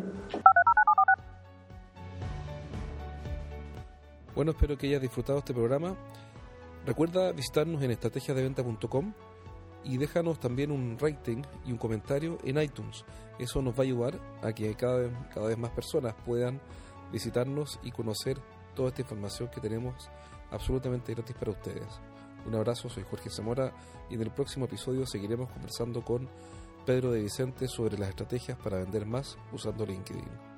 Bueno, 4.34 4.53
espero 4.53 4.78
que 4.78 4.86
hayas 4.86 5.03
disfrutado 5.03 5.40
este 5.40 5.53
programa 5.53 5.94
Recuerda 6.87 7.33
visitarnos 7.33 7.83
en 7.83 7.91
estrategiasdeventa.com 7.91 9.12
y 9.85 9.99
déjanos 9.99 10.41
también 10.41 10.70
un 10.70 10.99
rating 10.99 11.43
y 11.66 11.72
un 11.72 11.78
comentario 11.78 12.39
en 12.45 12.61
iTunes. 12.61 13.05
Eso 13.39 13.62
nos 13.62 13.74
va 13.74 13.81
a 13.81 13.83
ayudar 13.83 14.18
a 14.43 14.53
que 14.53 14.74
cada 14.74 15.11
cada 15.28 15.49
vez 15.49 15.59
más 15.59 15.70
personas 15.70 16.14
puedan 16.24 16.61
visitarnos 17.12 17.78
y 17.83 17.91
conocer 17.91 18.39
toda 18.74 18.89
esta 18.89 19.03
información 19.03 19.49
que 19.49 19.61
tenemos 19.61 20.11
absolutamente 20.51 21.14
gratis 21.14 21.37
para 21.37 21.53
ustedes. 21.53 22.01
Un 22.47 22.55
abrazo, 22.55 22.89
soy 22.89 23.05
Jorge 23.09 23.31
Zamora 23.31 23.72
y 24.09 24.14
en 24.14 24.22
el 24.22 24.31
próximo 24.31 24.64
episodio 24.64 25.07
seguiremos 25.07 25.51
conversando 25.51 26.03
con 26.03 26.28
Pedro 26.87 27.12
de 27.12 27.22
Vicente 27.22 27.68
sobre 27.68 27.99
las 27.99 28.09
estrategias 28.09 28.59
para 28.59 28.78
vender 28.78 29.07
más 29.07 29.37
usando 29.53 29.85
LinkedIn. 29.85 30.49